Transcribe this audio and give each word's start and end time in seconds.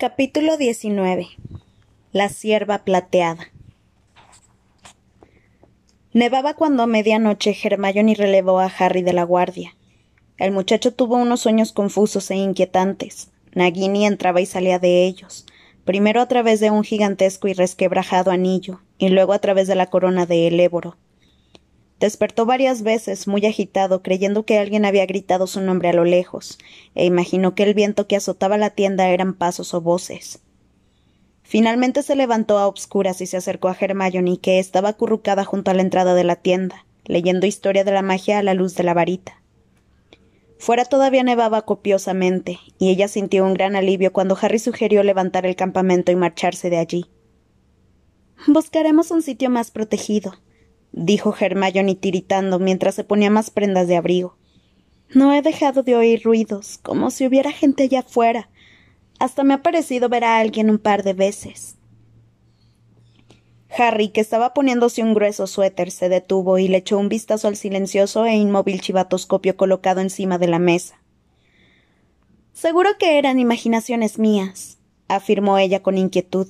Capítulo 0.00 0.56
19 0.56 1.28
La 2.12 2.30
cierva 2.30 2.84
plateada 2.84 3.52
Nevaba 6.14 6.54
cuando 6.54 6.82
a 6.82 6.86
medianoche 6.86 7.54
Hermione 7.62 8.14
relevó 8.14 8.60
a 8.60 8.72
Harry 8.78 9.02
de 9.02 9.12
la 9.12 9.24
guardia. 9.24 9.76
El 10.38 10.52
muchacho 10.52 10.94
tuvo 10.94 11.16
unos 11.16 11.40
sueños 11.40 11.74
confusos 11.74 12.30
e 12.30 12.36
inquietantes. 12.36 13.30
Nagini 13.52 14.06
entraba 14.06 14.40
y 14.40 14.46
salía 14.46 14.78
de 14.78 15.04
ellos, 15.04 15.44
primero 15.84 16.22
a 16.22 16.28
través 16.28 16.60
de 16.60 16.70
un 16.70 16.82
gigantesco 16.82 17.48
y 17.48 17.52
resquebrajado 17.52 18.30
anillo, 18.30 18.80
y 18.96 19.10
luego 19.10 19.34
a 19.34 19.38
través 19.40 19.68
de 19.68 19.74
la 19.74 19.90
corona 19.90 20.24
de 20.24 20.46
Eléboro. 20.46 20.96
Despertó 22.00 22.46
varias 22.46 22.82
veces, 22.82 23.28
muy 23.28 23.44
agitado, 23.44 24.02
creyendo 24.02 24.46
que 24.46 24.58
alguien 24.58 24.86
había 24.86 25.04
gritado 25.04 25.46
su 25.46 25.60
nombre 25.60 25.90
a 25.90 25.92
lo 25.92 26.04
lejos, 26.04 26.58
e 26.94 27.04
imaginó 27.04 27.54
que 27.54 27.62
el 27.62 27.74
viento 27.74 28.06
que 28.06 28.16
azotaba 28.16 28.56
la 28.56 28.70
tienda 28.70 29.10
eran 29.10 29.34
pasos 29.34 29.74
o 29.74 29.82
voces. 29.82 30.40
Finalmente 31.42 32.02
se 32.02 32.16
levantó 32.16 32.56
a 32.56 32.66
obscuras 32.66 33.20
y 33.20 33.26
se 33.26 33.36
acercó 33.36 33.68
a 33.68 33.76
Hermione, 33.78 34.38
que 34.38 34.58
estaba 34.58 34.88
acurrucada 34.88 35.44
junto 35.44 35.70
a 35.70 35.74
la 35.74 35.82
entrada 35.82 36.14
de 36.14 36.24
la 36.24 36.36
tienda, 36.36 36.86
leyendo 37.04 37.46
historia 37.46 37.84
de 37.84 37.92
la 37.92 38.02
magia 38.02 38.38
a 38.38 38.42
la 38.42 38.54
luz 38.54 38.74
de 38.76 38.84
la 38.84 38.94
varita. 38.94 39.42
Fuera 40.58 40.86
todavía 40.86 41.22
nevaba 41.22 41.66
copiosamente, 41.66 42.60
y 42.78 42.88
ella 42.88 43.08
sintió 43.08 43.44
un 43.44 43.52
gran 43.52 43.76
alivio 43.76 44.10
cuando 44.10 44.38
Harry 44.40 44.58
sugirió 44.58 45.02
levantar 45.02 45.44
el 45.44 45.56
campamento 45.56 46.12
y 46.12 46.16
marcharse 46.16 46.70
de 46.70 46.78
allí. 46.78 47.06
Buscaremos 48.46 49.10
un 49.10 49.20
sitio 49.20 49.50
más 49.50 49.70
protegido, 49.70 50.34
dijo 50.92 51.34
Hermione 51.38 51.94
tiritando 51.94 52.58
mientras 52.58 52.94
se 52.94 53.04
ponía 53.04 53.30
más 53.30 53.50
prendas 53.50 53.88
de 53.88 53.96
abrigo. 53.96 54.36
No 55.12 55.32
he 55.32 55.42
dejado 55.42 55.82
de 55.82 55.96
oír 55.96 56.22
ruidos, 56.22 56.78
como 56.78 57.10
si 57.10 57.26
hubiera 57.26 57.50
gente 57.52 57.84
allá 57.84 58.00
afuera. 58.00 58.48
Hasta 59.18 59.42
me 59.42 59.54
ha 59.54 59.62
parecido 59.62 60.08
ver 60.08 60.24
a 60.24 60.38
alguien 60.38 60.70
un 60.70 60.78
par 60.78 61.02
de 61.02 61.14
veces. 61.14 61.76
Harry, 63.76 64.08
que 64.08 64.20
estaba 64.20 64.52
poniéndose 64.52 65.02
un 65.02 65.14
grueso 65.14 65.46
suéter, 65.46 65.90
se 65.90 66.08
detuvo 66.08 66.58
y 66.58 66.68
le 66.68 66.78
echó 66.78 66.98
un 66.98 67.08
vistazo 67.08 67.48
al 67.48 67.56
silencioso 67.56 68.24
e 68.24 68.34
inmóvil 68.34 68.80
chivatoscopio 68.80 69.56
colocado 69.56 70.00
encima 70.00 70.38
de 70.38 70.48
la 70.48 70.58
mesa. 70.58 71.00
Seguro 72.52 72.90
que 72.98 73.18
eran 73.18 73.38
imaginaciones 73.38 74.18
mías, 74.18 74.78
afirmó 75.08 75.58
ella 75.58 75.82
con 75.82 75.98
inquietud. 75.98 76.48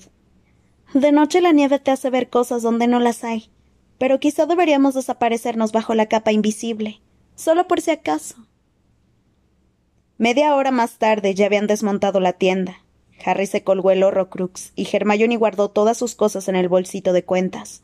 De 0.95 1.13
noche 1.13 1.41
la 1.41 1.53
nieve 1.53 1.79
te 1.79 1.91
hace 1.91 2.09
ver 2.11 2.31
cosas 2.31 2.63
donde 2.63 2.87
no 2.89 3.01
las 3.01 3.23
hay 3.23 3.51
pero 4.01 4.19
quizá 4.19 4.47
deberíamos 4.47 4.95
desaparecernos 4.95 5.73
bajo 5.73 5.95
la 5.95 6.07
capa 6.07 6.33
invisible, 6.33 7.03
solo 7.35 7.69
por 7.69 7.83
si 7.83 7.91
acaso. 7.91 8.35
Media 10.17 10.55
hora 10.55 10.71
más 10.71 10.97
tarde 10.97 11.35
ya 11.35 11.45
habían 11.45 11.67
desmontado 11.67 12.19
la 12.19 12.33
tienda. 12.33 12.83
Harry 13.23 13.47
se 13.47 13.63
colgó 13.63 13.91
el 13.91 14.03
horrocrux 14.03 14.73
y 14.75 14.89
Hermione 14.91 15.37
guardó 15.37 15.69
todas 15.69 15.99
sus 15.99 16.15
cosas 16.15 16.49
en 16.49 16.57
el 16.57 16.67
bolsito 16.67 17.13
de 17.13 17.27
cuentas. 17.27 17.83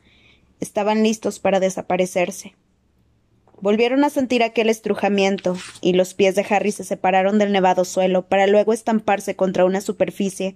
Estaban 0.58 1.03
listos 1.03 1.39
para 1.39 1.61
desaparecerse. 1.61 2.55
Volvieron 3.61 4.03
a 4.03 4.08
sentir 4.08 4.42
aquel 4.42 4.70
estrujamiento, 4.70 5.58
y 5.83 5.92
los 5.92 6.14
pies 6.14 6.34
de 6.34 6.47
Harry 6.48 6.73
se 6.73 6.84
separaron 6.84 7.39
del 7.39 7.53
nevado 7.53 7.84
suelo 7.84 8.27
para 8.27 8.47
luego 8.47 8.73
estamparse 8.73 9.36
contra 9.36 9.67
una 9.67 9.83
superficie 9.83 10.55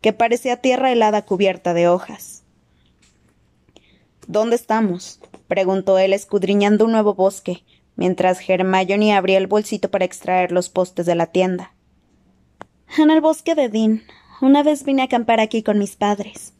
que 0.00 0.14
parecía 0.14 0.56
tierra 0.56 0.90
helada 0.90 1.26
cubierta 1.26 1.74
de 1.74 1.86
hojas. 1.86 2.41
¿Dónde 4.26 4.56
estamos? 4.56 5.20
preguntó 5.48 5.98
él 5.98 6.12
escudriñando 6.12 6.84
un 6.84 6.92
nuevo 6.92 7.14
bosque, 7.14 7.64
mientras 7.96 8.38
Hermione 8.48 9.14
abría 9.14 9.38
el 9.38 9.48
bolsito 9.48 9.90
para 9.90 10.04
extraer 10.04 10.52
los 10.52 10.68
postes 10.68 11.06
de 11.06 11.14
la 11.14 11.26
tienda. 11.26 11.74
En 12.98 13.10
el 13.10 13.20
bosque 13.20 13.54
de 13.54 13.68
Dean. 13.68 14.02
Una 14.40 14.62
vez 14.62 14.84
vine 14.84 15.02
a 15.02 15.04
acampar 15.06 15.40
aquí 15.40 15.62
con 15.62 15.78
mis 15.78 15.96
padres. 15.96 16.52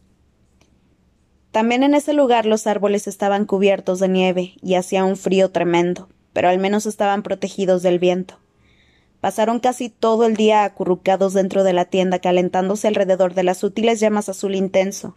También 1.51 1.83
en 1.83 1.95
ese 1.95 2.15
lugar 2.15 2.47
los 2.47 2.67
árboles 2.67 3.07
estaban 3.07 3.45
cubiertos 3.45 4.01
de 4.01 4.09
nieve 4.09 4.55
y 4.63 4.75
hacía 4.75 5.05
un 5.05 5.17
frío 5.17 5.51
tremendo, 5.51 6.09
pero 6.33 6.49
al 6.49 6.59
menos 6.59 6.87
estaban 6.87 7.23
protegidos 7.23 7.83
del 7.83 7.99
viento. 7.99 8.39
Pasaron 9.21 9.61
casi 9.61 9.89
todo 9.89 10.25
el 10.27 10.37
día 10.37 10.65
acurrucados 10.65 11.35
dentro 11.35 11.63
de 11.63 11.73
la 11.73 11.85
tienda 11.85 12.19
calentándose 12.19 12.89
alrededor 12.89 13.35
de 13.35 13.45
las 13.45 13.63
útiles 13.63 14.01
llamas 14.01 14.29
azul 14.29 14.55
intenso, 14.55 15.15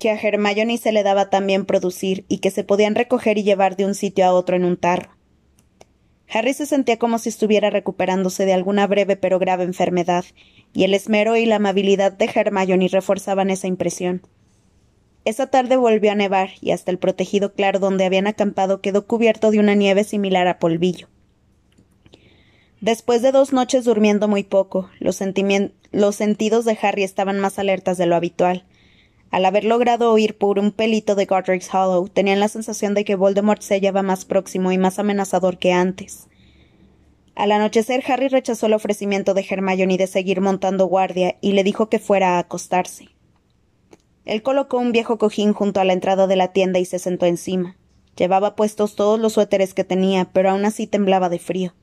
que 0.00 0.10
a 0.10 0.20
Hermione 0.20 0.78
se 0.78 0.90
le 0.90 1.04
daba 1.04 1.30
también 1.30 1.64
producir 1.64 2.24
y 2.26 2.38
que 2.38 2.50
se 2.50 2.64
podían 2.64 2.96
recoger 2.96 3.38
y 3.38 3.44
llevar 3.44 3.76
de 3.76 3.84
un 3.86 3.94
sitio 3.94 4.26
a 4.26 4.32
otro 4.32 4.56
en 4.56 4.64
un 4.64 4.76
tarro. 4.76 5.10
Harry 6.32 6.54
se 6.54 6.66
sentía 6.66 6.98
como 6.98 7.18
si 7.18 7.28
estuviera 7.28 7.70
recuperándose 7.70 8.46
de 8.46 8.52
alguna 8.52 8.86
breve 8.88 9.16
pero 9.16 9.38
grave 9.38 9.64
enfermedad, 9.64 10.24
y 10.72 10.84
el 10.84 10.94
esmero 10.94 11.36
y 11.36 11.44
la 11.44 11.56
amabilidad 11.56 12.12
de 12.12 12.30
Hermione 12.32 12.88
reforzaban 12.88 13.50
esa 13.50 13.66
impresión. 13.66 14.22
Esa 15.24 15.48
tarde 15.48 15.76
volvió 15.76 16.12
a 16.12 16.14
nevar, 16.14 16.50
y 16.60 16.70
hasta 16.70 16.90
el 16.90 16.98
protegido 16.98 17.52
claro 17.52 17.78
donde 17.78 18.04
habían 18.04 18.26
acampado 18.26 18.80
quedó 18.80 19.06
cubierto 19.06 19.50
de 19.50 19.58
una 19.58 19.74
nieve 19.74 20.04
similar 20.04 20.48
a 20.48 20.58
polvillo. 20.58 21.08
Después 22.80 23.20
de 23.20 23.32
dos 23.32 23.52
noches 23.52 23.84
durmiendo 23.84 24.26
muy 24.26 24.42
poco, 24.44 24.88
los, 25.00 25.20
los 25.92 26.16
sentidos 26.16 26.64
de 26.64 26.78
Harry 26.80 27.02
estaban 27.02 27.38
más 27.38 27.58
alertas 27.58 27.98
de 27.98 28.06
lo 28.06 28.16
habitual, 28.16 28.64
al 29.30 29.44
haber 29.44 29.64
logrado 29.64 30.12
oír 30.12 30.36
por 30.36 30.58
un 30.58 30.72
pelito 30.72 31.14
de 31.14 31.26
Godric's 31.26 31.72
Hollow, 31.72 32.08
tenían 32.08 32.40
la 32.40 32.48
sensación 32.48 32.94
de 32.94 33.04
que 33.04 33.14
Voldemort 33.14 33.62
se 33.62 33.74
hallaba 33.74 34.02
más 34.02 34.24
próximo 34.24 34.72
y 34.72 34.78
más 34.78 34.98
amenazador 34.98 35.58
que 35.58 35.72
antes. 35.72 36.26
Al 37.36 37.52
anochecer, 37.52 38.02
Harry 38.10 38.28
rechazó 38.28 38.66
el 38.66 38.74
ofrecimiento 38.74 39.32
de 39.32 39.46
Hermione 39.48 39.96
de 39.96 40.08
seguir 40.08 40.40
montando 40.40 40.86
guardia 40.86 41.36
y 41.40 41.52
le 41.52 41.62
dijo 41.62 41.88
que 41.88 42.00
fuera 42.00 42.36
a 42.36 42.38
acostarse. 42.40 43.08
Él 44.24 44.42
colocó 44.42 44.78
un 44.78 44.92
viejo 44.92 45.16
cojín 45.16 45.52
junto 45.52 45.80
a 45.80 45.84
la 45.84 45.92
entrada 45.92 46.26
de 46.26 46.36
la 46.36 46.52
tienda 46.52 46.80
y 46.80 46.84
se 46.84 46.98
sentó 46.98 47.26
encima. 47.26 47.76
Llevaba 48.16 48.56
puestos 48.56 48.96
todos 48.96 49.18
los 49.18 49.34
suéteres 49.34 49.74
que 49.74 49.84
tenía, 49.84 50.30
pero 50.32 50.50
aún 50.50 50.64
así 50.64 50.86
temblaba 50.86 51.28
de 51.28 51.38
frío. 51.38 51.74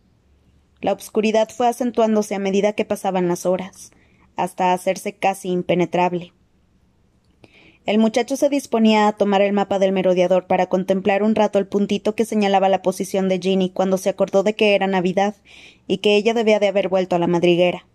La 0.82 0.92
obscuridad 0.92 1.50
fue 1.50 1.68
acentuándose 1.68 2.36
a 2.36 2.40
medida 2.40 2.74
que 2.74 2.86
pasaban 2.86 3.28
las 3.28 3.46
horas, 3.46 3.92
hasta 4.36 4.74
hacerse 4.74 5.16
casi 5.16 5.50
impenetrable. 5.50 6.34
El 7.88 8.00
muchacho 8.00 8.36
se 8.36 8.50
disponía 8.50 9.08
a 9.08 9.14
tomar 9.14 9.42
el 9.42 9.54
mapa 9.54 9.80
del 9.80 9.94
merodeador 9.94 10.46
para 10.46 10.66
contemplar 10.66 11.24
un 11.24 11.36
rato 11.36 11.58
el 11.58 11.68
puntito 11.68 12.16
que 12.16 12.26
señalaba 12.26 12.68
la 12.68 12.82
posición 12.82 13.30
de 13.30 13.40
Ginny 13.40 13.70
cuando 13.70 13.98
se 13.98 14.10
acordó 14.10 14.44
de 14.44 14.56
que 14.56 14.76
era 14.76 14.88
Navidad 14.88 15.36
y 15.88 16.00
que 16.00 16.18
ella 16.18 16.34
debía 16.34 16.60
de 16.60 16.68
haber 16.68 16.90
vuelto 16.90 17.16
a 17.16 17.20
la 17.20 17.28
madriguera. 17.28 17.88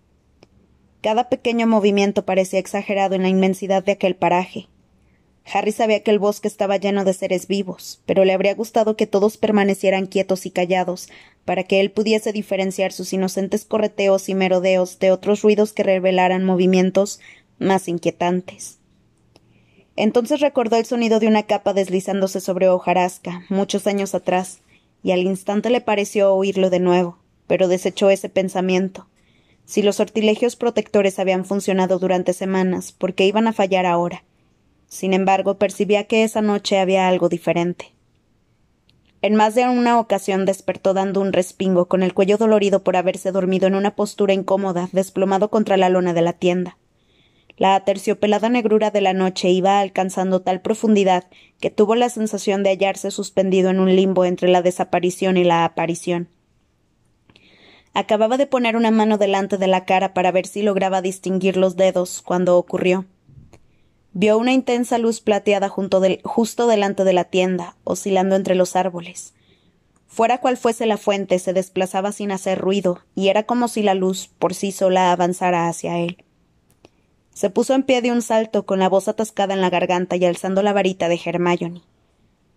Cada 1.02 1.28
pequeño 1.28 1.66
movimiento 1.66 2.24
parecía 2.24 2.58
exagerado 2.58 3.16
en 3.16 3.22
la 3.22 3.28
inmensidad 3.28 3.84
de 3.84 3.92
aquel 3.92 4.16
paraje. 4.16 4.70
Harry 5.44 5.72
sabía 5.72 6.02
que 6.02 6.10
el 6.10 6.18
bosque 6.18 6.48
estaba 6.48 6.78
lleno 6.78 7.04
de 7.04 7.12
seres 7.12 7.46
vivos, 7.46 8.00
pero 8.06 8.24
le 8.24 8.32
habría 8.32 8.54
gustado 8.54 8.96
que 8.96 9.06
todos 9.06 9.36
permanecieran 9.36 10.06
quietos 10.06 10.46
y 10.46 10.50
callados, 10.52 11.10
para 11.44 11.64
que 11.64 11.80
él 11.80 11.90
pudiese 11.90 12.32
diferenciar 12.32 12.92
sus 12.92 13.12
inocentes 13.12 13.66
correteos 13.66 14.30
y 14.30 14.34
merodeos 14.34 14.98
de 15.00 15.10
otros 15.10 15.42
ruidos 15.42 15.74
que 15.74 15.82
revelaran 15.82 16.46
movimientos 16.46 17.20
más 17.58 17.88
inquietantes. 17.88 18.78
Entonces 19.96 20.40
recordó 20.40 20.76
el 20.76 20.86
sonido 20.86 21.20
de 21.20 21.28
una 21.28 21.42
capa 21.42 21.74
deslizándose 21.74 22.40
sobre 22.40 22.68
hojarasca, 22.68 23.44
muchos 23.48 23.86
años 23.86 24.14
atrás, 24.14 24.60
y 25.02 25.12
al 25.12 25.20
instante 25.20 25.70
le 25.70 25.80
pareció 25.80 26.34
oírlo 26.34 26.70
de 26.70 26.80
nuevo, 26.80 27.18
pero 27.46 27.68
desechó 27.68 28.08
ese 28.08 28.28
pensamiento. 28.28 29.06
Si 29.64 29.82
los 29.82 29.96
sortilegios 29.96 30.56
protectores 30.56 31.18
habían 31.18 31.44
funcionado 31.44 31.98
durante 31.98 32.32
semanas, 32.32 32.92
¿por 32.92 33.14
qué 33.14 33.26
iban 33.26 33.46
a 33.46 33.52
fallar 33.52 33.86
ahora? 33.86 34.24
Sin 34.88 35.12
embargo, 35.12 35.56
percibía 35.58 36.04
que 36.04 36.24
esa 36.24 36.42
noche 36.42 36.78
había 36.78 37.08
algo 37.08 37.28
diferente. 37.28 37.92
En 39.22 39.36
más 39.36 39.54
de 39.54 39.68
una 39.68 40.00
ocasión 40.00 40.44
despertó 40.46 40.94
dando 40.94 41.20
un 41.20 41.32
respingo, 41.32 41.86
con 41.86 42.02
el 42.02 42.12
cuello 42.12 42.38
dolorido 42.38 42.82
por 42.82 42.96
haberse 42.96 43.30
dormido 43.30 43.68
en 43.68 43.76
una 43.76 43.94
postura 43.94 44.34
incómoda, 44.34 44.88
desplomado 44.92 45.48
contra 45.48 45.76
la 45.76 45.88
lona 45.88 46.12
de 46.12 46.22
la 46.22 46.32
tienda. 46.32 46.76
La 47.56 47.74
aterciopelada 47.74 48.48
negrura 48.48 48.90
de 48.90 49.00
la 49.00 49.12
noche 49.12 49.50
iba 49.50 49.80
alcanzando 49.80 50.42
tal 50.42 50.60
profundidad 50.60 51.24
que 51.60 51.70
tuvo 51.70 51.94
la 51.94 52.08
sensación 52.08 52.62
de 52.62 52.70
hallarse 52.70 53.10
suspendido 53.10 53.70
en 53.70 53.78
un 53.78 53.94
limbo 53.94 54.24
entre 54.24 54.48
la 54.48 54.62
desaparición 54.62 55.36
y 55.36 55.44
la 55.44 55.64
aparición. 55.64 56.28
Acababa 57.94 58.38
de 58.38 58.46
poner 58.46 58.76
una 58.76 58.90
mano 58.90 59.18
delante 59.18 59.58
de 59.58 59.66
la 59.66 59.84
cara 59.84 60.14
para 60.14 60.32
ver 60.32 60.46
si 60.46 60.62
lograba 60.62 61.02
distinguir 61.02 61.58
los 61.58 61.76
dedos 61.76 62.22
cuando 62.22 62.56
ocurrió. 62.56 63.04
Vio 64.14 64.38
una 64.38 64.52
intensa 64.52 64.98
luz 64.98 65.20
plateada 65.20 65.68
justo 65.68 66.66
delante 66.66 67.04
de 67.04 67.12
la 67.12 67.24
tienda, 67.24 67.76
oscilando 67.84 68.34
entre 68.34 68.54
los 68.54 68.76
árboles. 68.76 69.34
Fuera 70.06 70.38
cual 70.38 70.58
fuese 70.58 70.84
la 70.84 70.98
fuente, 70.98 71.38
se 71.38 71.54
desplazaba 71.54 72.12
sin 72.12 72.32
hacer 72.32 72.58
ruido, 72.58 73.00
y 73.14 73.28
era 73.28 73.44
como 73.44 73.68
si 73.68 73.82
la 73.82 73.94
luz 73.94 74.28
por 74.38 74.54
sí 74.54 74.70
sola 74.70 75.12
avanzara 75.12 75.68
hacia 75.68 75.98
él. 75.98 76.24
Se 77.32 77.48
puso 77.48 77.74
en 77.74 77.82
pie 77.82 78.02
de 78.02 78.12
un 78.12 78.22
salto, 78.22 78.66
con 78.66 78.78
la 78.78 78.88
voz 78.88 79.08
atascada 79.08 79.54
en 79.54 79.60
la 79.60 79.70
garganta 79.70 80.16
y 80.16 80.24
alzando 80.24 80.62
la 80.62 80.72
varita 80.72 81.08
de 81.08 81.20
Hermione. 81.24 81.82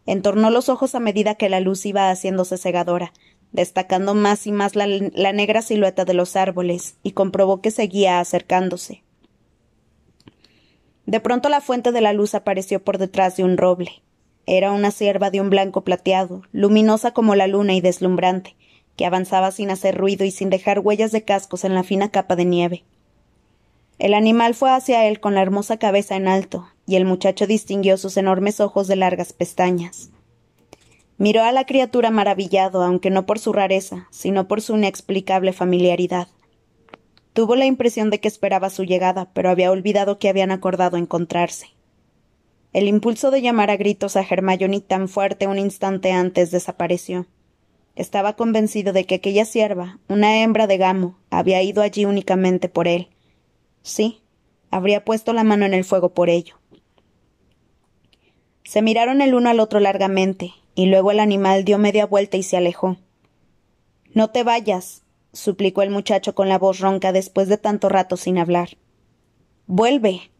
Entornó 0.05 0.49
los 0.49 0.69
ojos 0.69 0.95
a 0.95 0.99
medida 0.99 1.35
que 1.35 1.49
la 1.49 1.61
luz 1.61 1.85
iba 1.85 2.09
haciéndose 2.09 2.57
cegadora, 2.57 3.13
destacando 3.51 4.13
más 4.13 4.45
y 4.47 4.51
más 4.51 4.75
la, 4.75 4.85
la 4.87 5.31
negra 5.31 5.61
silueta 5.61 6.03
de 6.03 6.13
los 6.13 6.35
árboles, 6.35 6.97
y 7.03 7.11
comprobó 7.11 7.61
que 7.61 7.71
seguía 7.71 8.19
acercándose. 8.19 9.03
De 11.05 11.19
pronto 11.19 11.49
la 11.49 11.61
fuente 11.61 11.91
de 11.91 12.01
la 12.01 12.13
luz 12.13 12.35
apareció 12.35 12.83
por 12.83 12.97
detrás 12.97 13.37
de 13.37 13.43
un 13.43 13.57
roble. 13.57 14.03
Era 14.45 14.71
una 14.71 14.91
cierva 14.91 15.31
de 15.31 15.39
un 15.39 15.49
blanco 15.49 15.83
plateado, 15.83 16.43
luminosa 16.51 17.11
como 17.11 17.35
la 17.35 17.47
luna 17.47 17.73
y 17.73 17.81
deslumbrante, 17.81 18.55
que 18.95 19.05
avanzaba 19.05 19.51
sin 19.51 19.71
hacer 19.71 19.97
ruido 19.97 20.25
y 20.25 20.31
sin 20.31 20.49
dejar 20.49 20.79
huellas 20.79 21.11
de 21.11 21.23
cascos 21.23 21.63
en 21.63 21.73
la 21.73 21.83
fina 21.83 22.11
capa 22.11 22.35
de 22.35 22.45
nieve. 22.45 22.83
El 23.97 24.13
animal 24.13 24.55
fue 24.55 24.71
hacia 24.71 25.05
él 25.07 25.19
con 25.19 25.35
la 25.35 25.41
hermosa 25.41 25.77
cabeza 25.77 26.15
en 26.15 26.27
alto, 26.27 26.67
y 26.85 26.95
el 26.95 27.05
muchacho 27.05 27.47
distinguió 27.47 27.97
sus 27.97 28.17
enormes 28.17 28.59
ojos 28.59 28.87
de 28.87 28.97
largas 28.97 29.31
pestañas. 29.31 30.09
Miró 31.17 31.43
a 31.43 31.53
la 31.53 31.65
criatura 31.65 32.11
maravillado, 32.11 32.83
aunque 32.83 33.09
no 33.09 33.25
por 33.25 33.39
su 33.39 33.53
rareza, 33.53 34.07
sino 34.11 34.47
por 34.49 34.61
su 34.61 34.75
inexplicable 34.75 35.53
familiaridad. 35.53 36.27
Tuvo 37.31 37.55
la 37.55 37.65
impresión 37.65 38.09
de 38.09 38.19
que 38.19 38.27
esperaba 38.27 38.69
su 38.69 38.83
llegada, 38.83 39.29
pero 39.33 39.49
había 39.49 39.71
olvidado 39.71 40.19
que 40.19 40.27
habían 40.27 40.51
acordado 40.51 40.97
encontrarse. 40.97 41.67
El 42.73 42.89
impulso 42.89 43.31
de 43.31 43.41
llamar 43.41 43.71
a 43.71 43.77
gritos 43.77 44.17
a 44.17 44.21
Hermione 44.21 44.81
tan 44.81 45.07
fuerte 45.07 45.47
un 45.47 45.57
instante 45.57 46.11
antes 46.11 46.51
desapareció. 46.51 47.25
Estaba 47.95 48.35
convencido 48.35 48.91
de 48.91 49.05
que 49.05 49.15
aquella 49.15 49.45
sierva, 49.45 49.99
una 50.09 50.41
hembra 50.41 50.67
de 50.67 50.75
gamo, 50.75 51.17
había 51.29 51.63
ido 51.63 51.81
allí 51.81 52.03
únicamente 52.03 52.67
por 52.67 52.89
él. 52.89 53.07
Sí, 53.85 54.23
habría 54.71 55.05
puesto 55.05 55.31
la 55.31 55.43
mano 55.43 55.63
en 55.63 55.75
el 55.75 55.83
fuego 55.83 56.09
por 56.09 56.31
ello. 56.31 56.55
Se 58.63 58.81
miraron 58.81 59.21
el 59.21 59.35
uno 59.35 59.51
al 59.51 59.59
otro 59.59 59.79
largamente, 59.79 60.55
y 60.73 60.87
luego 60.87 61.11
el 61.11 61.19
animal 61.19 61.65
dio 61.65 61.77
media 61.77 62.07
vuelta 62.07 62.35
y 62.35 62.41
se 62.41 62.57
alejó. 62.57 62.97
No 64.11 64.31
te 64.31 64.43
vayas, 64.43 65.03
suplicó 65.33 65.83
el 65.83 65.91
muchacho 65.91 66.33
con 66.33 66.49
la 66.49 66.57
voz 66.57 66.79
ronca 66.79 67.11
después 67.11 67.47
de 67.47 67.59
tanto 67.59 67.87
rato 67.87 68.17
sin 68.17 68.39
hablar. 68.39 68.69
Vuelve. 69.67 70.31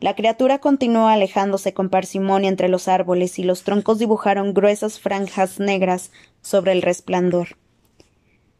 La 0.00 0.14
criatura 0.14 0.58
continuó 0.58 1.06
alejándose 1.06 1.72
con 1.72 1.88
parsimonia 1.88 2.50
entre 2.50 2.68
los 2.68 2.88
árboles 2.88 3.38
y 3.38 3.42
los 3.42 3.62
troncos 3.62 3.98
dibujaron 3.98 4.52
gruesas 4.52 5.00
franjas 5.00 5.58
negras 5.58 6.12
sobre 6.42 6.72
el 6.72 6.82
resplandor. 6.82 7.56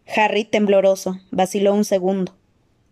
Harry, 0.06 0.44
tembloroso, 0.44 1.19
vaciló 1.31 1.75
un 1.75 1.84
segundo. 1.84 2.40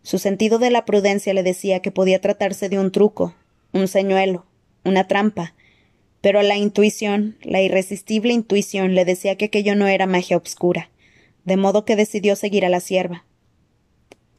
Su 0.09 0.19
sentido 0.19 0.59
de 0.59 0.71
la 0.71 0.87
prudencia 0.87 1.35
le 1.35 1.43
decía 1.43 1.81
que 1.81 1.91
podía 1.91 2.19
tratarse 2.19 2.71
de 2.71 2.79
un 2.79 2.93
truco, 2.93 3.35
un 3.75 3.89
señuelo, 3.89 4.47
una 4.83 5.07
trampa, 5.07 5.53
pero 6.23 6.41
la 6.41 6.57
intuición, 6.57 7.37
la 7.43 7.61
irresistible 7.61 8.33
intuición, 8.33 8.95
le 8.95 9.05
decía 9.05 9.37
que 9.37 9.45
aquello 9.45 9.77
no 9.77 9.87
era 9.87 10.07
magia 10.07 10.39
obscura, 10.39 10.89
de 11.45 11.59
modo 11.59 11.85
que 11.85 11.95
decidió 11.95 12.37
seguir 12.37 12.65
a 12.65 12.71
la 12.71 12.81
sierva. 12.81 13.27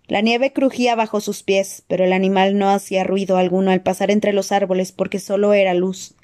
La 0.08 0.22
nieve 0.22 0.54
crujía 0.54 0.96
bajo 0.96 1.22
sus 1.22 1.44
pies, 1.44 1.84
pero 1.88 2.04
el 2.04 2.14
animal 2.14 2.58
no 2.58 2.72
hacía 2.72 3.04
ruido 3.04 3.38
alguno 3.38 3.70
al 3.70 3.84
pasar 3.84 4.10
entre 4.10 4.34
los 4.34 4.52
árboles 4.52 4.92
porque 4.92 5.20
solo 5.20 5.54
era 5.54 5.76
luz. 5.76 6.16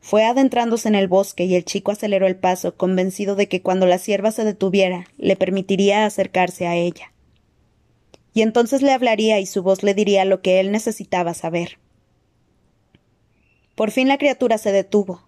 Fue 0.00 0.24
adentrándose 0.24 0.88
en 0.88 0.94
el 0.94 1.06
bosque 1.06 1.44
y 1.44 1.54
el 1.54 1.66
chico 1.66 1.92
aceleró 1.92 2.26
el 2.26 2.36
paso, 2.36 2.78
convencido 2.78 3.36
de 3.36 3.46
que 3.46 3.60
cuando 3.60 3.84
la 3.84 3.98
sierva 3.98 4.30
se 4.30 4.42
detuviera, 4.42 5.04
le 5.18 5.36
permitiría 5.36 6.06
acercarse 6.06 6.66
a 6.66 6.76
ella. 6.76 7.13
Y 8.34 8.42
entonces 8.42 8.82
le 8.82 8.92
hablaría 8.92 9.40
y 9.40 9.46
su 9.46 9.62
voz 9.62 9.82
le 9.82 9.94
diría 9.94 10.24
lo 10.24 10.42
que 10.42 10.60
él 10.60 10.72
necesitaba 10.72 11.32
saber. 11.32 11.78
Por 13.74 13.90
fin 13.90 14.08
la 14.08 14.18
criatura 14.18 14.58
se 14.58 14.72
detuvo. 14.72 15.26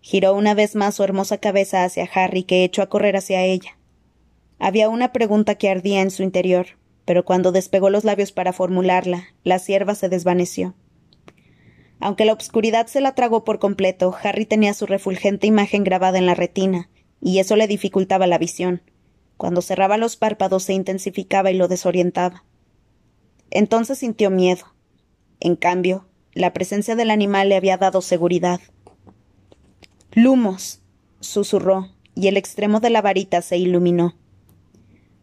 Giró 0.00 0.34
una 0.34 0.54
vez 0.54 0.74
más 0.74 0.96
su 0.96 1.04
hermosa 1.04 1.38
cabeza 1.38 1.84
hacia 1.84 2.08
Harry, 2.12 2.42
que 2.42 2.64
echó 2.64 2.82
a 2.82 2.88
correr 2.88 3.16
hacia 3.16 3.44
ella. 3.44 3.78
Había 4.58 4.88
una 4.88 5.12
pregunta 5.12 5.54
que 5.54 5.70
ardía 5.70 6.02
en 6.02 6.10
su 6.10 6.22
interior, 6.22 6.66
pero 7.04 7.24
cuando 7.24 7.52
despegó 7.52 7.88
los 7.88 8.04
labios 8.04 8.32
para 8.32 8.52
formularla, 8.52 9.24
la 9.42 9.58
sierva 9.58 9.94
se 9.94 10.08
desvaneció. 10.08 10.74
Aunque 11.98 12.24
la 12.24 12.32
obscuridad 12.32 12.86
se 12.86 13.00
la 13.00 13.14
tragó 13.14 13.44
por 13.44 13.58
completo, 13.58 14.14
Harry 14.22 14.46
tenía 14.46 14.74
su 14.74 14.86
refulgente 14.86 15.46
imagen 15.46 15.84
grabada 15.84 16.18
en 16.18 16.26
la 16.26 16.34
retina, 16.34 16.88
y 17.20 17.38
eso 17.38 17.56
le 17.56 17.66
dificultaba 17.66 18.26
la 18.26 18.38
visión. 18.38 18.82
Cuando 19.40 19.62
cerraba 19.62 19.96
los 19.96 20.16
párpados 20.16 20.64
se 20.64 20.74
intensificaba 20.74 21.50
y 21.50 21.54
lo 21.54 21.66
desorientaba. 21.66 22.44
Entonces 23.50 23.96
sintió 23.96 24.28
miedo. 24.28 24.66
En 25.40 25.56
cambio, 25.56 26.04
la 26.34 26.52
presencia 26.52 26.94
del 26.94 27.10
animal 27.10 27.48
le 27.48 27.56
había 27.56 27.78
dado 27.78 28.02
seguridad. 28.02 28.60
Lumos. 30.12 30.82
susurró, 31.20 31.88
y 32.14 32.28
el 32.28 32.36
extremo 32.36 32.80
de 32.80 32.90
la 32.90 33.00
varita 33.00 33.40
se 33.40 33.56
iluminó. 33.56 34.14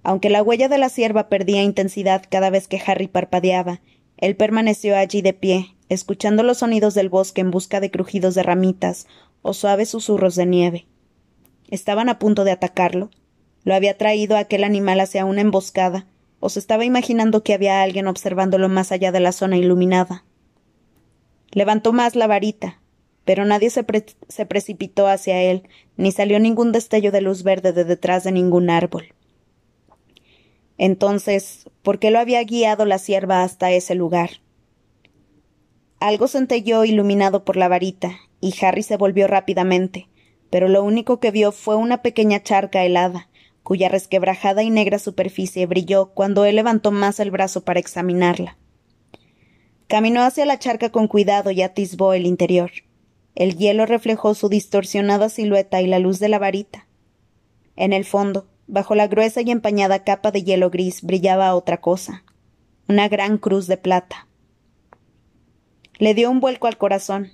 Aunque 0.01 0.31
la 0.31 0.41
huella 0.41 0.67
de 0.67 0.79
la 0.79 0.89
sierva 0.89 1.29
perdía 1.29 1.61
intensidad 1.61 2.23
cada 2.27 2.49
vez 2.49 2.67
que 2.67 2.81
Harry 2.83 3.07
parpadeaba, 3.07 3.81
él 4.17 4.35
permaneció 4.35 4.97
allí 4.97 5.21
de 5.21 5.33
pie, 5.33 5.75
escuchando 5.89 6.41
los 6.41 6.57
sonidos 6.57 6.95
del 6.95 7.09
bosque 7.09 7.41
en 7.41 7.51
busca 7.51 7.79
de 7.79 7.91
crujidos 7.91 8.33
de 8.33 8.41
ramitas 8.41 9.05
o 9.43 9.53
suaves 9.53 9.89
susurros 9.89 10.33
de 10.33 10.47
nieve. 10.47 10.87
¿Estaban 11.69 12.09
a 12.09 12.17
punto 12.17 12.45
de 12.45 12.51
atacarlo? 12.51 13.11
¿Lo 13.67 13.75
había 13.75 13.97
traído 13.97 14.37
aquel 14.37 14.63
animal 14.63 15.01
hacia 15.01 15.25
una 15.25 15.41
emboscada? 15.41 16.07
¿O 16.39 16.47
se 16.47 16.57
estaba 16.57 16.85
imaginando 16.85 17.43
que 17.43 17.53
había 17.53 17.81
alguien 17.81 18.07
observándolo 18.07 18.69
más 18.69 18.93
allá 18.93 19.11
de 19.11 19.19
la 19.19 19.33
zona 19.33 19.57
iluminada? 19.57 20.23
Levantó 21.51 21.91
más 21.91 22.15
la 22.15 22.27
varita, 22.27 22.79
pero 23.25 23.43
nadie 23.43 23.69
se, 23.69 23.83
precipitó 23.83 25.09
hacia 25.09 25.41
él, 25.41 25.67
ni 25.97 26.13
salió 26.13 26.39
ningún 26.39 26.71
destello 26.71 27.11
de 27.11 27.19
luz 27.19 27.43
verde 27.43 27.73
de 27.73 27.83
detrás 27.83 28.23
de 28.23 28.31
ningún 28.31 28.69
árbol. 28.69 29.13
Entonces, 30.77 31.69
¿por 31.81 31.99
qué 31.99 32.09
lo 32.09 32.19
había 32.19 32.41
guiado 32.45 32.85
la 32.85 32.99
sierva 32.99 33.43
hasta 33.43 33.73
ese 33.73 33.95
lugar? 33.95 34.29
Algo 35.99 36.29
centelló 36.29 36.85
iluminado 36.85 37.43
por 37.43 37.57
la 37.57 37.67
varita, 37.67 38.15
y 38.39 38.55
Harry 38.61 38.83
se 38.83 38.95
volvió 38.95 39.27
rápidamente, 39.27 40.07
pero 40.49 40.69
lo 40.69 40.85
único 40.85 41.19
que 41.19 41.31
vio 41.31 41.51
fue 41.51 41.75
una 41.75 42.01
pequeña 42.01 42.41
charca 42.41 42.85
helada, 42.85 43.27
cuya 43.67 43.89
resquebrajada 43.89 44.63
y 44.63 44.69
negra 44.69 44.97
superficie 44.97 45.65
brilló 45.65 46.13
cuando 46.13 46.45
él 46.45 46.55
levantó 46.55 46.91
más 46.91 47.19
el 47.19 47.31
brazo 47.31 47.65
para 47.65 47.81
examinarla. 47.81 48.57
Caminó 49.87 50.21
hacia 50.21 50.45
la 50.45 50.57
charca 50.57 50.89
con 50.89 51.09
cuidado 51.09 51.51
y 51.51 51.61
atisbó 51.61 52.13
el 52.13 52.25
interior. 52.25 52.71
El 53.35 53.57
hielo 53.57 53.85
reflejó 53.85 54.35
su 54.35 54.47
distorsionada 54.47 55.27
silueta 55.27 55.81
y 55.81 55.87
la 55.87 55.99
luz 55.99 56.19
de 56.19 56.29
la 56.29 56.39
varita. 56.39 56.87
En 57.75 57.91
el 57.91 58.05
fondo, 58.05 58.47
Bajo 58.69 58.95
la 58.95 59.07
gruesa 59.07 59.41
y 59.41 59.49
empañada 59.49 60.03
capa 60.03 60.31
de 60.31 60.43
hielo 60.43 60.69
gris 60.69 61.01
brillaba 61.01 61.55
otra 61.55 61.79
cosa, 61.79 62.25
una 62.89 63.07
gran 63.07 63.37
cruz 63.37 63.67
de 63.67 63.77
plata. 63.77 64.27
Le 65.97 66.13
dio 66.13 66.29
un 66.29 66.41
vuelco 66.41 66.67
al 66.67 66.77
corazón. 66.77 67.31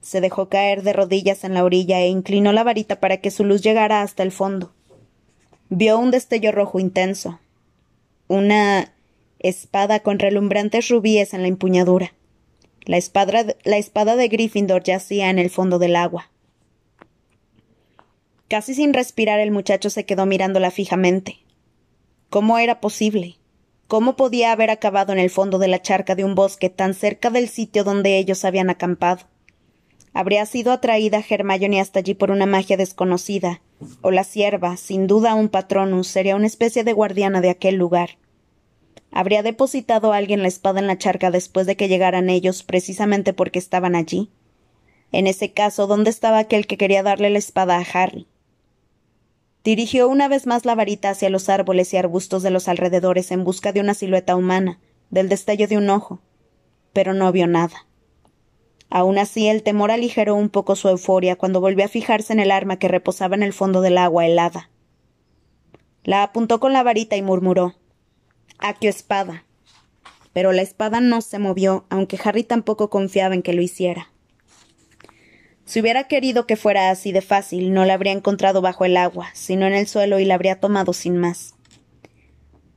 Se 0.00 0.20
dejó 0.20 0.48
caer 0.48 0.82
de 0.82 0.92
rodillas 0.92 1.44
en 1.44 1.54
la 1.54 1.64
orilla 1.64 2.00
e 2.00 2.08
inclinó 2.08 2.52
la 2.52 2.64
varita 2.64 2.98
para 2.98 3.18
que 3.18 3.30
su 3.30 3.44
luz 3.44 3.62
llegara 3.62 4.02
hasta 4.02 4.24
el 4.24 4.32
fondo. 4.32 4.74
Vio 5.68 5.98
un 5.98 6.12
destello 6.12 6.52
rojo 6.52 6.78
intenso, 6.78 7.40
una 8.28 8.92
espada 9.40 9.98
con 10.00 10.20
relumbrantes 10.20 10.88
rubíes 10.88 11.34
en 11.34 11.42
la 11.42 11.48
empuñadura. 11.48 12.12
La 12.84 12.98
espada, 12.98 13.56
la 13.64 13.76
espada 13.76 14.14
de 14.14 14.28
Gryffindor 14.28 14.84
yacía 14.84 15.28
en 15.28 15.40
el 15.40 15.50
fondo 15.50 15.80
del 15.80 15.96
agua. 15.96 16.30
Casi 18.48 18.74
sin 18.74 18.94
respirar 18.94 19.40
el 19.40 19.50
muchacho 19.50 19.90
se 19.90 20.04
quedó 20.04 20.24
mirándola 20.24 20.70
fijamente. 20.70 21.38
¿Cómo 22.30 22.58
era 22.58 22.80
posible? 22.80 23.36
¿Cómo 23.88 24.14
podía 24.14 24.52
haber 24.52 24.70
acabado 24.70 25.12
en 25.12 25.18
el 25.18 25.30
fondo 25.30 25.58
de 25.58 25.66
la 25.66 25.82
charca 25.82 26.14
de 26.14 26.24
un 26.24 26.36
bosque 26.36 26.70
tan 26.70 26.94
cerca 26.94 27.30
del 27.30 27.48
sitio 27.48 27.82
donde 27.82 28.18
ellos 28.18 28.44
habían 28.44 28.70
acampado? 28.70 29.26
Habría 30.12 30.46
sido 30.46 30.70
atraída 30.70 31.24
Hermione 31.28 31.80
hasta 31.80 31.98
allí 31.98 32.14
por 32.14 32.30
una 32.30 32.46
magia 32.46 32.76
desconocida, 32.76 33.62
o 34.00 34.10
la 34.10 34.24
sierva, 34.24 34.76
sin 34.76 35.06
duda 35.06 35.34
un 35.34 35.48
patronus, 35.48 36.06
sería 36.08 36.36
una 36.36 36.46
especie 36.46 36.84
de 36.84 36.92
guardiana 36.92 37.40
de 37.40 37.50
aquel 37.50 37.76
lugar. 37.76 38.10
¿Habría 39.10 39.42
depositado 39.42 40.12
alguien 40.12 40.42
la 40.42 40.48
espada 40.48 40.80
en 40.80 40.86
la 40.86 40.98
charca 40.98 41.30
después 41.30 41.66
de 41.66 41.76
que 41.76 41.88
llegaran 41.88 42.28
ellos 42.28 42.62
precisamente 42.62 43.32
porque 43.32 43.58
estaban 43.58 43.94
allí? 43.94 44.30
En 45.12 45.26
ese 45.26 45.52
caso, 45.52 45.86
¿dónde 45.86 46.10
estaba 46.10 46.38
aquel 46.38 46.66
que 46.66 46.76
quería 46.76 47.02
darle 47.02 47.30
la 47.30 47.38
espada 47.38 47.78
a 47.78 47.86
Harry? 47.92 48.26
Dirigió 49.64 50.08
una 50.08 50.28
vez 50.28 50.46
más 50.46 50.64
la 50.64 50.74
varita 50.74 51.10
hacia 51.10 51.30
los 51.30 51.48
árboles 51.48 51.92
y 51.92 51.96
arbustos 51.96 52.42
de 52.42 52.50
los 52.50 52.68
alrededores 52.68 53.30
en 53.30 53.42
busca 53.42 53.72
de 53.72 53.80
una 53.80 53.94
silueta 53.94 54.36
humana, 54.36 54.78
del 55.10 55.28
destello 55.28 55.66
de 55.66 55.76
un 55.76 55.90
ojo, 55.90 56.20
pero 56.92 57.14
no 57.14 57.30
vio 57.32 57.46
nada. 57.46 57.85
Aun 58.88 59.18
así, 59.18 59.48
el 59.48 59.62
temor 59.62 59.90
aligeró 59.90 60.34
un 60.34 60.48
poco 60.48 60.76
su 60.76 60.88
euforia 60.88 61.36
cuando 61.36 61.60
volvió 61.60 61.84
a 61.84 61.88
fijarse 61.88 62.32
en 62.32 62.40
el 62.40 62.50
arma 62.50 62.78
que 62.78 62.88
reposaba 62.88 63.34
en 63.34 63.42
el 63.42 63.52
fondo 63.52 63.80
del 63.80 63.98
agua 63.98 64.26
helada. 64.26 64.70
La 66.04 66.22
apuntó 66.22 66.60
con 66.60 66.72
la 66.72 66.82
varita 66.82 67.16
y 67.16 67.22
murmuró 67.22 67.74
Aquio 68.58 68.88
espada. 68.88 69.44
Pero 70.32 70.52
la 70.52 70.62
espada 70.62 71.00
no 71.00 71.20
se 71.20 71.38
movió, 71.38 71.84
aunque 71.90 72.18
Harry 72.22 72.44
tampoco 72.44 72.90
confiaba 72.90 73.34
en 73.34 73.42
que 73.42 73.52
lo 73.52 73.62
hiciera. 73.62 74.10
Si 75.64 75.80
hubiera 75.80 76.04
querido 76.04 76.46
que 76.46 76.54
fuera 76.56 76.90
así 76.90 77.10
de 77.10 77.22
fácil, 77.22 77.74
no 77.74 77.84
la 77.84 77.94
habría 77.94 78.12
encontrado 78.12 78.62
bajo 78.62 78.84
el 78.84 78.96
agua, 78.96 79.30
sino 79.34 79.66
en 79.66 79.74
el 79.74 79.88
suelo 79.88 80.20
y 80.20 80.24
la 80.24 80.34
habría 80.34 80.60
tomado 80.60 80.92
sin 80.92 81.16
más. 81.16 81.55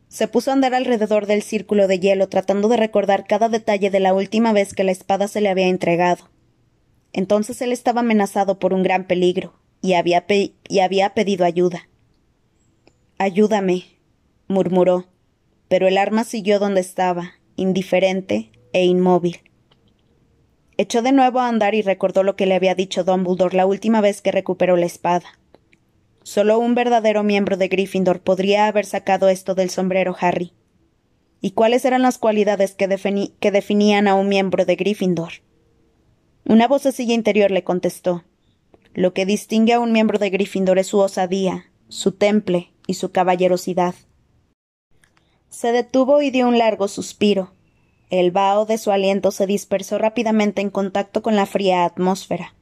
Se 0.10 0.28
puso 0.28 0.50
a 0.50 0.54
andar 0.54 0.74
alrededor 0.74 1.28
del 1.28 1.44
círculo 1.44 1.88
de 1.88 2.00
hielo 2.00 2.28
tratando 2.28 2.68
de 2.68 2.78
recordar 2.78 3.26
cada 3.28 3.48
detalle 3.48 3.92
de 3.92 4.00
la 4.00 4.14
última 4.14 4.54
vez 4.54 4.74
que 4.74 4.84
la 4.84 4.92
espada 4.92 5.28
se 5.28 5.40
le 5.40 5.50
había 5.50 5.68
entregado. 5.68 6.30
Entonces 7.14 7.62
él 7.62 7.72
estaba 7.72 8.02
amenazado 8.02 8.60
por 8.60 8.74
un 8.74 8.82
gran 8.84 9.06
peligro 9.06 9.54
y 9.82 9.94
había, 9.94 10.26
y 10.28 10.80
había 10.80 11.14
pedido 11.14 11.46
ayuda. 11.46 11.88
Ayúdame, 13.20 13.86
murmuró, 14.48 15.06
pero 15.68 15.88
el 15.88 15.98
arma 15.98 16.24
siguió 16.24 16.58
donde 16.58 16.82
estaba, 16.82 17.34
indiferente 17.56 18.52
e 18.74 18.86
inmóvil. 18.86 19.38
Echó 20.78 21.02
de 21.02 21.12
nuevo 21.12 21.40
a 21.40 21.48
andar 21.48 21.76
y 21.76 21.82
recordó 21.82 22.24
lo 22.24 22.36
que 22.36 22.46
le 22.46 22.56
había 22.56 22.74
dicho 22.74 23.04
Dumbledore 23.04 23.56
la 23.56 23.66
última 23.66 24.02
vez 24.02 24.22
que 24.22 24.32
recuperó 24.32 24.76
la 24.76 24.86
espada. 24.86 25.26
Solo 26.30 26.60
un 26.60 26.76
verdadero 26.76 27.24
miembro 27.24 27.58
de 27.58 27.70
Gryffindor 27.70 28.22
podría 28.22 28.68
haber 28.68 28.86
sacado 28.86 29.30
esto 29.30 29.56
del 29.56 29.72
sombrero 29.72 30.16
Harry. 30.20 30.54
¿Y 31.42 31.54
cuáles 31.54 31.86
eran 31.86 32.04
las 32.04 32.20
cualidades 32.20 32.76
que, 32.76 32.88
definían 32.88 34.08
a 34.08 34.14
un 34.14 34.30
miembro 34.30 34.64
de 34.64 34.76
Gryffindor? 34.76 35.32
Una 36.46 36.68
vocecilla 36.68 37.16
interior 37.16 37.50
le 37.50 37.64
contestó. 37.64 38.26
Lo 38.94 39.12
que 39.12 39.26
distingue 39.26 39.74
a 39.74 39.80
un 39.80 39.92
miembro 39.92 40.20
de 40.20 40.30
Gryffindor 40.30 40.78
es 40.78 40.86
su 40.86 41.00
osadía, 41.00 41.66
su 41.88 42.12
temple 42.12 42.74
y 42.86 42.94
su 42.94 43.12
caballerosidad. 43.12 43.96
Se 45.50 45.72
detuvo 45.72 46.22
y 46.22 46.30
dio 46.30 46.48
un 46.48 46.60
largo 46.60 46.88
suspiro. 46.90 47.54
El 48.12 48.30
vaho 48.30 48.66
de 48.66 48.78
su 48.78 48.92
aliento 48.92 49.32
se 49.32 49.48
dispersó 49.48 49.98
rápidamente 49.98 50.62
en 50.62 50.70
contacto 50.70 51.24
con 51.24 51.36
la 51.36 51.48
fría 51.48 51.86
atmósfera. 51.86 52.54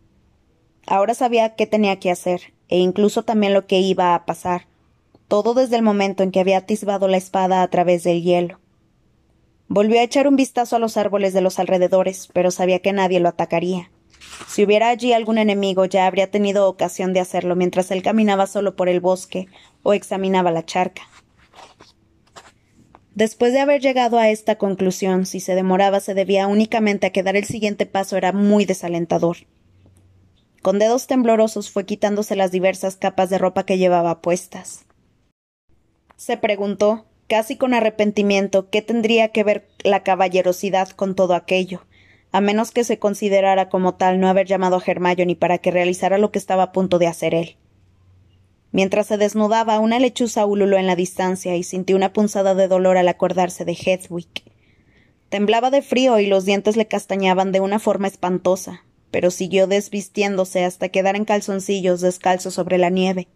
Ahora 0.86 1.14
sabía 1.14 1.56
qué 1.56 1.68
tenía 1.68 2.00
que 2.00 2.12
hacer, 2.12 2.54
e 2.70 2.78
incluso 2.78 3.24
también 3.24 3.54
lo 3.54 3.68
que 3.68 3.80
iba 3.80 4.16
a 4.16 4.26
pasar, 4.26 4.68
todo 5.28 5.54
desde 5.54 5.76
el 5.76 5.82
momento 5.82 6.24
en 6.24 6.32
que 6.32 6.40
había 6.40 6.58
atisbado 6.58 7.08
la 7.08 7.18
espada 7.18 7.62
a 7.62 7.68
través 7.70 8.04
del 8.04 8.24
hielo. 8.24 8.60
Volvió 9.68 10.00
a 10.00 10.04
echar 10.04 10.28
un 10.28 10.38
vistazo 10.38 10.78
a 10.78 10.80
los 10.80 10.96
árboles 10.96 11.34
de 11.34 11.42
los 11.42 11.60
alrededores, 11.60 12.30
pero 12.34 12.52
sabía 12.52 12.80
que 12.80 12.94
nadie 12.94 13.20
lo 13.20 13.30
atacaría. 13.30 13.92
Si 14.48 14.64
hubiera 14.64 14.90
allí 14.90 15.14
algún 15.14 15.38
enemigo 15.38 15.86
ya 15.86 16.08
habría 16.08 16.32
tenido 16.32 16.68
ocasión 16.68 17.14
de 17.14 17.20
hacerlo 17.20 17.56
mientras 17.56 17.92
él 17.92 18.02
caminaba 18.02 18.48
solo 18.48 18.76
por 18.76 18.88
el 18.88 19.02
bosque 19.02 19.48
o 19.84 19.94
examinaba 19.94 20.52
la 20.52 20.66
charca. 20.66 21.04
Después 23.14 23.52
de 23.52 23.60
haber 23.60 23.82
llegado 23.82 24.20
a 24.20 24.30
esta 24.30 24.58
conclusión, 24.58 25.26
si 25.26 25.40
se 25.40 25.56
demoraba 25.56 26.00
se 26.00 26.14
debía 26.14 26.48
únicamente 26.48 27.08
a 27.08 27.10
que 27.10 27.24
dar 27.24 27.36
el 27.36 27.46
siguiente 27.46 27.88
paso 27.88 28.16
era 28.16 28.32
muy 28.32 28.66
desalentador. 28.66 29.38
Con 30.62 30.80
dedos 30.80 31.08
temblorosos 31.08 31.72
fue 31.72 31.86
quitándose 31.86 32.36
las 32.36 32.52
diversas 32.52 32.96
capas 32.96 33.30
de 33.30 33.38
ropa 33.38 33.66
que 33.66 33.78
llevaba 33.78 34.22
puestas. 34.22 34.86
Se 36.16 36.38
preguntó, 36.38 37.06
casi 37.28 37.58
con 37.58 37.74
arrepentimiento, 37.74 38.70
qué 38.70 38.82
tendría 38.82 39.30
que 39.30 39.44
ver 39.44 39.68
la 39.84 40.04
caballerosidad 40.04 40.90
con 40.90 41.16
todo 41.16 41.36
aquello, 41.36 41.86
a 42.32 42.42
menos 42.42 42.72
que 42.72 42.84
se 42.84 43.00
considerara 43.00 43.70
como 43.70 43.96
tal 43.96 44.20
no 44.20 44.28
haber 44.28 44.48
llamado 44.48 44.82
a 44.86 45.26
ni 45.26 45.36
para 45.36 45.60
que 45.60 45.72
realizara 45.72 46.18
lo 46.18 46.32
que 46.32 46.40
estaba 46.40 46.64
a 46.64 46.72
punto 46.72 47.00
de 47.00 47.08
hacer 47.08 47.34
él. 47.34 47.58
Mientras 48.72 49.08
se 49.08 49.18
desnudaba, 49.18 49.80
una 49.80 50.00
lechuza 50.00 50.46
ululó 50.46 50.78
en 50.78 50.88
la 50.88 50.96
distancia 50.96 51.56
y 51.56 51.64
sintió 51.64 51.96
una 51.96 52.14
punzada 52.14 52.54
de 52.54 52.68
dolor 52.68 52.98
al 52.98 53.08
acordarse 53.08 53.64
de 53.64 53.74
Hedwig. 53.74 54.28
Temblaba 55.30 55.72
de 55.72 55.82
frío 55.82 56.20
y 56.20 56.28
los 56.28 56.46
dientes 56.46 56.78
le 56.78 56.88
castañaban 56.88 57.52
de 57.52 57.60
una 57.60 57.80
forma 57.80 58.08
espantosa, 58.08 58.84
pero 59.12 59.32
siguió 59.32 59.68
desvistiéndose 59.68 60.64
hasta 60.64 60.90
quedar 60.90 61.16
en 61.16 61.26
calzoncillos 61.26 62.02
descalzo 62.02 62.52
sobre 62.52 62.78
la 62.78 62.90
nieve. 62.90 63.28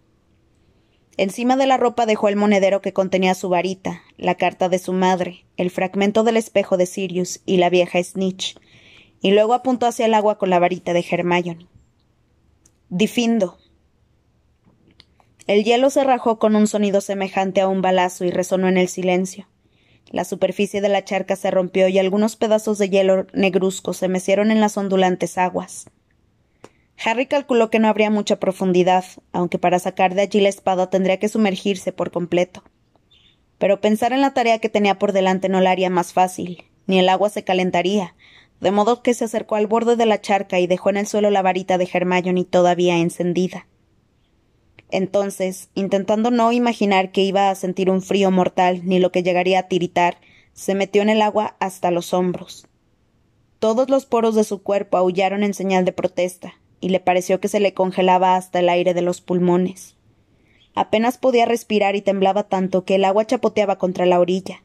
Encima 1.17 1.57
de 1.57 1.67
la 1.67 1.77
ropa 1.77 2.05
dejó 2.05 2.29
el 2.29 2.35
monedero 2.35 2.81
que 2.81 2.93
contenía 2.93 3.35
su 3.35 3.49
varita, 3.49 4.01
la 4.17 4.35
carta 4.35 4.69
de 4.69 4.79
su 4.79 4.93
madre, 4.93 5.45
el 5.57 5.69
fragmento 5.69 6.23
del 6.23 6.37
espejo 6.37 6.77
de 6.77 6.85
Sirius 6.85 7.41
y 7.45 7.57
la 7.57 7.69
vieja 7.69 8.01
Snitch, 8.01 8.57
y 9.21 9.31
luego 9.31 9.53
apuntó 9.53 9.85
hacia 9.85 10.05
el 10.05 10.13
agua 10.13 10.37
con 10.37 10.49
la 10.49 10.59
varita 10.59 10.93
de 10.93 11.05
Hermione. 11.09 11.67
Difindo. 12.89 13.57
El 15.47 15.63
hielo 15.63 15.89
se 15.89 16.03
rajó 16.03 16.39
con 16.39 16.55
un 16.55 16.67
sonido 16.67 17.01
semejante 17.01 17.61
a 17.61 17.67
un 17.67 17.81
balazo 17.81 18.25
y 18.25 18.31
resonó 18.31 18.67
en 18.67 18.77
el 18.77 18.87
silencio. 18.87 19.47
La 20.11 20.25
superficie 20.25 20.81
de 20.81 20.89
la 20.89 21.05
charca 21.05 21.37
se 21.37 21.51
rompió 21.51 21.87
y 21.87 21.97
algunos 21.97 22.35
pedazos 22.35 22.77
de 22.77 22.89
hielo 22.89 23.27
negruzco 23.33 23.93
se 23.93 24.09
mecieron 24.09 24.51
en 24.51 24.59
las 24.59 24.75
ondulantes 24.75 25.37
aguas. 25.37 25.89
Harry 27.03 27.27
calculó 27.27 27.69
que 27.69 27.79
no 27.79 27.87
habría 27.87 28.09
mucha 28.09 28.37
profundidad, 28.37 29.05
aunque 29.31 29.57
para 29.57 29.79
sacar 29.79 30.13
de 30.13 30.23
allí 30.23 30.41
la 30.41 30.49
espada 30.49 30.89
tendría 30.89 31.17
que 31.17 31.29
sumergirse 31.29 31.93
por 31.93 32.11
completo. 32.11 32.61
Pero 33.57 33.79
pensar 33.79 34.11
en 34.11 34.19
la 34.19 34.33
tarea 34.33 34.59
que 34.59 34.69
tenía 34.69 34.99
por 34.99 35.13
delante 35.13 35.47
no 35.47 35.61
la 35.61 35.71
haría 35.71 35.89
más 35.89 36.11
fácil, 36.11 36.65
ni 36.87 36.99
el 36.99 37.07
agua 37.07 37.29
se 37.29 37.45
calentaría, 37.45 38.13
de 38.59 38.71
modo 38.71 39.01
que 39.01 39.13
se 39.13 39.23
acercó 39.23 39.55
al 39.55 39.67
borde 39.67 39.95
de 39.95 40.05
la 40.05 40.19
charca 40.19 40.59
y 40.59 40.67
dejó 40.67 40.89
en 40.89 40.97
el 40.97 41.07
suelo 41.07 41.31
la 41.31 41.41
varita 41.41 41.77
de 41.77 41.89
Hermione 41.91 42.43
todavía 42.43 42.97
encendida. 42.97 43.65
Entonces, 44.91 45.69
intentando 45.73 46.31
no 46.31 46.51
imaginar 46.51 47.11
que 47.11 47.21
iba 47.21 47.49
a 47.49 47.55
sentir 47.55 47.89
un 47.89 48.01
frío 48.01 48.29
mortal 48.29 48.81
ni 48.83 48.99
lo 48.99 49.11
que 49.11 49.23
llegaría 49.23 49.59
a 49.59 49.67
tiritar, 49.67 50.17
se 50.53 50.75
metió 50.75 51.01
en 51.01 51.09
el 51.09 51.21
agua 51.21 51.55
hasta 51.59 51.91
los 51.91 52.13
hombros. 52.13 52.67
Todos 53.59 53.89
los 53.89 54.05
poros 54.05 54.35
de 54.35 54.43
su 54.43 54.61
cuerpo 54.61 54.97
aullaron 54.97 55.43
en 55.43 55.53
señal 55.53 55.85
de 55.85 55.93
protesta, 55.93 56.55
y 56.81 56.89
le 56.89 56.99
pareció 56.99 57.39
que 57.39 57.47
se 57.47 57.59
le 57.59 57.73
congelaba 57.73 58.35
hasta 58.35 58.59
el 58.59 58.67
aire 58.67 58.93
de 58.93 59.01
los 59.01 59.21
pulmones. 59.21 59.95
Apenas 60.73 61.17
podía 61.17 61.45
respirar 61.45 61.95
y 61.95 62.01
temblaba 62.01 62.43
tanto 62.43 62.85
que 62.85 62.95
el 62.95 63.05
agua 63.05 63.25
chapoteaba 63.25 63.77
contra 63.77 64.05
la 64.05 64.19
orilla. 64.19 64.63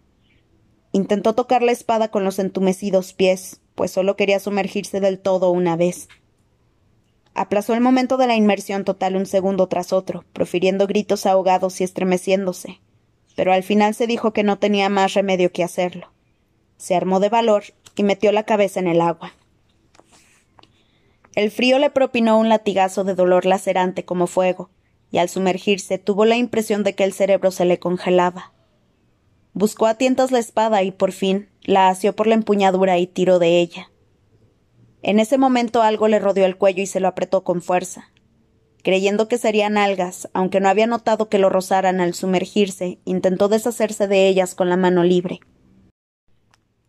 Intentó 0.92 1.34
tocar 1.34 1.62
la 1.62 1.72
espada 1.72 2.08
con 2.08 2.24
los 2.24 2.38
entumecidos 2.38 3.12
pies, 3.12 3.60
pues 3.74 3.90
solo 3.90 4.16
quería 4.16 4.40
sumergirse 4.40 4.98
del 5.00 5.18
todo 5.18 5.50
una 5.50 5.76
vez. 5.76 6.08
Aplazó 7.38 7.74
el 7.74 7.82
momento 7.82 8.16
de 8.16 8.26
la 8.26 8.34
inmersión 8.34 8.84
total 8.84 9.14
un 9.14 9.26
segundo 9.26 9.66
tras 9.66 9.92
otro, 9.92 10.24
profiriendo 10.32 10.86
gritos 10.86 11.26
ahogados 11.26 11.82
y 11.82 11.84
estremeciéndose. 11.84 12.80
Pero 13.36 13.52
al 13.52 13.62
final 13.62 13.94
se 13.94 14.06
dijo 14.06 14.32
que 14.32 14.42
no 14.42 14.58
tenía 14.58 14.88
más 14.88 15.12
remedio 15.12 15.52
que 15.52 15.62
hacerlo. 15.62 16.10
Se 16.78 16.94
armó 16.94 17.20
de 17.20 17.28
valor 17.28 17.64
y 17.94 18.04
metió 18.04 18.32
la 18.32 18.44
cabeza 18.44 18.80
en 18.80 18.86
el 18.86 19.02
agua. 19.02 19.34
El 21.34 21.50
frío 21.50 21.78
le 21.78 21.90
propinó 21.90 22.38
un 22.38 22.48
latigazo 22.48 23.04
de 23.04 23.14
dolor 23.14 23.44
lacerante 23.44 24.06
como 24.06 24.26
fuego, 24.26 24.70
y 25.10 25.18
al 25.18 25.28
sumergirse 25.28 25.98
tuvo 25.98 26.24
la 26.24 26.38
impresión 26.38 26.84
de 26.84 26.94
que 26.94 27.04
el 27.04 27.12
cerebro 27.12 27.50
se 27.50 27.66
le 27.66 27.78
congelaba. 27.78 28.54
Buscó 29.52 29.84
a 29.84 29.96
tientas 29.96 30.30
la 30.30 30.38
espada 30.38 30.82
y 30.82 30.90
por 30.90 31.12
fin 31.12 31.50
la 31.60 31.90
asió 31.90 32.16
por 32.16 32.28
la 32.28 32.34
empuñadura 32.34 32.96
y 32.96 33.06
tiró 33.06 33.38
de 33.38 33.60
ella. 33.60 33.90
En 35.06 35.20
ese 35.20 35.38
momento 35.38 35.82
algo 35.82 36.08
le 36.08 36.18
rodeó 36.18 36.46
el 36.46 36.56
cuello 36.56 36.82
y 36.82 36.86
se 36.86 36.98
lo 36.98 37.06
apretó 37.06 37.44
con 37.44 37.62
fuerza. 37.62 38.10
Creyendo 38.82 39.28
que 39.28 39.38
serían 39.38 39.78
algas, 39.78 40.28
aunque 40.32 40.58
no 40.58 40.68
había 40.68 40.88
notado 40.88 41.28
que 41.28 41.38
lo 41.38 41.48
rozaran 41.48 42.00
al 42.00 42.12
sumergirse, 42.12 42.98
intentó 43.04 43.46
deshacerse 43.46 44.08
de 44.08 44.26
ellas 44.26 44.56
con 44.56 44.68
la 44.68 44.76
mano 44.76 45.04
libre. 45.04 45.38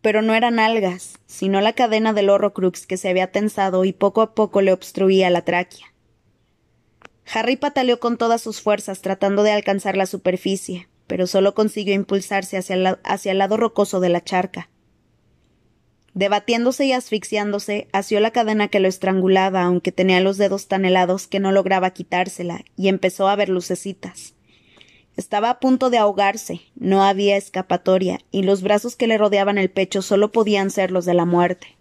Pero 0.02 0.20
no 0.20 0.34
eran 0.34 0.58
algas, 0.58 1.20
sino 1.26 1.60
la 1.60 1.74
cadena 1.74 2.12
del 2.12 2.28
horrocrux 2.28 2.88
que 2.88 2.96
se 2.96 3.08
había 3.08 3.30
tensado 3.30 3.84
y 3.84 3.92
poco 3.92 4.20
a 4.20 4.34
poco 4.34 4.62
le 4.62 4.72
obstruía 4.72 5.30
la 5.30 5.42
tráquea. 5.42 5.86
Harry 7.32 7.54
pataleó 7.54 8.00
con 8.00 8.18
todas 8.18 8.42
sus 8.42 8.60
fuerzas 8.60 9.00
tratando 9.00 9.44
de 9.44 9.52
alcanzar 9.52 9.96
la 9.96 10.06
superficie, 10.06 10.88
pero 11.06 11.28
solo 11.28 11.54
consiguió 11.54 11.94
impulsarse 11.94 12.56
hacia, 12.56 12.98
hacia 13.04 13.30
el 13.30 13.38
lado 13.38 13.56
rocoso 13.56 14.00
de 14.00 14.08
la 14.08 14.24
charca. 14.24 14.70
Debatiéndose 16.18 16.84
y 16.84 16.92
asfixiándose, 16.92 17.86
asió 17.92 18.18
la 18.18 18.32
cadena 18.32 18.66
que 18.66 18.80
lo 18.80 18.88
estrangulaba, 18.88 19.62
aunque 19.62 19.92
tenía 19.92 20.20
los 20.20 20.36
dedos 20.36 20.66
tan 20.66 20.84
helados 20.84 21.28
que 21.28 21.38
no 21.38 21.52
lograba 21.52 21.90
quitársela, 21.90 22.64
y 22.74 22.88
empezó 22.88 23.28
a 23.28 23.36
ver 23.36 23.48
lucecitas. 23.48 24.34
Estaba 25.16 25.48
a 25.48 25.60
punto 25.60 25.90
de 25.90 25.98
ahogarse, 25.98 26.60
no 26.74 27.04
había 27.04 27.36
escapatoria, 27.36 28.18
y 28.32 28.42
los 28.42 28.62
brazos 28.62 28.96
que 28.96 29.06
le 29.06 29.16
rodeaban 29.16 29.58
el 29.58 29.70
pecho 29.70 30.02
solo 30.02 30.32
podían 30.32 30.72
ser 30.72 30.90
los 30.90 31.04
de 31.04 31.14
la 31.14 31.24
muerte. 31.24 31.78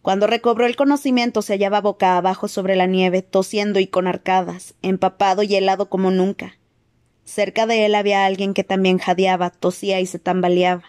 Cuando 0.00 0.26
recobró 0.26 0.64
el 0.64 0.74
conocimiento 0.74 1.42
se 1.42 1.52
hallaba 1.52 1.82
boca 1.82 2.16
abajo 2.16 2.48
sobre 2.48 2.74
la 2.74 2.86
nieve, 2.86 3.20
tosiendo 3.20 3.80
y 3.80 3.86
con 3.86 4.06
arcadas, 4.06 4.76
empapado 4.80 5.42
y 5.42 5.54
helado 5.56 5.90
como 5.90 6.10
nunca. 6.10 6.56
Cerca 7.26 7.66
de 7.66 7.84
él 7.84 7.94
había 7.94 8.24
alguien 8.24 8.54
que 8.54 8.64
también 8.64 8.96
jadeaba, 8.96 9.50
tosía 9.50 10.00
y 10.00 10.06
se 10.06 10.18
tambaleaba. 10.18 10.84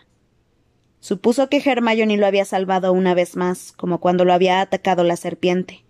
Supuso 1.04 1.50
que 1.50 1.58
Hermione 1.58 2.16
lo 2.16 2.26
había 2.26 2.46
salvado 2.46 2.94
una 2.94 3.14
vez 3.14 3.36
más, 3.36 3.74
como 3.74 4.00
cuando 4.00 4.24
lo 4.24 4.32
había 4.32 4.62
atacado 4.62 5.04
la 5.04 5.18
serpiente. 5.18 5.84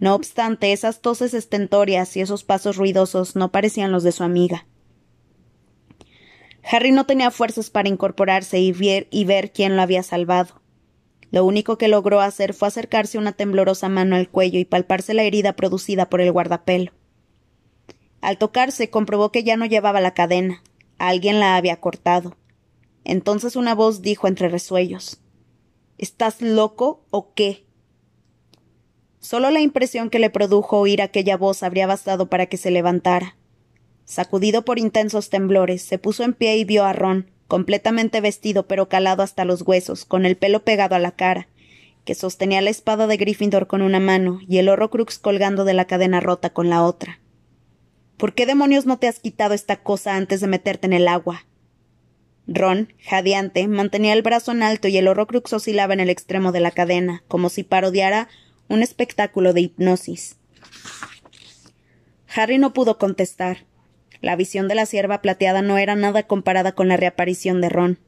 No 0.00 0.14
obstante, 0.14 0.74
esas 0.74 1.00
toses 1.00 1.32
estentorias 1.32 2.14
y 2.14 2.20
esos 2.20 2.44
pasos 2.44 2.76
ruidosos 2.76 3.36
no 3.36 3.50
parecían 3.50 3.90
los 3.90 4.02
de 4.02 4.12
su 4.12 4.22
amiga. 4.22 4.66
Harry 6.62 6.92
no 6.92 7.06
tenía 7.06 7.30
fuerzas 7.30 7.70
para 7.70 7.88
incorporarse 7.88 8.58
y 8.58 8.70
ver, 8.72 9.08
y 9.10 9.24
ver 9.24 9.50
quién 9.50 9.76
lo 9.76 9.82
había 9.82 10.02
salvado. 10.02 10.60
Lo 11.30 11.46
único 11.46 11.78
que 11.78 11.88
logró 11.88 12.20
hacer 12.20 12.52
fue 12.52 12.68
acercarse 12.68 13.16
una 13.16 13.32
temblorosa 13.32 13.88
mano 13.88 14.14
al 14.14 14.28
cuello 14.28 14.58
y 14.58 14.66
palparse 14.66 15.14
la 15.14 15.22
herida 15.22 15.54
producida 15.54 16.10
por 16.10 16.20
el 16.20 16.30
guardapelo. 16.30 16.92
Al 18.20 18.36
tocarse 18.36 18.90
comprobó 18.90 19.32
que 19.32 19.42
ya 19.42 19.56
no 19.56 19.64
llevaba 19.64 20.02
la 20.02 20.12
cadena, 20.12 20.62
Alguien 20.98 21.40
la 21.40 21.56
había 21.56 21.80
cortado. 21.80 22.36
Entonces 23.04 23.56
una 23.56 23.74
voz 23.74 24.02
dijo 24.02 24.28
entre 24.28 24.48
resuellos 24.48 25.20
¿Estás 25.98 26.42
loco 26.42 27.04
o 27.10 27.34
qué? 27.34 27.64
Solo 29.20 29.50
la 29.50 29.60
impresión 29.60 30.10
que 30.10 30.18
le 30.18 30.28
produjo 30.28 30.78
oír 30.78 31.00
aquella 31.00 31.36
voz 31.36 31.62
habría 31.62 31.86
bastado 31.86 32.28
para 32.28 32.46
que 32.46 32.56
se 32.56 32.70
levantara. 32.70 33.36
Sacudido 34.04 34.64
por 34.64 34.78
intensos 34.78 35.30
temblores, 35.30 35.82
se 35.82 35.98
puso 35.98 36.24
en 36.24 36.34
pie 36.34 36.56
y 36.58 36.64
vio 36.64 36.84
a 36.84 36.92
Ron, 36.92 37.30
completamente 37.46 38.20
vestido 38.20 38.66
pero 38.66 38.88
calado 38.88 39.22
hasta 39.22 39.44
los 39.44 39.62
huesos, 39.62 40.04
con 40.04 40.26
el 40.26 40.36
pelo 40.36 40.64
pegado 40.64 40.94
a 40.94 40.98
la 40.98 41.12
cara, 41.12 41.48
que 42.04 42.14
sostenía 42.14 42.60
la 42.60 42.70
espada 42.70 43.06
de 43.06 43.16
Gryffindor 43.16 43.66
con 43.66 43.80
una 43.80 44.00
mano 44.00 44.40
y 44.46 44.58
el 44.58 44.68
Horrocrux 44.68 45.18
colgando 45.18 45.64
de 45.64 45.74
la 45.74 45.86
cadena 45.86 46.20
rota 46.20 46.50
con 46.50 46.68
la 46.68 46.82
otra. 46.82 47.20
¿Por 48.18 48.34
qué 48.34 48.46
demonios 48.46 48.84
no 48.84 48.98
te 48.98 49.08
has 49.08 49.20
quitado 49.20 49.54
esta 49.54 49.82
cosa 49.82 50.16
antes 50.16 50.40
de 50.40 50.48
meterte 50.48 50.86
en 50.86 50.92
el 50.92 51.08
agua? 51.08 51.46
Ron, 52.46 52.92
jadeante, 53.00 53.66
mantenía 53.68 54.12
el 54.12 54.22
brazo 54.22 54.52
en 54.52 54.62
alto 54.62 54.88
y 54.88 54.96
el 54.98 55.08
Horrocrux 55.08 55.52
oscilaba 55.52 55.94
en 55.94 56.00
el 56.00 56.10
extremo 56.10 56.52
de 56.52 56.60
la 56.60 56.70
cadena, 56.70 57.24
como 57.26 57.48
si 57.48 57.62
parodiara 57.62 58.28
un 58.68 58.82
espectáculo 58.82 59.52
de 59.52 59.62
hipnosis. 59.62 60.36
Harry 62.34 62.58
no 62.58 62.72
pudo 62.72 62.98
contestar. 62.98 63.64
La 64.20 64.36
visión 64.36 64.68
de 64.68 64.74
la 64.74 64.86
sierva 64.86 65.22
plateada 65.22 65.62
no 65.62 65.78
era 65.78 65.94
nada 65.96 66.24
comparada 66.24 66.72
con 66.72 66.88
la 66.88 66.96
reaparición 66.96 67.60
de 67.60 67.68
Ron. 67.68 67.98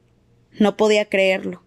No 0.59 0.77
podía 0.77 1.05
creerlo. 1.05 1.63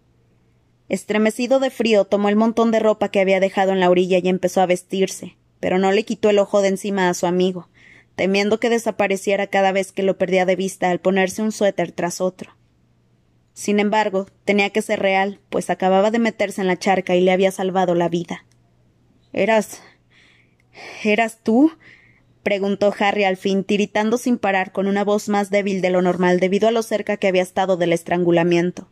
Estremecido 0.88 1.60
de 1.60 1.70
frío, 1.70 2.04
tomó 2.04 2.28
el 2.28 2.36
montón 2.36 2.70
de 2.72 2.80
ropa 2.80 3.10
que 3.10 3.20
había 3.20 3.40
dejado 3.40 3.72
en 3.72 3.80
la 3.80 3.90
orilla 3.90 4.18
y 4.18 4.28
empezó 4.28 4.60
a 4.60 4.66
vestirse, 4.66 5.36
pero 5.60 5.78
no 5.78 5.92
le 5.92 6.04
quitó 6.04 6.30
el 6.30 6.38
ojo 6.38 6.62
de 6.62 6.68
encima 6.68 7.08
a 7.08 7.14
su 7.14 7.26
amigo, 7.26 7.68
temiendo 8.16 8.58
que 8.58 8.70
desapareciera 8.70 9.46
cada 9.46 9.72
vez 9.72 9.92
que 9.92 10.02
lo 10.02 10.18
perdía 10.18 10.46
de 10.46 10.56
vista 10.56 10.90
al 10.90 10.98
ponerse 10.98 11.42
un 11.42 11.52
suéter 11.52 11.92
tras 11.92 12.20
otro. 12.20 12.56
Sin 13.52 13.80
embargo, 13.80 14.26
tenía 14.45 14.71
que 14.71 14.83
ser 14.83 15.00
real, 15.00 15.40
pues 15.50 15.71
acababa 15.71 16.11
de 16.11 16.19
meterse 16.19 16.61
en 16.61 16.66
la 16.66 16.78
charca 16.78 17.14
y 17.16 17.21
le 17.21 17.33
había 17.33 17.50
salvado 17.50 17.95
la 17.95 18.09
vida. 18.09 18.45
¿Eras. 19.33 19.83
¿Eras 21.04 21.38
tú? 21.42 21.73
preguntó 22.42 22.95
Harry 22.99 23.25
al 23.25 23.37
fin, 23.37 23.64
tiritando 23.64 24.16
sin 24.16 24.38
parar 24.38 24.73
con 24.73 24.87
una 24.87 25.04
voz 25.04 25.28
más 25.28 25.50
débil 25.50 25.83
de 25.83 25.90
lo 25.90 26.00
normal 26.00 26.40
debido 26.40 26.69
a 26.69 26.71
lo 26.71 26.83
cerca 26.83 27.16
que 27.16 27.28
había 27.28 27.42
estado 27.42 27.76
del 27.76 27.92
estrangulamiento. 27.92 28.88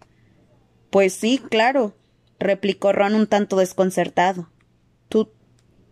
Pues 0.90 1.12
sí, 1.14 1.40
claro, 1.50 1.94
replicó 2.38 2.92
Ron 2.92 3.14
un 3.14 3.26
tanto 3.26 3.56
desconcertado. 3.56 4.50
¿Tú. 5.08 5.30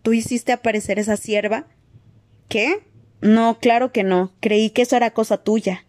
¿Tú 0.01 0.13
hiciste 0.13 0.53
aparecer 0.53 0.99
esa 0.99 1.17
sierva? 1.17 1.67
¿Qué? 2.47 2.83
No, 3.19 3.59
claro 3.59 3.91
que 3.91 4.03
no. 4.03 4.31
Creí 4.39 4.69
que 4.69 4.83
eso 4.83 4.95
era 4.95 5.11
cosa 5.11 5.43
tuya. 5.43 5.85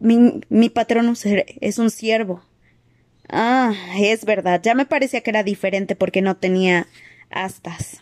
Mi, 0.00 0.40
mi 0.48 0.68
patrón 0.70 1.14
es 1.60 1.78
un 1.78 1.90
siervo. 1.90 2.42
Ah, 3.28 3.74
es 3.96 4.24
verdad. 4.24 4.60
Ya 4.62 4.74
me 4.74 4.86
parecía 4.86 5.20
que 5.20 5.30
era 5.30 5.44
diferente 5.44 5.94
porque 5.94 6.20
no 6.22 6.36
tenía 6.36 6.88
astas. 7.30 8.00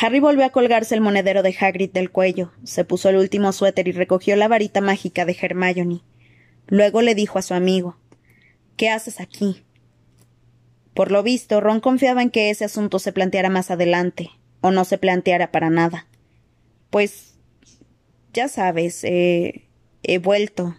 Harry 0.00 0.20
volvió 0.20 0.44
a 0.44 0.50
colgarse 0.50 0.94
el 0.94 1.00
monedero 1.00 1.42
de 1.42 1.54
Hagrid 1.58 1.90
del 1.90 2.10
cuello, 2.10 2.52
se 2.62 2.84
puso 2.84 3.08
el 3.08 3.16
último 3.16 3.52
suéter 3.52 3.88
y 3.88 3.92
recogió 3.92 4.36
la 4.36 4.48
varita 4.48 4.80
mágica 4.80 5.24
de 5.24 5.36
Hermione. 5.40 6.02
Luego 6.66 7.02
le 7.02 7.14
dijo 7.14 7.38
a 7.38 7.42
su 7.42 7.54
amigo 7.54 7.96
¿Qué 8.76 8.90
haces 8.90 9.20
aquí? 9.20 9.64
Por 10.94 11.10
lo 11.10 11.22
visto, 11.22 11.60
Ron 11.60 11.80
confiaba 11.80 12.22
en 12.22 12.30
que 12.30 12.50
ese 12.50 12.64
asunto 12.64 12.98
se 12.98 13.12
planteara 13.12 13.50
más 13.50 13.70
adelante, 13.70 14.30
o 14.60 14.70
no 14.70 14.84
se 14.84 14.98
planteara 14.98 15.50
para 15.50 15.70
nada. 15.70 16.06
Pues. 16.90 17.34
ya 18.32 18.48
sabes, 18.48 19.02
eh, 19.04 19.67
he 20.02 20.18
vuelto. 20.18 20.76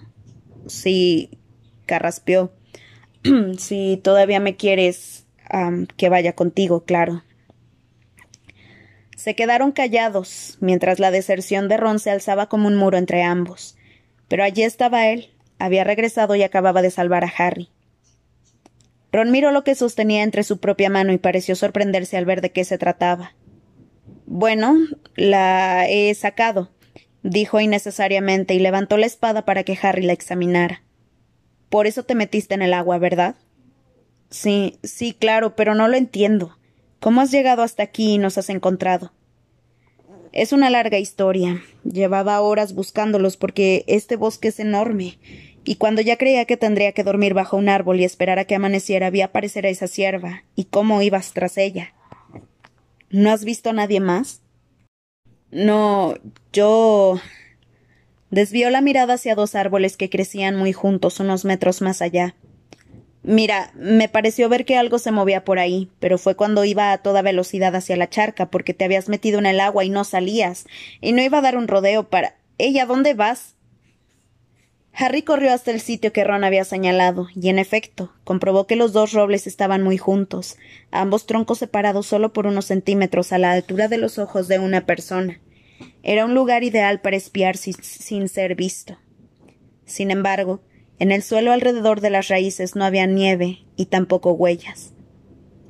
Sí, 0.67 1.39
carraspeó. 1.85 2.51
si 3.57 3.99
todavía 4.03 4.39
me 4.39 4.55
quieres 4.55 5.25
que 5.97 6.09
vaya 6.09 6.33
contigo, 6.33 6.83
claro. 6.85 7.23
Se 9.15 9.35
quedaron 9.35 9.71
callados, 9.71 10.57
mientras 10.61 10.99
la 10.99 11.11
deserción 11.11 11.67
de 11.67 11.77
Ron 11.77 11.99
se 11.99 12.11
alzaba 12.11 12.47
como 12.47 12.67
un 12.67 12.75
muro 12.75 12.97
entre 12.97 13.23
ambos. 13.23 13.75
Pero 14.27 14.43
allí 14.43 14.63
estaba 14.63 15.07
él. 15.07 15.31
Había 15.57 15.83
regresado 15.83 16.35
y 16.35 16.43
acababa 16.43 16.81
de 16.81 16.91
salvar 16.91 17.25
a 17.25 17.33
Harry. 17.37 17.69
Ron 19.11 19.31
miró 19.31 19.51
lo 19.51 19.63
que 19.63 19.75
sostenía 19.75 20.23
entre 20.23 20.43
su 20.43 20.59
propia 20.59 20.89
mano 20.89 21.11
y 21.11 21.17
pareció 21.17 21.55
sorprenderse 21.55 22.15
al 22.15 22.25
ver 22.25 22.41
de 22.41 22.51
qué 22.51 22.63
se 22.63 22.77
trataba. 22.77 23.33
Bueno, 24.25 24.77
la 25.15 25.89
he 25.89 26.13
sacado, 26.13 26.69
dijo 27.23 27.59
innecesariamente 27.59 28.53
y 28.53 28.59
levantó 28.59 28.97
la 28.97 29.05
espada 29.05 29.45
para 29.45 29.63
que 29.63 29.77
Harry 29.81 30.03
la 30.03 30.13
examinara. 30.13 30.83
Por 31.69 31.87
eso 31.87 32.03
te 32.03 32.15
metiste 32.15 32.53
en 32.55 32.61
el 32.61 32.73
agua, 32.73 32.97
¿verdad? 32.97 33.35
Sí, 34.29 34.77
sí, 34.83 35.13
claro, 35.13 35.55
pero 35.55 35.75
no 35.75 35.87
lo 35.87 35.97
entiendo. 35.97 36.57
¿Cómo 36.99 37.21
has 37.21 37.31
llegado 37.31 37.63
hasta 37.63 37.83
aquí 37.83 38.15
y 38.15 38.17
nos 38.17 38.37
has 38.37 38.49
encontrado? 38.49 39.11
Es 40.31 40.53
una 40.53 40.69
larga 40.69 40.99
historia. 40.99 41.61
Llevaba 41.83 42.41
horas 42.41 42.73
buscándolos 42.73 43.37
porque 43.37 43.83
este 43.87 44.15
bosque 44.15 44.49
es 44.49 44.59
enorme 44.59 45.17
y 45.69 45.75
cuando 45.75 46.01
ya 46.01 46.17
creía 46.17 46.45
que 46.45 46.57
tendría 46.57 46.93
que 46.93 47.03
dormir 47.03 47.33
bajo 47.33 47.57
un 47.57 47.69
árbol 47.69 47.99
y 47.99 48.03
esperar 48.03 48.39
a 48.39 48.45
que 48.45 48.55
amaneciera, 48.55 49.09
vi 49.09 49.21
aparecer 49.21 49.65
a 49.65 49.69
esa 49.69 49.87
sierva, 49.87 50.43
y 50.55 50.65
cómo 50.65 51.01
ibas 51.01 51.33
tras 51.33 51.57
ella. 51.57 51.93
¿No 53.09 53.31
has 53.31 53.43
visto 53.43 53.69
a 53.69 53.73
nadie 53.73 53.99
más? 53.99 54.41
No, 55.51 56.15
yo. 56.53 57.19
Desvió 58.29 58.69
la 58.69 58.81
mirada 58.81 59.15
hacia 59.15 59.35
dos 59.35 59.55
árboles 59.55 59.97
que 59.97 60.09
crecían 60.09 60.55
muy 60.55 60.71
juntos 60.73 61.19
unos 61.19 61.45
metros 61.45 61.81
más 61.81 62.01
allá. 62.01 62.35
Mira, 63.23 63.71
me 63.75 64.07
pareció 64.07 64.47
ver 64.47 64.65
que 64.65 64.77
algo 64.77 64.97
se 64.97 65.11
movía 65.11 65.43
por 65.43 65.59
ahí, 65.59 65.89
pero 65.99 66.17
fue 66.17 66.35
cuando 66.35 66.63
iba 66.63 66.91
a 66.91 66.99
toda 66.99 67.21
velocidad 67.21 67.75
hacia 67.75 67.97
la 67.97 68.09
charca, 68.09 68.49
porque 68.49 68.73
te 68.73 68.85
habías 68.85 69.09
metido 69.09 69.39
en 69.39 69.45
el 69.45 69.59
agua 69.59 69.83
y 69.83 69.89
no 69.89 70.03
salías, 70.03 70.65
y 71.01 71.11
no 71.11 71.21
iba 71.21 71.39
a 71.39 71.41
dar 71.41 71.57
un 71.57 71.67
rodeo 71.67 72.09
para. 72.09 72.35
Ella, 72.57 72.85
¿dónde 72.85 73.13
vas? 73.15 73.55
Harry 74.93 75.21
corrió 75.21 75.53
hasta 75.53 75.71
el 75.71 75.79
sitio 75.79 76.11
que 76.11 76.23
Ron 76.23 76.43
había 76.43 76.65
señalado, 76.65 77.27
y 77.33 77.49
en 77.49 77.59
efecto, 77.59 78.13
comprobó 78.23 78.67
que 78.67 78.75
los 78.75 78.91
dos 78.91 79.13
robles 79.13 79.47
estaban 79.47 79.83
muy 79.83 79.97
juntos, 79.97 80.57
ambos 80.91 81.25
troncos 81.25 81.59
separados 81.59 82.07
solo 82.07 82.33
por 82.33 82.47
unos 82.47 82.65
centímetros 82.65 83.31
a 83.31 83.37
la 83.37 83.51
altura 83.51 83.87
de 83.87 83.97
los 83.97 84.17
ojos 84.17 84.47
de 84.47 84.59
una 84.59 84.85
persona. 84.85 85.39
Era 86.03 86.25
un 86.25 86.33
lugar 86.33 86.63
ideal 86.63 87.01
para 87.01 87.15
espiar 87.15 87.55
sin 87.55 88.27
ser 88.27 88.55
visto. 88.55 88.97
Sin 89.85 90.11
embargo, 90.11 90.61
en 90.99 91.11
el 91.11 91.23
suelo 91.23 91.53
alrededor 91.53 92.01
de 92.01 92.09
las 92.09 92.27
raíces 92.27 92.75
no 92.75 92.83
había 92.83 93.05
nieve 93.05 93.65
y 93.77 93.85
tampoco 93.85 94.33
huellas. 94.33 94.93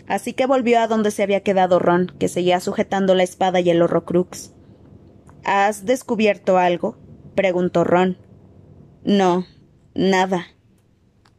Así 0.08 0.34
que 0.34 0.48
volvió 0.48 0.80
a 0.80 0.88
donde 0.88 1.12
se 1.12 1.22
había 1.22 1.42
quedado 1.42 1.78
Ron, 1.78 2.12
que 2.20 2.28
seguía 2.28 2.60
sujetando 2.60 3.14
la 3.14 3.22
espada 3.22 3.60
y 3.60 3.70
el 3.70 3.82
horrocrux. 3.82 4.54
¿Has 5.44 5.86
descubierto 5.86 6.58
algo? 6.58 6.98
preguntó 7.36 7.84
Ron. 7.84 8.18
No, 9.04 9.46
nada. 9.94 10.48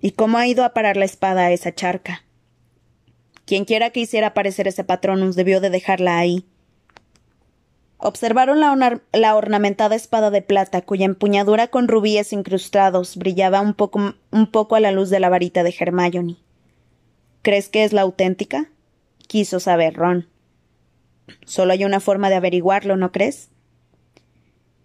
¿Y 0.00 0.12
cómo 0.12 0.38
ha 0.38 0.46
ido 0.46 0.64
a 0.64 0.72
parar 0.72 0.96
la 0.96 1.04
espada 1.04 1.46
a 1.46 1.52
esa 1.52 1.74
charca? 1.74 2.24
Quienquiera 3.44 3.90
que 3.90 4.00
hiciera 4.00 4.28
aparecer 4.28 4.68
ese 4.68 4.84
patronus 4.84 5.36
debió 5.36 5.60
de 5.60 5.70
dejarla 5.70 6.18
ahí. 6.18 6.46
Observaron 7.98 8.60
la, 8.60 9.36
ornamentada 9.36 9.94
espada 9.94 10.30
de 10.30 10.40
plata, 10.40 10.80
cuya 10.80 11.04
empuñadura 11.04 11.68
con 11.68 11.86
rubíes 11.86 12.32
incrustados 12.32 13.16
brillaba 13.16 13.60
un 13.60 13.74
poco, 13.74 14.14
un 14.30 14.46
poco 14.50 14.76
a 14.76 14.80
la 14.80 14.90
luz 14.90 15.10
de 15.10 15.20
la 15.20 15.28
varita 15.28 15.62
de 15.62 15.74
Hermione. 15.78 16.36
¿Crees 17.42 17.68
que 17.68 17.84
es 17.84 17.92
la 17.92 18.00
auténtica? 18.00 18.70
quiso 19.26 19.60
saber 19.60 19.94
Ron. 19.94 20.28
Solo 21.44 21.72
hay 21.72 21.84
una 21.84 22.00
forma 22.00 22.30
de 22.30 22.36
averiguarlo, 22.36 22.96
¿no 22.96 23.12
crees? 23.12 23.49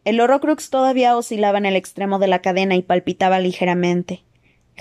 El 0.05 0.21
Horrocrux 0.21 0.69
todavía 0.69 1.17
oscilaba 1.17 1.57
en 1.57 1.65
el 1.65 1.75
extremo 1.75 2.19
de 2.19 2.27
la 2.27 2.39
cadena 2.39 2.75
y 2.75 2.83
palpitaba 2.83 3.39
ligeramente. 3.39 4.23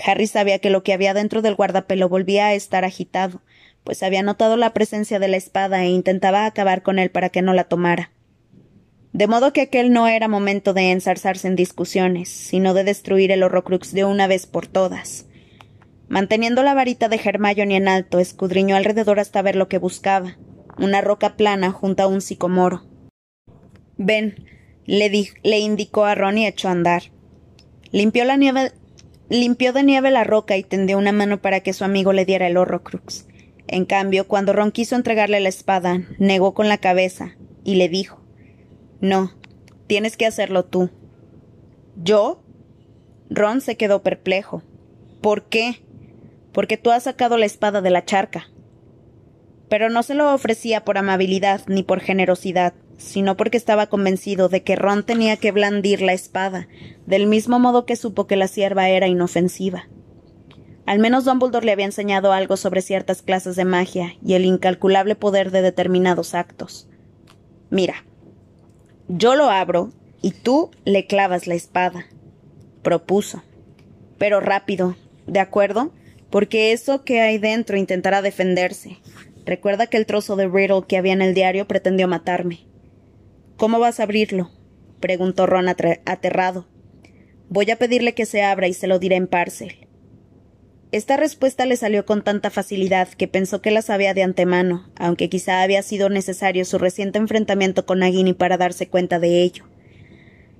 Harry 0.05 0.27
sabía 0.27 0.59
que 0.59 0.69
lo 0.69 0.83
que 0.83 0.93
había 0.93 1.15
dentro 1.15 1.41
del 1.41 1.55
guardapelo 1.55 2.07
volvía 2.07 2.47
a 2.47 2.53
estar 2.53 2.85
agitado, 2.85 3.41
pues 3.83 4.03
había 4.03 4.21
notado 4.21 4.55
la 4.55 4.71
presencia 4.71 5.17
de 5.17 5.27
la 5.27 5.37
espada 5.37 5.83
e 5.83 5.89
intentaba 5.89 6.45
acabar 6.45 6.83
con 6.83 6.99
él 6.99 7.09
para 7.09 7.29
que 7.29 7.41
no 7.41 7.53
la 7.53 7.63
tomara. 7.63 8.11
De 9.13 9.27
modo 9.27 9.51
que 9.51 9.61
aquel 9.61 9.91
no 9.91 10.07
era 10.07 10.27
momento 10.27 10.73
de 10.73 10.91
ensarzarse 10.91 11.47
en 11.47 11.55
discusiones, 11.55 12.29
sino 12.29 12.75
de 12.75 12.83
destruir 12.83 13.31
el 13.31 13.41
Horrocrux 13.41 13.93
de 13.93 14.05
una 14.05 14.27
vez 14.27 14.45
por 14.45 14.67
todas. 14.67 15.25
Manteniendo 16.07 16.61
la 16.61 16.75
varita 16.75 17.09
de 17.09 17.19
Hermione 17.23 17.77
en 17.77 17.87
alto, 17.87 18.19
escudriñó 18.19 18.75
alrededor 18.75 19.19
hasta 19.19 19.41
ver 19.41 19.55
lo 19.55 19.69
que 19.69 19.79
buscaba, 19.79 20.37
una 20.77 21.01
roca 21.01 21.35
plana 21.35 21.71
junto 21.71 22.03
a 22.03 22.07
un 22.07 22.21
sicomoro. 22.21 22.83
Ven, 23.97 24.35
le, 24.85 25.59
indicó 25.59 26.05
a 26.05 26.15
Ron 26.15 26.37
y 26.37 26.47
echó 26.47 26.67
a 26.67 26.71
andar. 26.71 27.03
Limpió 27.91 28.25
la 28.25 28.37
nieve, 28.37 28.71
limpió 29.29 29.73
de 29.73 29.83
nieve 29.83 30.11
la 30.11 30.23
roca 30.23 30.57
y 30.57 30.63
tendió 30.63 30.97
una 30.97 31.11
mano 31.11 31.41
para 31.41 31.61
que 31.61 31.73
su 31.73 31.83
amigo 31.83 32.13
le 32.13 32.25
diera 32.25 32.47
el 32.47 32.57
horrocrux. 32.57 33.27
En 33.67 33.85
cambio, 33.85 34.27
cuando 34.27 34.53
Ron 34.53 34.71
quiso 34.71 34.95
entregarle 34.95 35.39
la 35.39 35.49
espada, 35.49 36.03
negó 36.19 36.53
con 36.53 36.69
la 36.69 36.77
cabeza 36.77 37.35
y 37.63 37.75
le 37.75 37.89
dijo 37.89 38.21
No, 39.01 39.31
tienes 39.87 40.17
que 40.17 40.25
hacerlo 40.25 40.65
tú. 40.65 40.89
¿Yo? 42.01 42.43
Ron 43.29 43.61
se 43.61 43.77
quedó 43.77 44.03
perplejo. 44.03 44.61
¿Por 45.21 45.45
qué? 45.45 45.81
Porque 46.51 46.77
tú 46.77 46.91
has 46.91 47.03
sacado 47.03 47.37
la 47.37 47.47
espada 47.47 47.81
de 47.81 47.89
la 47.89 48.05
charca. 48.05 48.49
Pero 49.67 49.89
no 49.89 50.03
se 50.03 50.13
lo 50.13 50.31
ofrecía 50.31 50.85
por 50.85 50.99
amabilidad 50.99 51.61
ni 51.67 51.81
por 51.81 52.01
generosidad, 52.01 52.73
sino 52.97 53.37
porque 53.37 53.57
estaba 53.57 53.87
convencido 53.87 54.49
de 54.49 54.63
que 54.63 54.75
Ron 54.75 55.03
tenía 55.03 55.37
que 55.37 55.51
blandir 55.51 56.01
la 56.01 56.13
espada, 56.13 56.67
del 57.05 57.27
mismo 57.27 57.59
modo 57.59 57.85
que 57.85 57.95
supo 57.95 58.27
que 58.27 58.35
la 58.35 58.47
sierva 58.47 58.89
era 58.89 59.07
inofensiva. 59.07 59.87
Al 60.85 60.99
menos 60.99 61.25
Dumbledore 61.25 61.65
le 61.65 61.71
había 61.71 61.85
enseñado 61.85 62.31
algo 62.31 62.57
sobre 62.57 62.81
ciertas 62.81 63.21
clases 63.21 63.55
de 63.55 63.65
magia 63.65 64.15
y 64.23 64.35
el 64.35 64.45
incalculable 64.45 65.15
poder 65.15 65.51
de 65.51 65.61
determinados 65.61 66.35
actos. 66.35 66.87
Mira, 67.69 68.05
yo 69.07 69.35
lo 69.35 69.49
abro 69.49 69.89
y 70.21 70.31
tú 70.31 70.69
le 70.85 71.07
clavas 71.07 71.47
la 71.47 71.55
espada, 71.55 72.05
propuso. 72.83 73.43
Pero 74.17 74.39
rápido, 74.39 74.95
¿de 75.25 75.39
acuerdo? 75.39 75.91
Porque 76.29 76.71
eso 76.71 77.03
que 77.03 77.21
hay 77.21 77.39
dentro 77.39 77.77
intentará 77.77 78.21
defenderse. 78.21 78.99
Recuerda 79.45 79.87
que 79.87 79.97
el 79.97 80.05
trozo 80.05 80.35
de 80.35 80.47
Riddle 80.47 80.83
que 80.87 80.97
había 80.97 81.13
en 81.13 81.21
el 81.21 81.33
diario 81.33 81.67
pretendió 81.67 82.07
matarme. 82.07 82.65
¿Cómo 83.57 83.79
vas 83.79 83.99
a 83.99 84.03
abrirlo? 84.03 84.51
preguntó 84.99 85.45
Ron 85.45 85.67
aterrado. 85.69 86.67
Voy 87.49 87.69
a 87.71 87.77
pedirle 87.77 88.13
que 88.13 88.25
se 88.25 88.43
abra 88.43 88.67
y 88.67 88.73
se 88.73 88.87
lo 88.87 88.99
diré 88.99 89.15
en 89.15 89.27
Parcel. 89.27 89.87
Esta 90.91 91.17
respuesta 91.17 91.65
le 91.65 91.77
salió 91.77 92.05
con 92.05 92.23
tanta 92.23 92.49
facilidad 92.49 93.09
que 93.09 93.27
pensó 93.27 93.61
que 93.61 93.71
la 93.71 93.81
sabía 93.81 94.13
de 94.13 94.23
antemano, 94.23 94.89
aunque 94.97 95.29
quizá 95.29 95.61
había 95.61 95.81
sido 95.83 96.09
necesario 96.09 96.63
su 96.65 96.77
reciente 96.77 97.17
enfrentamiento 97.17 97.85
con 97.85 97.99
Nagini 97.99 98.33
para 98.33 98.57
darse 98.57 98.87
cuenta 98.87 99.19
de 99.19 99.41
ello. 99.41 99.65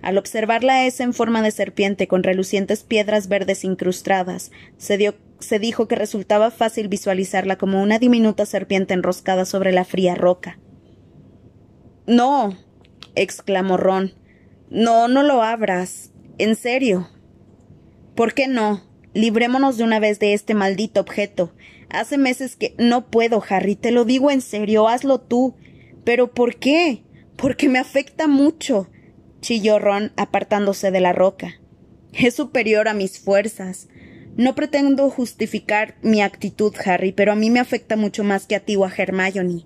Al 0.02 0.18
observarla 0.18 0.86
esa 0.86 1.04
en 1.04 1.14
forma 1.14 1.42
de 1.42 1.52
serpiente 1.52 2.08
con 2.08 2.24
relucientes 2.24 2.84
piedras 2.84 3.28
verdes 3.28 3.64
incrustadas, 3.64 4.52
se, 4.78 5.16
se 5.40 5.60
dijo 5.60 5.88
que 5.88 5.96
resultaba 5.96 6.52
fácil 6.52 6.88
visualizarla 6.88 7.58
como 7.58 7.82
una 7.82 7.98
diminuta 7.98 8.46
serpiente 8.46 8.94
enroscada 8.94 9.46
sobre 9.46 9.72
la 9.72 9.86
fría 9.86 10.16
roca. 10.16 10.60
No. 12.08 12.56
Exclamó 13.16 13.78
Ron. 13.78 14.14
No, 14.70 15.08
no 15.08 15.24
lo 15.24 15.42
abras. 15.42 16.12
En 16.38 16.56
serio. 16.56 17.10
¿Por 18.16 18.34
qué 18.34 18.48
no? 18.48 18.84
Librémonos 19.14 19.78
de 19.78 19.84
una 19.84 20.00
vez 20.00 20.20
de 20.20 20.34
este 20.34 20.54
maldito 20.54 21.00
objeto. 21.00 21.54
Hace 21.90 22.18
meses 22.18 22.56
que 22.56 22.76
no 22.78 23.10
puedo, 23.10 23.44
Harry, 23.48 23.76
te 23.76 23.92
lo 23.92 24.06
digo 24.06 24.32
en 24.32 24.42
serio, 24.42 24.88
hazlo 24.88 25.22
tú. 25.22 25.56
Pero 26.04 26.32
¿por 26.34 26.58
qué? 26.58 27.04
Porque 27.36 27.70
me 27.70 27.80
afecta 27.80 28.28
mucho, 28.28 28.90
chilló 29.42 29.80
Ron 29.80 30.12
apartándose 30.18 30.92
de 30.92 31.02
la 31.02 31.14
roca. 31.14 31.60
Es 32.14 32.36
superior 32.36 32.88
a 32.88 32.94
mis 32.94 33.20
fuerzas. 33.20 33.88
No 34.38 34.56
pretendo 34.56 35.10
justificar 35.10 35.96
mi 36.02 36.22
actitud, 36.22 36.74
Harry, 36.86 37.12
pero 37.12 37.32
a 37.32 37.36
mí 37.36 37.50
me 37.50 37.60
afecta 37.60 37.96
mucho 37.96 38.24
más 38.24 38.46
que 38.46 38.56
a 38.56 38.60
ti 38.60 38.76
o 38.76 38.86
a 38.86 38.92
Hermione. 38.96 39.66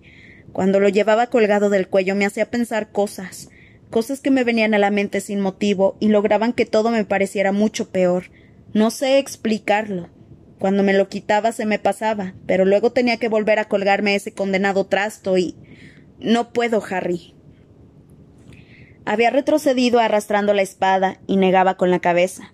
Cuando 0.53 0.79
lo 0.79 0.89
llevaba 0.89 1.27
colgado 1.27 1.69
del 1.69 1.87
cuello 1.87 2.15
me 2.15 2.25
hacía 2.25 2.49
pensar 2.49 2.91
cosas, 2.91 3.49
cosas 3.89 4.21
que 4.21 4.31
me 4.31 4.43
venían 4.43 4.73
a 4.73 4.79
la 4.79 4.91
mente 4.91 5.21
sin 5.21 5.39
motivo 5.39 5.95
y 5.99 6.09
lograban 6.09 6.53
que 6.53 6.65
todo 6.65 6.91
me 6.91 7.05
pareciera 7.05 7.51
mucho 7.51 7.89
peor. 7.89 8.25
No 8.73 8.91
sé 8.91 9.17
explicarlo. 9.17 10.09
Cuando 10.59 10.83
me 10.83 10.93
lo 10.93 11.07
quitaba 11.07 11.51
se 11.51 11.65
me 11.65 11.79
pasaba, 11.79 12.33
pero 12.45 12.65
luego 12.65 12.91
tenía 12.91 13.17
que 13.17 13.29
volver 13.29 13.59
a 13.59 13.65
colgarme 13.65 14.15
ese 14.15 14.33
condenado 14.33 14.85
trasto 14.85 15.37
y. 15.37 15.55
No 16.19 16.51
puedo, 16.51 16.83
Harry. 16.89 17.33
Había 19.05 19.29
retrocedido 19.29 19.99
arrastrando 19.99 20.53
la 20.53 20.61
espada 20.61 21.19
y 21.27 21.37
negaba 21.37 21.77
con 21.77 21.91
la 21.91 21.99
cabeza. 21.99 22.53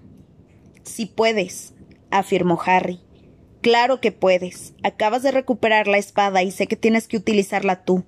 Si 0.84 1.08
puedes, 1.08 1.74
afirmó 2.12 2.60
Harry. 2.64 3.05
Claro 3.66 4.00
que 4.00 4.12
puedes. 4.12 4.76
Acabas 4.84 5.24
de 5.24 5.32
recuperar 5.32 5.88
la 5.88 5.98
espada 5.98 6.44
y 6.44 6.52
sé 6.52 6.68
que 6.68 6.76
tienes 6.76 7.08
que 7.08 7.18
utilizarla 7.18 7.84
tú. 7.84 8.04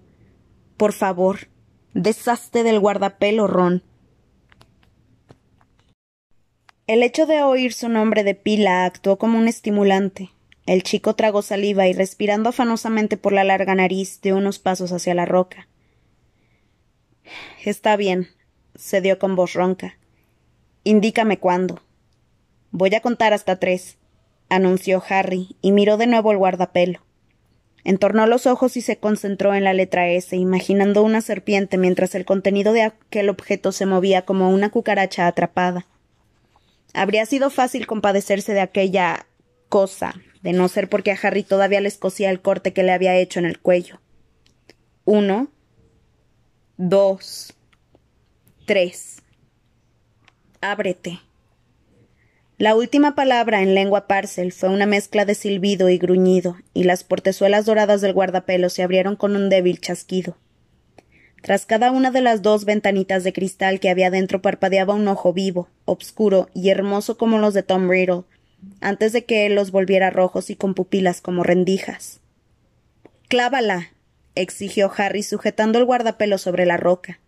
Por 0.78 0.94
favor, 0.94 1.48
deshazte 1.96 2.62
del 2.62 2.80
guardapelo, 2.80 3.48
Ron. 3.48 3.82
El 6.86 7.02
hecho 7.02 7.26
de 7.26 7.42
oír 7.42 7.74
su 7.74 7.90
nombre 7.90 8.24
de 8.24 8.36
pila 8.36 8.86
actuó 8.86 9.18
como 9.18 9.40
un 9.40 9.48
estimulante. 9.48 10.30
El 10.68 10.84
chico 10.84 11.16
tragó 11.16 11.42
saliva 11.42 11.88
y 11.88 11.94
respirando 11.94 12.50
afanosamente 12.50 13.18
por 13.18 13.34
la 13.34 13.44
larga 13.44 13.74
nariz 13.74 14.22
dio 14.22 14.38
unos 14.38 14.60
pasos 14.60 14.92
hacia 14.92 15.16
la 15.16 15.26
roca. 15.26 15.68
Está 17.66 17.96
bien, 17.98 18.28
se 18.76 19.02
dio 19.02 19.18
con 19.18 19.36
voz 19.36 19.54
ronca. 19.54 19.98
Indícame 20.84 21.40
cuándo. 21.40 21.82
Voy 22.70 22.94
a 22.94 23.02
contar 23.02 23.34
hasta 23.34 23.58
tres, 23.58 23.98
anunció 24.50 25.04
Harry, 25.10 25.56
y 25.62 25.72
miró 25.72 25.98
de 25.98 26.08
nuevo 26.08 26.32
el 26.32 26.38
guardapelo. 26.38 27.02
Entornó 27.84 28.28
los 28.28 28.48
ojos 28.48 28.76
y 28.76 28.82
se 28.82 28.98
concentró 28.98 29.56
en 29.56 29.64
la 29.64 29.74
letra 29.74 30.10
S, 30.10 30.36
imaginando 30.36 31.04
una 31.04 31.22
serpiente 31.22 31.78
mientras 31.78 32.16
el 32.16 32.26
contenido 32.26 32.74
de 32.74 32.82
aquel 32.82 33.30
objeto 33.30 33.72
se 33.72 33.86
movía 33.86 34.24
como 34.24 34.50
una 34.50 34.70
cucaracha 34.70 35.26
atrapada. 35.26 35.88
Habría 36.94 37.26
sido 37.26 37.50
fácil 37.50 37.88
compadecerse 37.88 38.54
de 38.54 38.60
aquella 38.60 39.26
cosa, 39.70 40.16
de 40.42 40.54
no 40.54 40.68
ser 40.68 40.90
porque 40.90 41.12
a 41.12 41.18
Harry 41.22 41.44
todavía 41.44 41.80
le 41.80 41.88
escocía 41.88 42.30
el 42.30 42.42
corte 42.42 42.74
que 42.74 42.84
le 42.84 42.92
había 42.92 43.16
hecho 43.16 43.40
en 43.40 43.46
el 43.46 43.60
cuello. 43.60 44.02
Uno, 45.06 45.50
dos, 46.76 47.54
tres. 48.66 49.22
Ábrete. 50.60 51.22
La 52.60 52.74
última 52.74 53.14
palabra 53.14 53.62
en 53.62 53.76
lengua 53.76 54.08
parcel 54.08 54.52
fue 54.52 54.70
una 54.70 54.88
mezcla 54.88 55.26
de 55.26 55.36
silbido 55.36 55.90
y 55.90 56.00
gruñido, 56.00 56.58
y 56.74 56.86
las 56.86 57.04
portezuelas 57.04 57.68
doradas 57.68 58.02
del 58.02 58.14
guardapelo 58.14 58.70
se 58.70 58.82
abrieron 58.82 59.16
con 59.16 59.36
un 59.36 59.48
débil 59.50 59.80
chasquido. 59.80 60.38
Tras 61.44 61.68
cada 61.68 61.92
una 61.92 62.10
de 62.10 62.22
las 62.22 62.42
dos 62.42 62.66
ventanitas 62.66 63.24
de 63.24 63.32
cristal 63.32 63.80
que 63.80 63.92
había 63.92 64.10
dentro 64.10 64.42
parpadeaba 64.42 64.96
un 64.96 65.08
ojo 65.08 65.34
vivo, 65.34 65.70
obscuro 65.86 66.50
y 66.56 66.70
hermoso 66.70 67.16
como 67.16 67.38
los 67.38 67.54
de 67.54 67.62
Tom 67.62 67.92
Riddle, 67.92 68.24
antes 68.82 69.14
de 69.14 69.24
que 69.24 69.46
él 69.46 69.54
los 69.54 69.70
volviera 69.70 70.10
rojos 70.10 70.50
y 70.50 70.56
con 70.56 70.74
pupilas 70.74 71.22
como 71.22 71.44
rendijas. 71.44 72.22
Clávala. 73.28 73.92
exigió 74.34 74.92
Harry 74.98 75.22
sujetando 75.22 75.78
el 75.78 75.86
guardapelo 75.86 76.40
sobre 76.40 76.66
la 76.66 76.78
roca. 76.78 77.20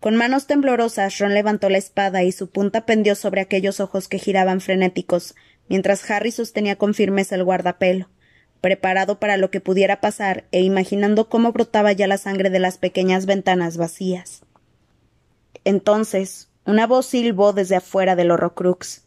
Con 0.00 0.16
manos 0.16 0.46
temblorosas 0.46 1.18
Ron 1.18 1.34
levantó 1.34 1.68
la 1.68 1.78
espada 1.78 2.22
y 2.22 2.32
su 2.32 2.50
punta 2.50 2.86
pendió 2.86 3.14
sobre 3.14 3.40
aquellos 3.40 3.80
ojos 3.80 4.08
que 4.08 4.18
giraban 4.18 4.60
frenéticos, 4.60 5.34
mientras 5.68 6.10
Harry 6.10 6.32
sostenía 6.32 6.76
con 6.76 6.94
firmeza 6.94 7.34
el 7.36 7.44
guardapelo 7.44 8.08
preparado 8.60 9.18
para 9.18 9.36
lo 9.36 9.50
que 9.50 9.60
pudiera 9.60 10.00
pasar 10.00 10.44
e 10.52 10.60
imaginando 10.60 11.28
cómo 11.28 11.52
brotaba 11.52 11.92
ya 11.92 12.06
la 12.06 12.18
sangre 12.18 12.50
de 12.50 12.58
las 12.58 12.78
pequeñas 12.78 13.26
ventanas 13.26 13.76
vacías. 13.76 14.42
Entonces, 15.64 16.48
una 16.64 16.86
voz 16.86 17.06
silbó 17.06 17.52
desde 17.52 17.76
afuera 17.76 18.16
del 18.16 18.30
Horrocrux. 18.30 19.04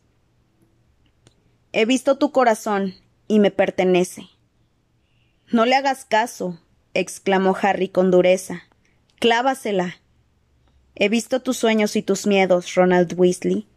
He 1.72 1.86
visto 1.86 2.18
tu 2.18 2.32
corazón 2.32 2.96
y 3.28 3.40
me 3.40 3.52
pertenece. 3.52 4.24
No 5.52 5.66
le 5.66 5.76
hagas 5.76 6.06
caso, 6.06 6.60
exclamó 6.94 7.56
Harry 7.60 7.90
con 7.90 8.12
dureza. 8.12 8.64
Clávasela. 9.20 10.00
He 10.96 11.10
visto 11.10 11.42
tus 11.42 11.58
sueños 11.58 11.96
y 11.96 12.04
tus 12.04 12.28
miedos, 12.28 12.76
Ronald 12.76 13.14
Weasley. 13.18 13.68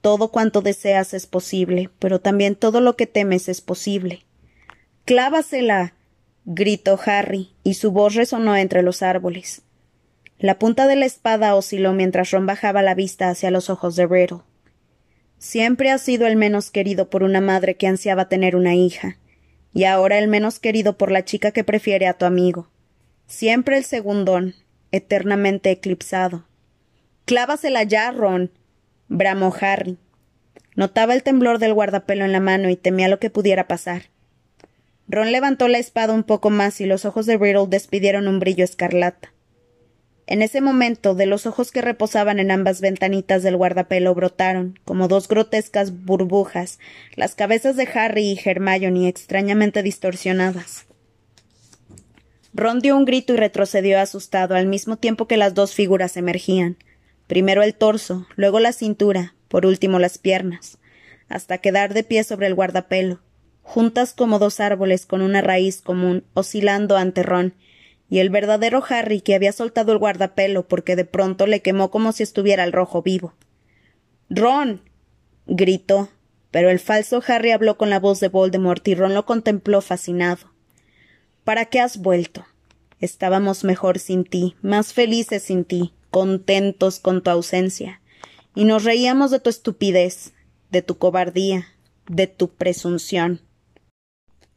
Todo 0.00 0.28
cuanto 0.28 0.62
deseas 0.62 1.14
es 1.14 1.26
posible, 1.26 1.90
pero 1.98 2.20
también 2.20 2.56
todo 2.56 2.80
lo 2.80 2.96
que 2.96 3.06
temes 3.06 3.48
es 3.48 3.60
posible. 3.60 4.24
Clávasela. 5.04 5.94
gritó 6.44 6.98
Harry, 7.04 7.50
y 7.62 7.74
su 7.74 7.92
voz 7.92 8.14
resonó 8.14 8.56
entre 8.56 8.82
los 8.82 9.02
árboles. 9.02 9.62
La 10.38 10.58
punta 10.58 10.88
de 10.88 10.96
la 10.96 11.06
espada 11.06 11.54
osciló 11.54 11.92
mientras 11.92 12.32
Ron 12.32 12.46
bajaba 12.46 12.82
la 12.82 12.94
vista 12.94 13.28
hacia 13.28 13.52
los 13.52 13.70
ojos 13.70 13.94
de 13.94 14.06
Riddle. 14.06 14.40
Siempre 15.38 15.90
ha 15.90 15.98
sido 15.98 16.26
el 16.26 16.36
menos 16.36 16.70
querido 16.70 17.10
por 17.10 17.22
una 17.22 17.40
madre 17.40 17.76
que 17.76 17.86
ansiaba 17.86 18.28
tener 18.28 18.56
una 18.56 18.74
hija, 18.74 19.18
y 19.72 19.84
ahora 19.84 20.18
el 20.18 20.26
menos 20.28 20.58
querido 20.58 20.98
por 20.98 21.12
la 21.12 21.24
chica 21.24 21.52
que 21.52 21.64
prefiere 21.64 22.08
a 22.08 22.14
tu 22.14 22.24
amigo. 22.24 22.68
Siempre 23.26 23.76
el 23.76 23.84
segundón, 23.84 24.54
eternamente 24.90 25.70
eclipsado. 25.70 26.44
Clávasela 27.24 27.82
ya, 27.84 28.10
Ron. 28.10 28.50
bramó 29.08 29.54
Harry. 29.60 29.98
Notaba 30.74 31.14
el 31.14 31.22
temblor 31.22 31.58
del 31.58 31.74
guardapelo 31.74 32.24
en 32.24 32.32
la 32.32 32.40
mano 32.40 32.70
y 32.70 32.76
temía 32.76 33.08
lo 33.08 33.18
que 33.18 33.30
pudiera 33.30 33.68
pasar. 33.68 34.10
Ron 35.08 35.30
levantó 35.30 35.68
la 35.68 35.78
espada 35.78 36.14
un 36.14 36.24
poco 36.24 36.50
más 36.50 36.80
y 36.80 36.86
los 36.86 37.04
ojos 37.04 37.26
de 37.26 37.36
Riddle 37.36 37.66
despidieron 37.68 38.28
un 38.28 38.38
brillo 38.38 38.64
escarlata. 38.64 39.32
En 40.26 40.40
ese 40.40 40.60
momento, 40.60 41.14
de 41.14 41.26
los 41.26 41.46
ojos 41.46 41.72
que 41.72 41.82
reposaban 41.82 42.38
en 42.38 42.50
ambas 42.50 42.80
ventanitas 42.80 43.42
del 43.42 43.56
guardapelo 43.56 44.14
brotaron, 44.14 44.78
como 44.84 45.08
dos 45.08 45.28
grotescas 45.28 46.04
burbujas, 46.04 46.78
las 47.16 47.34
cabezas 47.34 47.76
de 47.76 47.88
Harry 47.94 48.32
y 48.32 48.40
Hermione 48.42 49.08
extrañamente 49.08 49.82
distorsionadas. 49.82 50.86
Ron 52.54 52.80
dio 52.80 52.96
un 52.96 53.04
grito 53.04 53.34
y 53.34 53.36
retrocedió 53.36 53.98
asustado 53.98 54.54
al 54.54 54.66
mismo 54.66 54.96
tiempo 54.96 55.26
que 55.26 55.36
las 55.36 55.54
dos 55.54 55.74
figuras 55.74 56.16
emergían, 56.16 56.76
primero 57.32 57.62
el 57.62 57.74
torso, 57.74 58.26
luego 58.36 58.60
la 58.60 58.74
cintura, 58.74 59.34
por 59.48 59.64
último 59.64 59.98
las 59.98 60.18
piernas, 60.18 60.76
hasta 61.30 61.56
quedar 61.56 61.94
de 61.94 62.04
pie 62.04 62.24
sobre 62.24 62.46
el 62.46 62.54
guardapelo, 62.54 63.22
juntas 63.62 64.12
como 64.12 64.38
dos 64.38 64.60
árboles 64.60 65.06
con 65.06 65.22
una 65.22 65.40
raíz 65.40 65.80
común, 65.80 66.26
oscilando 66.34 66.98
ante 66.98 67.22
Ron, 67.22 67.54
y 68.10 68.18
el 68.18 68.28
verdadero 68.28 68.84
Harry 68.86 69.22
que 69.22 69.34
había 69.34 69.52
soltado 69.52 69.92
el 69.92 69.98
guardapelo 69.98 70.68
porque 70.68 70.94
de 70.94 71.06
pronto 71.06 71.46
le 71.46 71.62
quemó 71.62 71.90
como 71.90 72.12
si 72.12 72.22
estuviera 72.22 72.64
el 72.64 72.72
rojo 72.72 73.00
vivo. 73.00 73.32
Ron. 74.28 74.82
gritó, 75.46 76.10
pero 76.50 76.68
el 76.68 76.80
falso 76.80 77.22
Harry 77.26 77.52
habló 77.52 77.78
con 77.78 77.88
la 77.88 77.98
voz 77.98 78.20
de 78.20 78.28
Voldemort 78.28 78.86
y 78.86 78.94
Ron 78.94 79.14
lo 79.14 79.24
contempló 79.24 79.80
fascinado. 79.80 80.52
¿Para 81.44 81.64
qué 81.64 81.80
has 81.80 81.96
vuelto? 81.96 82.44
Estábamos 83.00 83.64
mejor 83.64 83.98
sin 84.00 84.24
ti, 84.24 84.54
más 84.60 84.92
felices 84.92 85.44
sin 85.44 85.64
ti, 85.64 85.94
contentos 86.12 87.00
con 87.00 87.22
tu 87.22 87.30
ausencia, 87.30 88.00
y 88.54 88.64
nos 88.64 88.84
reíamos 88.84 89.30
de 89.30 89.40
tu 89.40 89.48
estupidez, 89.48 90.34
de 90.70 90.82
tu 90.82 90.98
cobardía, 90.98 91.66
de 92.06 92.26
tu 92.26 92.50
presunción. 92.50 93.40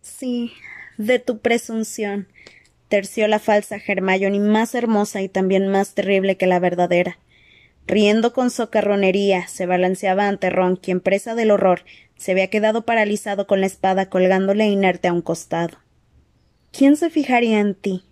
Sí, 0.02 0.52
de 0.98 1.18
tu 1.18 1.40
presunción, 1.40 2.28
terció 2.90 3.28
la 3.30 3.40
falsa 3.40 3.78
Hermione 3.78 4.40
más 4.40 4.76
hermosa 4.76 5.22
y 5.22 5.30
también 5.30 5.70
más 5.70 5.94
terrible 5.94 6.36
que 6.36 6.46
la 6.46 6.60
verdadera. 6.60 7.18
Riendo 7.88 8.34
con 8.34 8.50
socarronería, 8.50 9.48
se 9.48 9.66
balanceaba 9.66 10.28
ante 10.28 10.50
Ron, 10.50 10.76
quien, 10.76 11.00
presa 11.00 11.36
del 11.36 11.52
horror, 11.52 11.86
se 12.18 12.34
había 12.34 12.50
quedado 12.50 12.86
paralizado 12.86 13.48
con 13.48 13.62
la 13.62 13.68
espada 13.68 14.10
colgándole 14.10 14.68
inerte 14.68 15.08
a 15.08 15.14
un 15.14 15.22
costado. 15.22 15.78
¿Quién 16.74 16.98
se 16.98 17.10
fijaría 17.10 17.60
en 17.62 17.76
ti? 17.76 18.04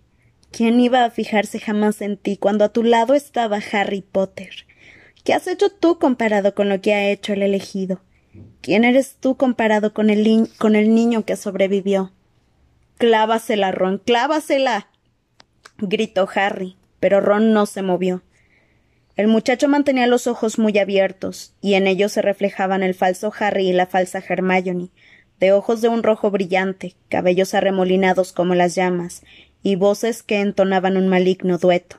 ¿Quién 0.56 0.78
iba 0.78 1.04
a 1.04 1.10
fijarse 1.10 1.58
jamás 1.58 2.00
en 2.00 2.16
ti 2.16 2.36
cuando 2.36 2.64
a 2.64 2.68
tu 2.68 2.84
lado 2.84 3.14
estaba 3.14 3.58
Harry 3.72 4.02
Potter? 4.02 4.50
¿Qué 5.24 5.34
has 5.34 5.48
hecho 5.48 5.68
tú 5.68 5.98
comparado 5.98 6.54
con 6.54 6.68
lo 6.68 6.80
que 6.80 6.94
ha 6.94 7.08
hecho 7.10 7.32
el 7.32 7.42
elegido? 7.42 8.02
¿Quién 8.60 8.84
eres 8.84 9.16
tú 9.18 9.36
comparado 9.36 9.92
con 9.92 10.10
el, 10.10 10.48
con 10.58 10.76
el 10.76 10.94
niño 10.94 11.24
que 11.24 11.34
sobrevivió? 11.34 12.12
Clávasela, 12.98 13.72
Ron, 13.72 13.98
clávasela. 13.98 14.90
gritó 15.78 16.28
Harry, 16.32 16.76
pero 17.00 17.20
Ron 17.20 17.52
no 17.52 17.66
se 17.66 17.82
movió. 17.82 18.22
El 19.16 19.26
muchacho 19.26 19.68
mantenía 19.68 20.06
los 20.06 20.28
ojos 20.28 20.60
muy 20.60 20.78
abiertos, 20.78 21.52
y 21.60 21.74
en 21.74 21.88
ellos 21.88 22.12
se 22.12 22.22
reflejaban 22.22 22.84
el 22.84 22.94
falso 22.94 23.32
Harry 23.40 23.70
y 23.70 23.72
la 23.72 23.86
falsa 23.86 24.22
Hermione, 24.26 24.90
de 25.40 25.52
ojos 25.52 25.80
de 25.80 25.88
un 25.88 26.04
rojo 26.04 26.30
brillante, 26.30 26.94
cabellos 27.08 27.54
arremolinados 27.54 28.32
como 28.32 28.54
las 28.54 28.76
llamas, 28.76 29.24
y 29.64 29.74
voces 29.74 30.22
que 30.22 30.40
entonaban 30.40 30.96
un 30.96 31.08
maligno 31.08 31.58
dueto. 31.58 31.96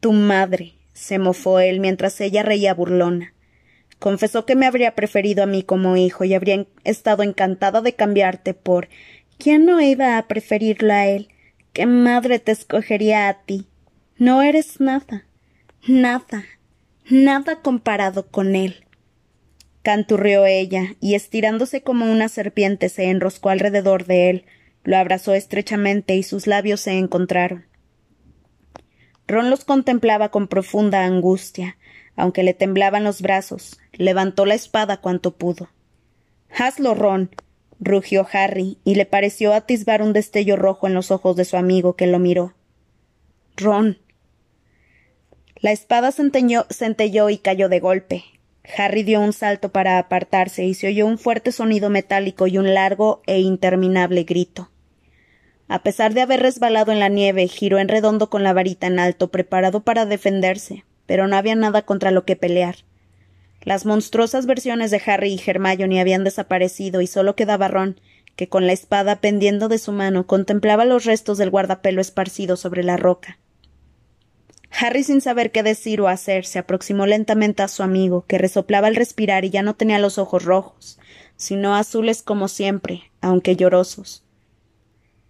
Tu 0.00 0.12
madre, 0.12 0.72
se 0.94 1.18
mofó 1.18 1.58
él 1.60 1.80
mientras 1.80 2.18
ella 2.22 2.42
reía 2.42 2.72
burlona. 2.72 3.34
Confesó 3.98 4.46
que 4.46 4.56
me 4.56 4.66
habría 4.66 4.94
preferido 4.94 5.42
a 5.42 5.46
mí 5.46 5.64
como 5.64 5.96
hijo 5.96 6.24
y 6.24 6.32
habría 6.32 6.66
estado 6.84 7.22
encantada 7.22 7.82
de 7.82 7.94
cambiarte 7.94 8.54
por 8.54 8.88
¿Quién 9.38 9.66
no 9.66 9.80
iba 9.80 10.18
a 10.18 10.28
preferirlo 10.28 10.92
a 10.92 11.06
él? 11.06 11.28
¿Qué 11.72 11.84
madre 11.86 12.38
te 12.38 12.52
escogería 12.52 13.28
a 13.28 13.42
ti? 13.42 13.66
No 14.16 14.40
eres 14.42 14.80
nada, 14.80 15.26
nada, 15.88 16.44
nada 17.10 17.60
comparado 17.60 18.28
con 18.28 18.54
él. 18.54 18.84
Canturrió 19.82 20.46
ella, 20.46 20.94
y 21.00 21.16
estirándose 21.16 21.82
como 21.82 22.04
una 22.12 22.28
serpiente 22.28 22.88
se 22.88 23.10
enroscó 23.10 23.48
alrededor 23.48 24.06
de 24.06 24.30
él, 24.30 24.44
lo 24.84 24.96
abrazó 24.96 25.34
estrechamente 25.34 26.16
y 26.16 26.22
sus 26.22 26.46
labios 26.46 26.80
se 26.80 26.98
encontraron. 26.98 27.66
Ron 29.28 29.50
los 29.50 29.64
contemplaba 29.64 30.30
con 30.30 30.48
profunda 30.48 31.04
angustia, 31.04 31.76
aunque 32.16 32.42
le 32.42 32.54
temblaban 32.54 33.04
los 33.04 33.22
brazos, 33.22 33.78
levantó 33.92 34.44
la 34.44 34.54
espada 34.54 34.98
cuanto 34.98 35.36
pudo. 35.36 35.70
Hazlo, 36.50 36.94
Ron, 36.94 37.30
rugió 37.80 38.26
Harry, 38.32 38.78
y 38.84 38.94
le 38.96 39.06
pareció 39.06 39.54
atisbar 39.54 40.02
un 40.02 40.12
destello 40.12 40.56
rojo 40.56 40.86
en 40.86 40.94
los 40.94 41.10
ojos 41.10 41.36
de 41.36 41.44
su 41.44 41.56
amigo, 41.56 41.96
que 41.96 42.06
lo 42.06 42.18
miró. 42.18 42.54
Ron. 43.56 43.98
La 45.56 45.72
espada 45.72 46.10
centelló 46.12 47.30
y 47.30 47.38
cayó 47.38 47.68
de 47.68 47.80
golpe. 47.80 48.24
Harry 48.76 49.02
dio 49.02 49.20
un 49.20 49.32
salto 49.32 49.70
para 49.70 49.98
apartarse 49.98 50.64
y 50.64 50.74
se 50.74 50.88
oyó 50.88 51.06
un 51.06 51.18
fuerte 51.18 51.52
sonido 51.52 51.90
metálico 51.90 52.46
y 52.46 52.58
un 52.58 52.74
largo 52.74 53.22
e 53.26 53.40
interminable 53.40 54.24
grito. 54.24 54.71
A 55.72 55.82
pesar 55.82 56.12
de 56.12 56.20
haber 56.20 56.40
resbalado 56.40 56.92
en 56.92 57.00
la 57.00 57.08
nieve, 57.08 57.48
giró 57.48 57.78
en 57.78 57.88
redondo 57.88 58.28
con 58.28 58.42
la 58.42 58.52
varita 58.52 58.88
en 58.88 58.98
alto, 58.98 59.30
preparado 59.30 59.80
para 59.80 60.04
defenderse, 60.04 60.84
pero 61.06 61.28
no 61.28 61.36
había 61.36 61.54
nada 61.54 61.80
contra 61.80 62.10
lo 62.10 62.26
que 62.26 62.36
pelear. 62.36 62.76
Las 63.62 63.86
monstruosas 63.86 64.44
versiones 64.44 64.90
de 64.90 65.00
Harry 65.06 65.32
y 65.32 65.40
Hermione 65.42 65.98
habían 66.02 66.24
desaparecido 66.24 67.00
y 67.00 67.06
solo 67.06 67.36
quedaba 67.36 67.68
Ron, 67.68 67.98
que 68.36 68.50
con 68.50 68.66
la 68.66 68.74
espada 68.74 69.22
pendiendo 69.22 69.68
de 69.68 69.78
su 69.78 69.92
mano 69.92 70.26
contemplaba 70.26 70.84
los 70.84 71.06
restos 71.06 71.38
del 71.38 71.48
guardapelo 71.48 72.02
esparcido 72.02 72.58
sobre 72.58 72.84
la 72.84 72.98
roca. 72.98 73.38
Harry, 74.78 75.04
sin 75.04 75.22
saber 75.22 75.52
qué 75.52 75.62
decir 75.62 76.02
o 76.02 76.08
hacer, 76.08 76.44
se 76.44 76.58
aproximó 76.58 77.06
lentamente 77.06 77.62
a 77.62 77.68
su 77.68 77.82
amigo, 77.82 78.26
que 78.26 78.36
resoplaba 78.36 78.88
al 78.88 78.94
respirar 78.94 79.46
y 79.46 79.48
ya 79.48 79.62
no 79.62 79.74
tenía 79.74 79.98
los 79.98 80.18
ojos 80.18 80.44
rojos, 80.44 80.98
sino 81.36 81.74
azules 81.74 82.22
como 82.22 82.48
siempre, 82.48 83.10
aunque 83.22 83.56
llorosos. 83.56 84.21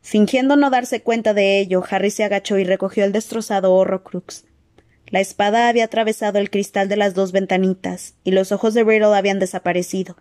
Fingiendo 0.03 0.57
no 0.57 0.69
darse 0.69 1.01
cuenta 1.01 1.33
de 1.33 1.61
ello, 1.61 1.83
Harry 1.89 2.11
se 2.11 2.25
agachó 2.25 2.59
y 2.59 2.65
recogió 2.65 3.05
el 3.05 3.13
destrozado 3.13 3.73
Horrocrux. 3.73 4.45
La 5.07 5.21
espada 5.21 5.69
había 5.69 5.85
atravesado 5.85 6.39
el 6.39 6.51
cristal 6.51 6.89
de 6.89 6.97
las 6.97 7.15
dos 7.15 7.33
ventanitas, 7.33 8.15
y 8.25 8.33
los 8.33 8.51
ojos 8.51 8.75
de 8.75 8.83
Riddle 8.83 9.17
habían 9.17 9.39
desaparecido. 9.39 10.17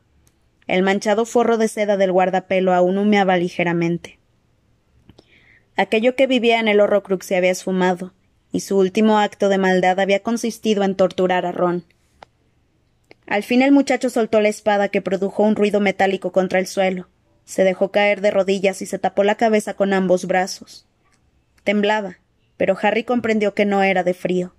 El 0.68 0.84
manchado 0.84 1.26
forro 1.26 1.58
de 1.58 1.68
seda 1.68 1.98
del 1.98 2.12
guardapelo 2.12 2.74
aún 2.74 2.98
humeaba 2.98 3.38
ligeramente. 3.38 4.20
Aquello 5.76 6.16
que 6.16 6.28
vivía 6.28 6.60
en 6.60 6.68
el 6.68 6.80
Horrocrux 6.80 7.26
se 7.26 7.36
había 7.36 7.52
esfumado, 7.52 8.14
y 8.52 8.60
su 8.60 8.78
último 8.78 9.18
acto 9.18 9.50
de 9.50 9.58
maldad 9.58 10.00
había 10.00 10.22
consistido 10.22 10.84
en 10.84 10.96
torturar 10.96 11.46
a 11.46 11.52
Ron. 11.52 11.86
Al 13.26 13.44
fin 13.44 13.62
el 13.62 13.72
muchacho 13.72 14.10
soltó 14.10 14.42
la 14.42 14.50
espada 14.50 14.90
que 14.90 15.02
produjo 15.02 15.44
un 15.44 15.56
ruido 15.56 15.80
metálico 15.80 16.32
contra 16.32 16.60
el 16.60 16.68
suelo, 16.68 17.08
se 17.46 17.64
dejó 17.64 17.92
caer 17.92 18.22
de 18.22 18.32
rodillas 18.32 18.82
y 18.82 18.86
se 18.86 19.00
tapó 19.00 19.24
la 19.24 19.36
cabeza 19.36 19.74
con 19.74 19.94
ambos 19.94 20.26
brazos. 20.26 20.88
Temblaba, 21.64 22.20
pero 22.58 22.78
Harry 22.82 23.04
comprendió 23.04 23.54
que 23.54 23.66
no 23.66 23.84
era 23.84 24.04
de 24.04 24.14
frío. 24.14 24.54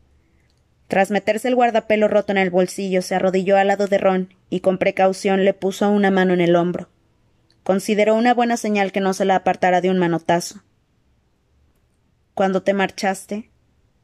Tras 0.88 1.10
meterse 1.10 1.48
el 1.48 1.54
guardapelo 1.54 2.08
roto 2.08 2.32
en 2.32 2.38
el 2.38 2.50
bolsillo, 2.50 3.00
se 3.00 3.14
arrodilló 3.14 3.56
al 3.56 3.68
lado 3.68 3.86
de 3.86 3.98
Ron 3.98 4.34
y 4.50 4.60
con 4.60 4.76
precaución 4.76 5.44
le 5.44 5.54
puso 5.54 5.88
una 5.88 6.10
mano 6.10 6.34
en 6.34 6.40
el 6.40 6.54
hombro. 6.54 6.90
Consideró 7.62 8.14
una 8.14 8.34
buena 8.34 8.56
señal 8.56 8.92
que 8.92 9.00
no 9.00 9.14
se 9.14 9.24
la 9.24 9.36
apartara 9.36 9.80
de 9.80 9.88
un 9.88 9.98
manotazo. 9.98 10.62
Cuando 12.34 12.62
te 12.62 12.74
marchaste, 12.74 13.50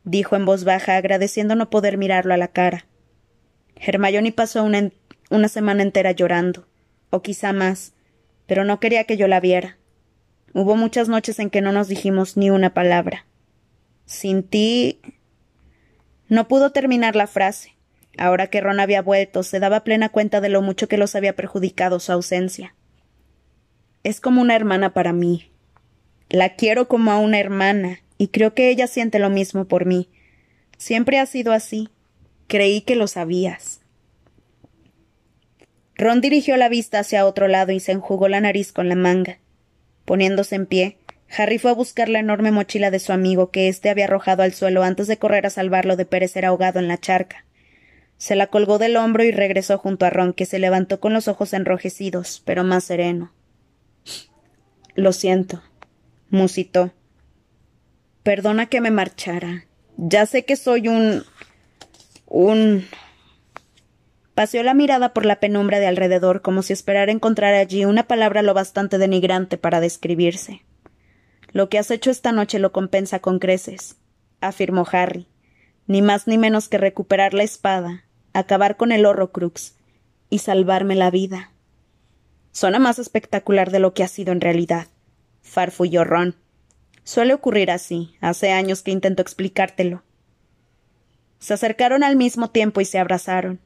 dijo 0.04 0.36
en 0.36 0.44
voz 0.44 0.64
baja, 0.64 0.96
agradeciendo 0.96 1.56
no 1.56 1.68
poder 1.70 1.98
mirarlo 1.98 2.32
a 2.32 2.38
la 2.38 2.48
cara. 2.48 2.86
Hermione 3.76 4.32
pasó 4.32 4.64
una, 4.64 4.90
una 5.28 5.48
semana 5.48 5.82
entera 5.82 6.12
llorando, 6.12 6.66
o 7.10 7.20
quizá 7.20 7.52
más, 7.52 7.92
pero 8.48 8.64
no 8.64 8.80
quería 8.80 9.04
que 9.04 9.16
yo 9.16 9.28
la 9.28 9.38
viera. 9.38 9.76
Hubo 10.54 10.74
muchas 10.74 11.08
noches 11.08 11.38
en 11.38 11.50
que 11.50 11.60
no 11.60 11.70
nos 11.70 11.86
dijimos 11.86 12.36
ni 12.36 12.50
una 12.50 12.74
palabra. 12.74 13.26
Sin 14.06 14.42
ti 14.42 14.98
no 16.28 16.48
pudo 16.48 16.72
terminar 16.72 17.14
la 17.14 17.26
frase. 17.26 17.76
Ahora 18.16 18.48
que 18.48 18.60
Ron 18.60 18.80
había 18.80 19.02
vuelto, 19.02 19.42
se 19.42 19.60
daba 19.60 19.84
plena 19.84 20.08
cuenta 20.08 20.40
de 20.40 20.48
lo 20.48 20.62
mucho 20.62 20.88
que 20.88 20.96
los 20.96 21.14
había 21.14 21.36
perjudicado 21.36 22.00
su 22.00 22.10
ausencia. 22.10 22.74
Es 24.02 24.20
como 24.20 24.40
una 24.40 24.56
hermana 24.56 24.94
para 24.94 25.12
mí. 25.12 25.50
La 26.30 26.56
quiero 26.56 26.88
como 26.88 27.12
a 27.12 27.18
una 27.18 27.38
hermana, 27.38 28.00
y 28.16 28.28
creo 28.28 28.54
que 28.54 28.70
ella 28.70 28.86
siente 28.86 29.18
lo 29.18 29.28
mismo 29.28 29.66
por 29.66 29.84
mí. 29.84 30.08
Siempre 30.78 31.18
ha 31.18 31.26
sido 31.26 31.52
así. 31.52 31.90
Creí 32.46 32.80
que 32.80 32.96
lo 32.96 33.06
sabías. 33.08 33.80
Ron 35.98 36.20
dirigió 36.20 36.56
la 36.56 36.68
vista 36.68 37.00
hacia 37.00 37.26
otro 37.26 37.48
lado 37.48 37.72
y 37.72 37.80
se 37.80 37.92
enjugó 37.92 38.28
la 38.28 38.40
nariz 38.40 38.72
con 38.72 38.88
la 38.88 38.94
manga. 38.94 39.38
Poniéndose 40.04 40.54
en 40.54 40.66
pie, 40.66 40.96
Harry 41.36 41.58
fue 41.58 41.72
a 41.72 41.74
buscar 41.74 42.08
la 42.08 42.20
enorme 42.20 42.52
mochila 42.52 42.90
de 42.90 43.00
su 43.00 43.12
amigo 43.12 43.50
que 43.50 43.68
éste 43.68 43.90
había 43.90 44.04
arrojado 44.04 44.42
al 44.44 44.54
suelo 44.54 44.82
antes 44.82 45.08
de 45.08 45.18
correr 45.18 45.44
a 45.44 45.50
salvarlo 45.50 45.96
de 45.96 46.06
perecer 46.06 46.46
ahogado 46.46 46.78
en 46.78 46.88
la 46.88 46.98
charca. 46.98 47.44
Se 48.16 48.36
la 48.36 48.46
colgó 48.46 48.78
del 48.78 48.96
hombro 48.96 49.24
y 49.24 49.30
regresó 49.30 49.76
junto 49.78 50.06
a 50.06 50.10
Ron, 50.10 50.32
que 50.32 50.46
se 50.46 50.58
levantó 50.58 51.00
con 51.00 51.12
los 51.12 51.28
ojos 51.28 51.52
enrojecidos, 51.52 52.42
pero 52.44 52.64
más 52.64 52.84
sereno. 52.84 53.32
Lo 54.94 55.12
siento, 55.12 55.62
musitó. 56.30 56.92
Perdona 58.22 58.66
que 58.66 58.80
me 58.80 58.90
marchara. 58.90 59.66
Ya 59.96 60.26
sé 60.26 60.44
que 60.44 60.56
soy 60.56 60.88
un. 60.88 61.24
un. 62.26 62.86
Paseó 64.38 64.62
la 64.62 64.72
mirada 64.72 65.14
por 65.14 65.26
la 65.26 65.40
penumbra 65.40 65.80
de 65.80 65.88
alrededor 65.88 66.42
como 66.42 66.62
si 66.62 66.72
esperara 66.72 67.10
encontrar 67.10 67.54
allí 67.54 67.84
una 67.84 68.06
palabra 68.06 68.40
lo 68.40 68.54
bastante 68.54 68.96
denigrante 68.96 69.58
para 69.58 69.80
describirse. 69.80 70.62
Lo 71.50 71.68
que 71.68 71.76
has 71.76 71.90
hecho 71.90 72.12
esta 72.12 72.30
noche 72.30 72.60
lo 72.60 72.70
compensa 72.70 73.18
con 73.18 73.40
creces, 73.40 73.96
afirmó 74.40 74.86
Harry. 74.92 75.26
ni 75.88 76.02
más 76.02 76.28
ni 76.28 76.38
menos 76.38 76.68
que 76.68 76.78
recuperar 76.78 77.34
la 77.34 77.42
espada, 77.42 78.04
acabar 78.32 78.76
con 78.76 78.92
el 78.92 79.06
Horrocrux 79.06 79.74
y 80.30 80.38
salvarme 80.38 80.94
la 80.94 81.10
vida. 81.10 81.50
Suena 82.52 82.78
más 82.78 83.00
espectacular 83.00 83.72
de 83.72 83.80
lo 83.80 83.92
que 83.92 84.04
ha 84.04 84.08
sido 84.08 84.30
en 84.30 84.40
realidad, 84.40 84.86
farfulló 85.42 86.04
Ron. 86.04 86.36
Suele 87.02 87.34
ocurrir 87.34 87.72
así. 87.72 88.14
Hace 88.20 88.52
años 88.52 88.82
que 88.82 88.92
intento 88.92 89.20
explicártelo. 89.20 90.04
Se 91.40 91.54
acercaron 91.54 92.04
al 92.04 92.14
mismo 92.14 92.50
tiempo 92.50 92.80
y 92.80 92.84
se 92.84 93.00
abrazaron. 93.00 93.58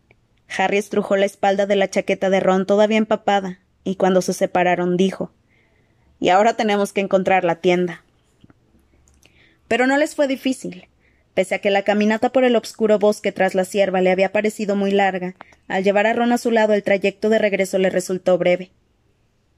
Harry 0.49 0.79
estrujó 0.79 1.17
la 1.17 1.27
espalda 1.27 1.67
de 1.67 1.77
la 1.77 1.89
chaqueta 1.89 2.31
de 2.31 2.41
Ron 2.41 2.67
todavía 2.67 2.99
empapada, 2.99 3.61
y 3.85 3.97
cuando 3.97 4.23
se 4.23 4.33
separaron 4.33 4.97
dijo 4.97 5.33
Y 6.21 6.29
ahora 6.29 6.55
tenemos 6.55 6.93
que 6.93 7.01
encontrar 7.01 7.45
la 7.45 7.57
tienda. 7.57 8.05
Pero 9.69 9.87
no 9.87 9.97
les 9.97 10.15
fue 10.15 10.29
difícil. 10.29 10.89
Pese 11.35 11.55
a 11.55 11.59
que 11.61 11.71
la 11.71 11.83
caminata 11.83 12.31
por 12.31 12.45
el 12.45 12.57
obscuro 12.57 12.99
bosque 12.99 13.33
tras 13.33 13.55
la 13.55 13.65
sierva 13.65 14.03
le 14.03 14.11
había 14.11 14.33
parecido 14.33 14.77
muy 14.77 14.91
larga, 14.91 15.35
al 15.67 15.83
llevar 15.83 16.07
a 16.07 16.13
Ron 16.13 16.33
a 16.33 16.39
su 16.39 16.51
lado 16.51 16.75
el 16.75 16.83
trayecto 16.83 17.31
de 17.31 17.39
regreso 17.39 17.79
le 17.79 17.89
resultó 17.89 18.37
breve. 18.37 18.71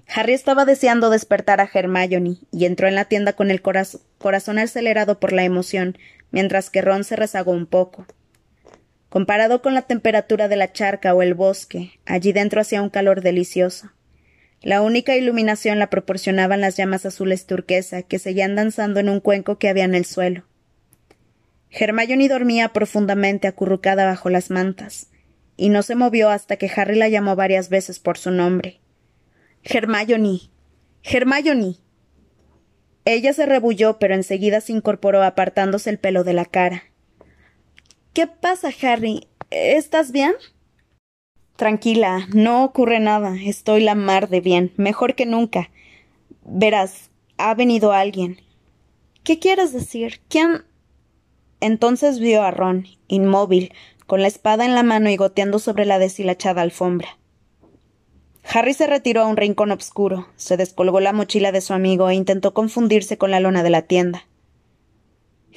Harry 0.07 0.35
estaba 0.35 0.65
deseando 0.65 1.11
despertar 1.11 1.61
a 1.61 1.69
Hermione 1.73 2.37
y 2.53 2.67
entró 2.67 2.87
en 2.87 2.95
la 2.95 3.07
tienda 3.07 3.33
con 3.33 3.51
el 3.51 3.63
corazón 3.63 4.59
acelerado 4.59 5.19
por 5.19 5.33
la 5.33 5.45
emoción, 5.45 5.99
mientras 6.31 6.71
que 6.71 6.83
Ron 6.83 7.05
se 7.05 7.17
rezagó 7.17 7.53
un 7.53 7.67
poco. 7.67 8.07
Comparado 9.15 9.63
con 9.63 9.75
la 9.75 9.83
temperatura 9.83 10.49
de 10.49 10.57
la 10.57 10.73
charca 10.73 11.15
o 11.15 11.23
el 11.23 11.35
bosque, 11.35 12.01
allí 12.05 12.33
dentro 12.33 12.61
hacía 12.61 12.83
un 12.83 12.91
calor 12.91 13.21
delicioso. 13.21 13.93
La 14.61 14.83
única 14.83 15.15
iluminación 15.15 15.79
la 15.79 15.89
proporcionaban 15.89 16.61
las 16.61 16.77
llamas 16.77 17.07
azules 17.07 17.47
turquesa 17.47 18.03
que 18.03 18.19
seguían 18.19 18.57
danzando 18.57 18.99
en 18.99 19.09
un 19.09 19.21
cuenco 19.21 19.57
que 19.57 19.69
había 19.69 19.85
en 19.85 19.95
el 19.95 20.05
suelo. 20.05 20.43
Hermione 21.71 22.29
dormía 22.29 22.71
profundamente 22.71 23.47
acurrucada 23.47 24.05
bajo 24.05 24.31
las 24.31 24.51
mantas, 24.51 25.13
y 25.57 25.69
no 25.69 25.85
se 25.85 25.95
movió 25.95 26.29
hasta 26.29 26.57
que 26.57 26.69
Harry 26.75 26.97
la 26.97 27.09
llamó 27.09 27.37
varias 27.37 27.69
veces 27.69 28.01
por 28.01 28.19
su 28.19 28.33
nombre. 28.33 28.81
Hermione. 29.63 30.51
Hermione. 31.05 31.77
Ella 33.05 33.33
se 33.33 33.47
rebulló, 33.47 34.01
pero 34.01 34.17
enseguida 34.17 34.61
se 34.61 34.73
incorporó 34.73 35.23
apartándose 35.23 35.89
el 35.89 36.01
pelo 36.01 36.25
de 36.25 36.33
la 36.33 36.47
cara. 36.47 36.83
¿Qué 38.15 38.29
pasa, 38.29 38.71
Harry? 38.83 39.27
¿Estás 39.51 40.13
bien? 40.13 40.35
Tranquila, 41.57 42.29
no 42.33 42.65
ocurre 42.65 43.01
nada. 43.01 43.35
Estoy 43.45 43.83
la 43.83 43.97
mar 43.97 44.29
de 44.29 44.41
bien, 44.41 44.73
mejor 44.77 45.17
que 45.17 45.27
nunca. 45.27 45.71
Verás, 46.45 47.11
ha 47.39 47.53
venido 47.55 47.91
alguien. 47.91 48.41
¿Qué 49.25 49.41
quieres 49.41 49.73
decir? 49.73 50.21
¿Quién? 50.29 50.63
Entonces 51.59 52.21
vio 52.21 52.43
a 52.43 52.53
Ron, 52.53 52.87
inmóvil, 53.09 53.73
con 54.07 54.23
la 54.23 54.29
espada 54.29 54.65
en 54.65 54.77
la 54.77 54.85
mano 54.85 55.11
y 55.11 55.17
goteando 55.17 55.59
sobre 55.59 55.85
la 55.85 55.99
deshilachada 55.99 56.63
alfombra. 56.63 57.19
Harry 58.45 58.75
se 58.75 58.87
retiró 58.87 59.23
a 59.23 59.27
un 59.27 59.37
rincón 59.37 59.73
obscuro, 59.73 60.29
se 60.37 60.57
descolgó 60.57 61.01
la 61.01 61.13
mochila 61.13 61.51
de 61.51 61.61
su 61.61 61.73
amigo 61.73 62.09
e 62.09 62.15
intentó 62.15 62.55
confundirse 62.55 63.19
con 63.19 63.33
la 63.33 63.41
lona 63.41 63.65
de 63.65 63.71
la 63.71 63.83
tienda. 63.83 64.25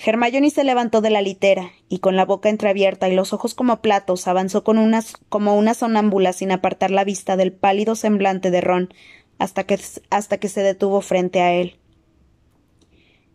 Hermione 0.05 0.51
se 0.51 0.63
levantó 0.63 1.01
de 1.01 1.09
la 1.09 1.21
litera 1.21 1.71
y 1.89 1.99
con 1.99 2.15
la 2.15 2.25
boca 2.25 2.49
entreabierta 2.49 3.09
y 3.09 3.15
los 3.15 3.33
ojos 3.33 3.55
como 3.55 3.81
platos 3.81 4.27
avanzó 4.27 4.63
como 4.63 5.57
una 5.57 5.73
sonámbula 5.73 6.33
sin 6.33 6.51
apartar 6.51 6.91
la 6.91 7.03
vista 7.03 7.35
del 7.35 7.51
pálido 7.51 7.95
semblante 7.95 8.51
de 8.51 8.61
Ron 8.61 8.93
hasta 9.39 9.63
que, 9.65 9.79
hasta 10.09 10.37
que 10.37 10.49
se 10.49 10.61
detuvo 10.61 11.01
frente 11.01 11.41
a 11.41 11.53
él. 11.53 11.79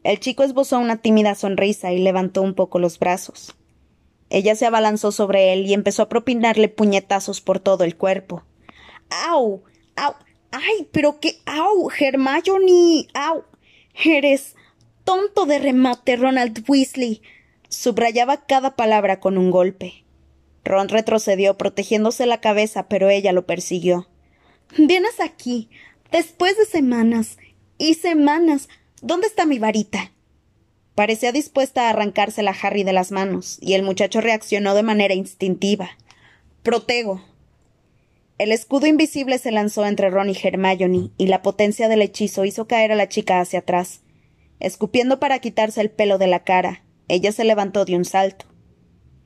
El 0.05 0.20
chico 0.20 0.44
esbozó 0.44 0.79
una 0.79 0.98
tímida 0.98 1.35
sonrisa 1.35 1.92
y 1.92 1.98
levantó 1.98 2.42
un 2.42 2.55
poco 2.55 2.79
los 2.79 2.98
brazos. 2.98 3.57
Ella 4.31 4.55
se 4.55 4.66
abalanzó 4.66 5.12
sobre 5.12 5.53
él 5.53 5.66
y 5.66 5.75
empezó 5.75 6.03
a 6.03 6.09
propinarle 6.09 6.68
puñetazos 6.68 7.40
por 7.40 7.61
todo 7.61 7.85
el 7.85 7.96
cuerpo. 7.96 8.44
¡Au! 9.11 9.62
¡Au! 9.96 10.14
¡Ay! 10.53 10.88
pero 10.92 11.20
qué 11.20 11.37
au, 11.44 11.90
Hermione. 11.90 13.09
¡Au! 13.14 13.44
Eres 14.05 14.57
tonto 15.05 15.47
de 15.47 15.59
remate, 15.59 16.17
Ronald 16.17 16.65
Weasley. 16.69 17.23
Subrayaba 17.69 18.45
cada 18.47 18.77
palabra 18.77 19.21
con 19.21 19.38
un 19.38 19.51
golpe. 19.51 20.05
Ron 20.65 20.88
retrocedió, 20.88 21.57
protegiéndose 21.57 22.27
la 22.27 22.41
cabeza, 22.41 22.88
pero 22.88 23.11
ella 23.11 23.33
lo 23.33 23.47
persiguió. 23.47 24.09
Vienes 24.77 25.21
aquí, 25.21 25.69
después 26.11 26.57
de 26.57 26.67
semanas 26.67 27.38
y 27.79 27.95
semanas. 27.95 28.69
¿Dónde 29.01 29.27
está 29.27 29.47
mi 29.47 29.59
varita? 29.59 30.12
Parecía 30.95 31.33
dispuesta 31.33 31.87
a 31.87 31.91
arrancársela 31.91 32.51
a 32.53 32.57
Harry 32.67 32.85
de 32.85 32.93
las 32.93 33.11
manos, 33.11 33.59
y 33.61 33.73
el 33.75 33.83
muchacho 33.83 34.21
reaccionó 34.21 34.75
de 34.75 34.83
manera 34.83 35.15
instintiva. 35.15 35.91
Protego, 36.62 37.23
el 38.38 38.53
escudo 38.53 38.87
invisible 38.87 39.38
se 39.38 39.53
lanzó 39.53 39.87
entre 39.87 40.11
Ron 40.11 40.29
y 40.29 40.37
Hermione, 40.41 41.11
y 41.17 41.27
la 41.27 41.43
potencia 41.43 41.88
del 41.88 42.03
hechizo 42.03 42.45
hizo 42.45 42.67
caer 42.67 42.93
a 42.93 42.97
la 42.97 43.09
chica 43.09 43.41
hacia 43.41 43.61
atrás. 43.61 44.01
Escupiendo 44.62 45.18
para 45.18 45.40
quitarse 45.40 45.81
el 45.81 45.90
pelo 45.90 46.18
de 46.18 46.29
la 46.29 46.44
cara, 46.44 46.85
ella 47.09 47.33
se 47.33 47.42
levantó 47.42 47.85
de 47.85 47.96
un 47.96 48.05
salto. 48.05 48.44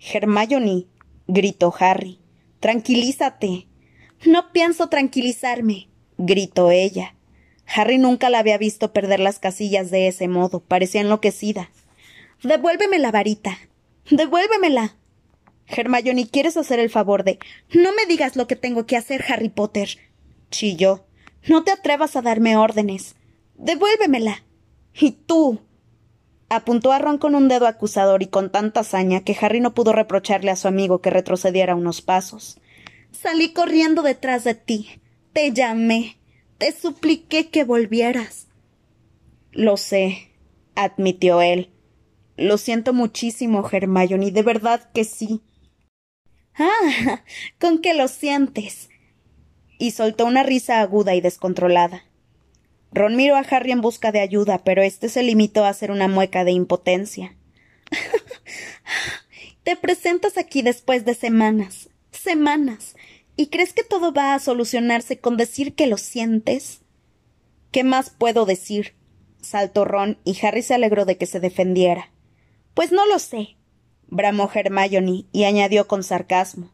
Hermione, 0.01 0.87
gritó 1.29 1.75
Harry. 1.79 2.20
Tranquilízate. 2.59 3.66
No 4.25 4.51
pienso 4.53 4.88
tranquilizarme, 4.88 5.90
gritó 6.16 6.70
ella. 6.70 7.16
Harry 7.66 7.99
nunca 7.99 8.31
la 8.31 8.38
había 8.38 8.57
visto 8.57 8.94
perder 8.94 9.20
las 9.20 9.38
casillas 9.38 9.90
de 9.90 10.09
ese 10.09 10.27
modo, 10.27 10.61
parecía 10.61 11.03
enloquecida. 11.03 11.70
Devuélveme 12.42 12.99
la 12.99 13.11
varita. 13.11 13.59
Devuélvemela. 14.11 14.96
Hermione, 15.66 16.31
¿quieres 16.31 16.57
hacer 16.57 16.79
el 16.79 16.88
favor 16.88 17.25
de 17.25 17.40
No 17.75 17.92
me 17.92 18.07
digas 18.07 18.37
lo 18.37 18.46
que 18.46 18.57
tengo 18.57 18.87
que 18.87 18.96
hacer, 18.96 19.22
Harry 19.29 19.51
Potter? 19.51 19.99
chilló. 20.51 21.05
No 21.46 21.62
te 21.62 21.72
atrevas 21.72 22.16
a 22.16 22.22
darme 22.22 22.57
órdenes. 22.57 23.16
Devuélvemela. 23.57 24.46
Y 24.99 25.13
tú. 25.13 25.61
apuntó 26.49 26.93
a 26.93 26.99
Ron 26.99 27.19
con 27.19 27.35
un 27.35 27.49
dedo 27.49 27.67
acusador 27.67 28.23
y 28.23 28.27
con 28.27 28.51
tanta 28.51 28.81
hazaña 28.81 29.21
que 29.21 29.37
Harry 29.41 29.61
no 29.61 29.75
pudo 29.75 29.93
reprocharle 29.93 30.51
a 30.51 30.57
su 30.57 30.69
amigo 30.69 31.01
que 31.01 31.11
retrocediera 31.11 31.75
unos 31.75 32.03
pasos. 32.03 32.59
Salí 33.11 33.53
corriendo 33.53 34.03
detrás 34.03 34.45
de 34.45 34.55
ti. 34.55 35.01
Te 35.33 35.53
llamé. 35.53 36.17
Te 36.59 36.73
supliqué 36.73 37.49
que 37.49 37.65
volvieras. 37.65 38.47
Lo 39.53 39.77
sé, 39.77 40.31
admitió 40.75 41.43
él. 41.43 41.71
Lo 42.37 42.59
siento 42.59 42.93
muchísimo, 42.93 43.67
Hermione, 43.71 44.31
de 44.31 44.43
verdad 44.43 44.91
que 44.93 45.05
sí. 45.05 45.41
Ah, 46.59 47.23
con 47.61 47.81
qué 47.81 47.95
lo 47.95 48.09
sientes. 48.09 48.89
Y 49.79 49.91
soltó 49.91 50.25
una 50.25 50.43
risa 50.43 50.81
aguda 50.81 51.15
y 51.15 51.21
descontrolada. 51.21 52.05
Ron 52.92 53.16
miró 53.16 53.37
a 53.37 53.40
Harry 53.40 53.72
en 53.72 53.81
busca 53.81 54.12
de 54.12 54.20
ayuda, 54.20 54.59
pero 54.64 54.83
éste 54.83 55.09
se 55.09 55.22
limitó 55.22 55.64
a 55.64 55.68
hacer 55.68 55.90
una 55.90 56.09
mueca 56.09 56.44
de 56.44 56.53
impotencia. 56.53 57.37
Te 59.62 59.77
presentas 59.77 60.38
aquí 60.38 60.62
después 60.62 61.05
de 61.05 61.14
semanas, 61.14 61.90
semanas, 62.11 62.94
y 63.37 63.49
crees 63.49 63.72
que 63.72 63.85
todo 63.85 64.12
va 64.12 64.35
a 64.35 64.38
solucionarse 64.38 65.18
con 65.18 65.37
decir 65.37 65.75
que 65.75 65.87
lo 65.87 65.99
sientes. 65.99 66.81
¿Qué 67.72 67.85
más 67.85 68.11
puedo 68.11 68.46
decir? 68.46 68.94
saltó 69.40 69.85
Ron, 69.85 70.18
y 70.25 70.38
Harry 70.44 70.62
se 70.62 70.75
alegró 70.75 71.05
de 71.05 71.18
que 71.18 71.27
se 71.27 71.40
defendiera. 71.40 72.11
Pues 72.75 72.92
no 72.92 73.07
lo 73.07 73.18
sé 73.18 73.57
bramó 74.09 74.51
Hermione 74.53 75.25
y 75.33 75.44
añadió 75.44 75.87
con 75.87 76.03
sarcasmo. 76.03 76.70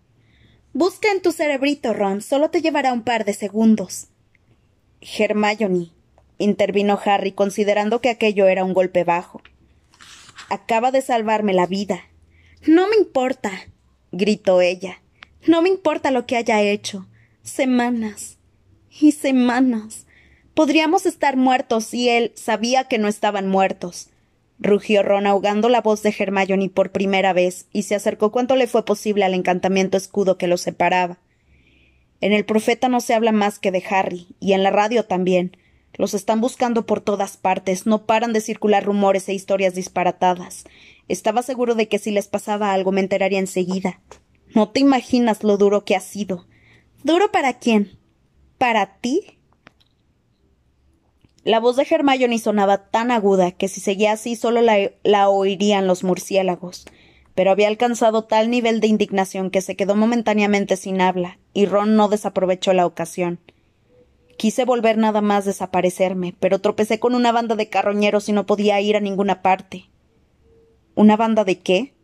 Busca 0.72 1.11
en 1.11 1.20
tu 1.20 1.33
cerebrito, 1.33 1.92
Ron. 1.92 2.22
Solo 2.22 2.51
te 2.51 2.62
llevará 2.62 2.92
un 2.92 3.03
par 3.03 3.25
de 3.25 3.35
segundos. 3.35 4.09
Hermione, 5.01 5.91
intervino 6.39 6.99
Harry, 7.05 7.33
considerando 7.33 8.01
que 8.01 8.11
aquello 8.11 8.47
era 8.47 8.64
un 8.64 8.74
golpe 8.74 9.05
bajo. 9.05 9.43
Acaba 10.49 10.91
de 10.91 11.03
salvarme 11.03 11.55
la 11.55 11.66
vida. 11.66 12.01
No 12.66 12.89
me 12.89 12.97
importa, 12.97 13.51
gritó 14.11 14.61
ella. 14.61 15.03
No 15.47 15.62
me 15.62 15.68
importa 15.68 16.11
lo 16.11 16.26
que 16.26 16.37
haya 16.37 16.61
hecho. 16.62 17.07
Semanas 17.43 18.39
y 19.01 19.12
semanas. 19.12 20.07
Podríamos 20.55 21.07
estar 21.07 21.37
muertos 21.37 21.93
y 21.95 22.09
él 22.09 22.33
sabía 22.37 22.85
que 22.85 22.99
no 22.99 23.09
estaban 23.09 23.49
muertos 23.49 24.11
rugió 24.62 25.03
Ron 25.03 25.26
ahogando 25.26 25.68
la 25.68 25.80
voz 25.80 26.03
de 26.03 26.14
Hermione 26.16 26.70
por 26.70 26.93
primera 26.93 27.33
vez 27.33 27.66
y 27.72 27.83
se 27.83 27.95
acercó 27.95 28.30
cuanto 28.30 28.57
le 28.57 28.68
fue 28.68 28.85
posible 28.85 29.24
al 29.24 29.35
encantamiento 29.35 29.97
escudo 29.97 30.39
que 30.39 30.47
los 30.47 30.61
separaba. 30.61 31.18
En 32.20 32.33
el 32.33 32.45
profeta 32.45 32.89
no 32.89 33.01
se 33.01 33.14
habla 33.14 33.33
más 33.33 33.59
que 33.59 33.72
de 33.72 33.83
Harry, 33.91 34.28
y 34.39 34.53
en 34.53 34.62
la 34.62 34.70
radio 34.70 35.05
también. 35.05 35.57
Los 35.95 36.14
están 36.14 36.40
buscando 36.40 36.86
por 36.86 37.01
todas 37.01 37.36
partes, 37.36 37.86
no 37.86 38.07
paran 38.07 38.32
de 38.32 38.40
circular 38.40 38.84
rumores 38.84 39.28
e 39.28 39.34
historias 39.34 39.74
disparatadas. 39.74 40.64
Estaba 41.09 41.43
seguro 41.43 41.74
de 41.74 41.88
que 41.88 41.99
si 41.99 42.11
les 42.11 42.28
pasaba 42.28 42.72
algo 42.72 42.93
me 42.93 43.01
enteraría 43.01 43.38
enseguida. 43.38 44.01
No 44.55 44.70
te 44.70 44.80
imaginas 44.80 45.45
lo 45.45 45.57
duro 45.57 45.84
que 45.84 45.97
ha 45.97 46.01
sido. 46.01 46.47
¿Duro 47.05 47.30
para 47.30 47.59
quién? 47.59 47.99
¿Para 48.59 48.99
ti? 48.99 49.38
La 51.45 51.59
voz 51.59 51.76
de 51.76 51.86
Hermione 51.90 52.38
sonaba 52.38 52.86
tan 52.88 53.11
aguda 53.11 53.51
que 53.51 53.68
si 53.68 53.80
seguía 53.80 54.12
así 54.12 54.36
solo 54.36 54.61
la, 54.62 55.28
oirían 55.28 55.86
los 55.86 56.05
murciélagos. 56.05 56.86
pero 57.34 57.51
había 57.51 57.68
alcanzado 57.68 58.24
tal 58.24 58.51
nivel 58.51 58.80
de 58.80 58.88
indignación 58.88 59.51
que 59.51 59.62
se 59.62 59.74
quedó 59.74 59.97
momentáneamente 59.97 60.76
sin 60.76 61.01
habla, 61.01 61.38
y 61.55 61.64
Ron 61.64 61.97
no 61.97 62.09
desaprovechó 62.09 62.74
la 62.74 62.84
ocasión. 62.84 63.40
Quise 64.43 64.64
volver 64.64 64.99
nada 64.99 65.20
más 65.20 65.45
desaparecerme, 65.45 66.34
pero 66.40 66.59
tropecé 66.59 66.99
con 66.99 67.14
una 67.14 67.30
banda 67.30 67.55
de 67.55 67.68
carroñeros 67.68 68.28
y 68.28 68.32
no 68.32 68.45
podía 68.45 68.80
ir 68.80 68.97
a 68.97 69.01
ninguna 69.01 69.40
parte. 69.40 69.88
¿Una 70.97 71.16
banda 71.16 71.45
de 71.45 71.61
qué? 71.61 71.95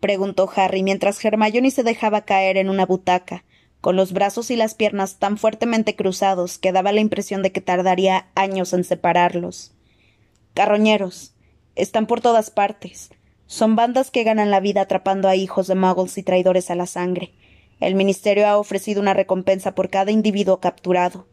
preguntó 0.00 0.50
Harry 0.56 0.82
mientras 0.82 1.24
Hermione 1.24 1.70
se 1.70 1.84
dejaba 1.84 2.22
caer 2.22 2.56
en 2.56 2.70
una 2.70 2.86
butaca, 2.86 3.44
con 3.80 3.94
los 3.94 4.12
brazos 4.12 4.50
y 4.50 4.56
las 4.56 4.74
piernas 4.74 5.20
tan 5.20 5.38
fuertemente 5.38 5.94
cruzados 5.94 6.58
que 6.58 6.72
daba 6.72 6.90
la 6.90 7.02
impresión 7.02 7.44
de 7.44 7.52
que 7.52 7.60
tardaría 7.60 8.26
años 8.34 8.72
en 8.72 8.82
separarlos. 8.82 9.72
Carroñeros. 10.54 11.36
Están 11.76 12.08
por 12.08 12.20
todas 12.20 12.50
partes. 12.50 13.10
Son 13.46 13.76
bandas 13.76 14.10
que 14.10 14.24
ganan 14.24 14.50
la 14.50 14.58
vida 14.58 14.80
atrapando 14.80 15.28
a 15.28 15.36
hijos 15.36 15.68
de 15.68 15.76
muggles 15.76 16.18
y 16.18 16.24
traidores 16.24 16.68
a 16.72 16.74
la 16.74 16.86
sangre. 16.86 17.32
El 17.78 17.94
Ministerio 17.94 18.48
ha 18.48 18.58
ofrecido 18.58 19.00
una 19.00 19.14
recompensa 19.14 19.76
por 19.76 19.88
cada 19.88 20.10
individuo 20.10 20.58
capturado. 20.58 21.28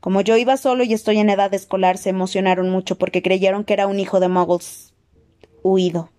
Como 0.00 0.20
yo 0.20 0.36
iba 0.36 0.56
solo 0.56 0.84
y 0.84 0.92
estoy 0.92 1.18
en 1.18 1.30
edad 1.30 1.52
escolar, 1.54 1.98
se 1.98 2.10
emocionaron 2.10 2.70
mucho 2.70 2.96
porque 2.96 3.22
creyeron 3.22 3.64
que 3.64 3.72
era 3.72 3.86
un 3.86 3.98
hijo 3.98 4.20
de 4.20 4.28
muggles 4.28 4.94
huido. 5.62 6.10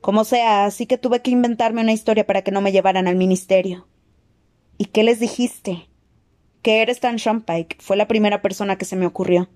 Como 0.00 0.24
sea, 0.24 0.66
así 0.66 0.86
que 0.86 0.98
tuve 0.98 1.22
que 1.22 1.30
inventarme 1.30 1.80
una 1.80 1.92
historia 1.92 2.26
para 2.26 2.42
que 2.42 2.50
no 2.50 2.60
me 2.60 2.72
llevaran 2.72 3.08
al 3.08 3.16
ministerio. 3.16 3.86
¿Y 4.76 4.86
qué 4.86 5.02
les 5.02 5.20
dijiste? 5.20 5.88
Que 6.62 6.82
eres 6.82 7.00
tan 7.00 7.16
Shumpike. 7.16 7.76
Fue 7.80 7.96
la 7.96 8.08
primera 8.08 8.42
persona 8.42 8.76
que 8.76 8.84
se 8.84 8.96
me 8.96 9.06
ocurrió. 9.06 9.48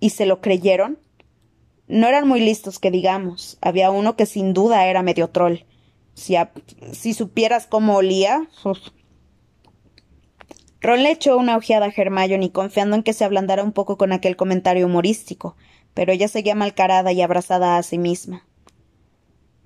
¿Y 0.00 0.10
se 0.10 0.26
lo 0.26 0.40
creyeron? 0.40 0.98
No 1.86 2.06
eran 2.08 2.26
muy 2.26 2.40
listos, 2.40 2.78
que 2.78 2.90
digamos. 2.90 3.58
Había 3.60 3.90
uno 3.90 4.16
que 4.16 4.26
sin 4.26 4.52
duda 4.52 4.86
era 4.86 5.02
medio 5.02 5.30
troll. 5.30 5.60
Si, 6.14 6.34
si 6.92 7.14
supieras 7.14 7.66
cómo 7.66 7.96
olía. 7.96 8.48
Ron 10.82 11.04
le 11.04 11.12
echó 11.12 11.36
una 11.36 11.56
ojeada 11.56 11.86
a 11.86 11.92
Hermione 11.96 12.50
confiando 12.50 12.96
en 12.96 13.04
que 13.04 13.12
se 13.12 13.24
ablandara 13.24 13.62
un 13.62 13.72
poco 13.72 13.96
con 13.96 14.12
aquel 14.12 14.36
comentario 14.36 14.86
humorístico, 14.86 15.56
pero 15.94 16.12
ella 16.12 16.26
seguía 16.26 16.56
malcarada 16.56 17.12
y 17.12 17.22
abrazada 17.22 17.76
a 17.76 17.82
sí 17.84 17.98
misma. 17.98 18.44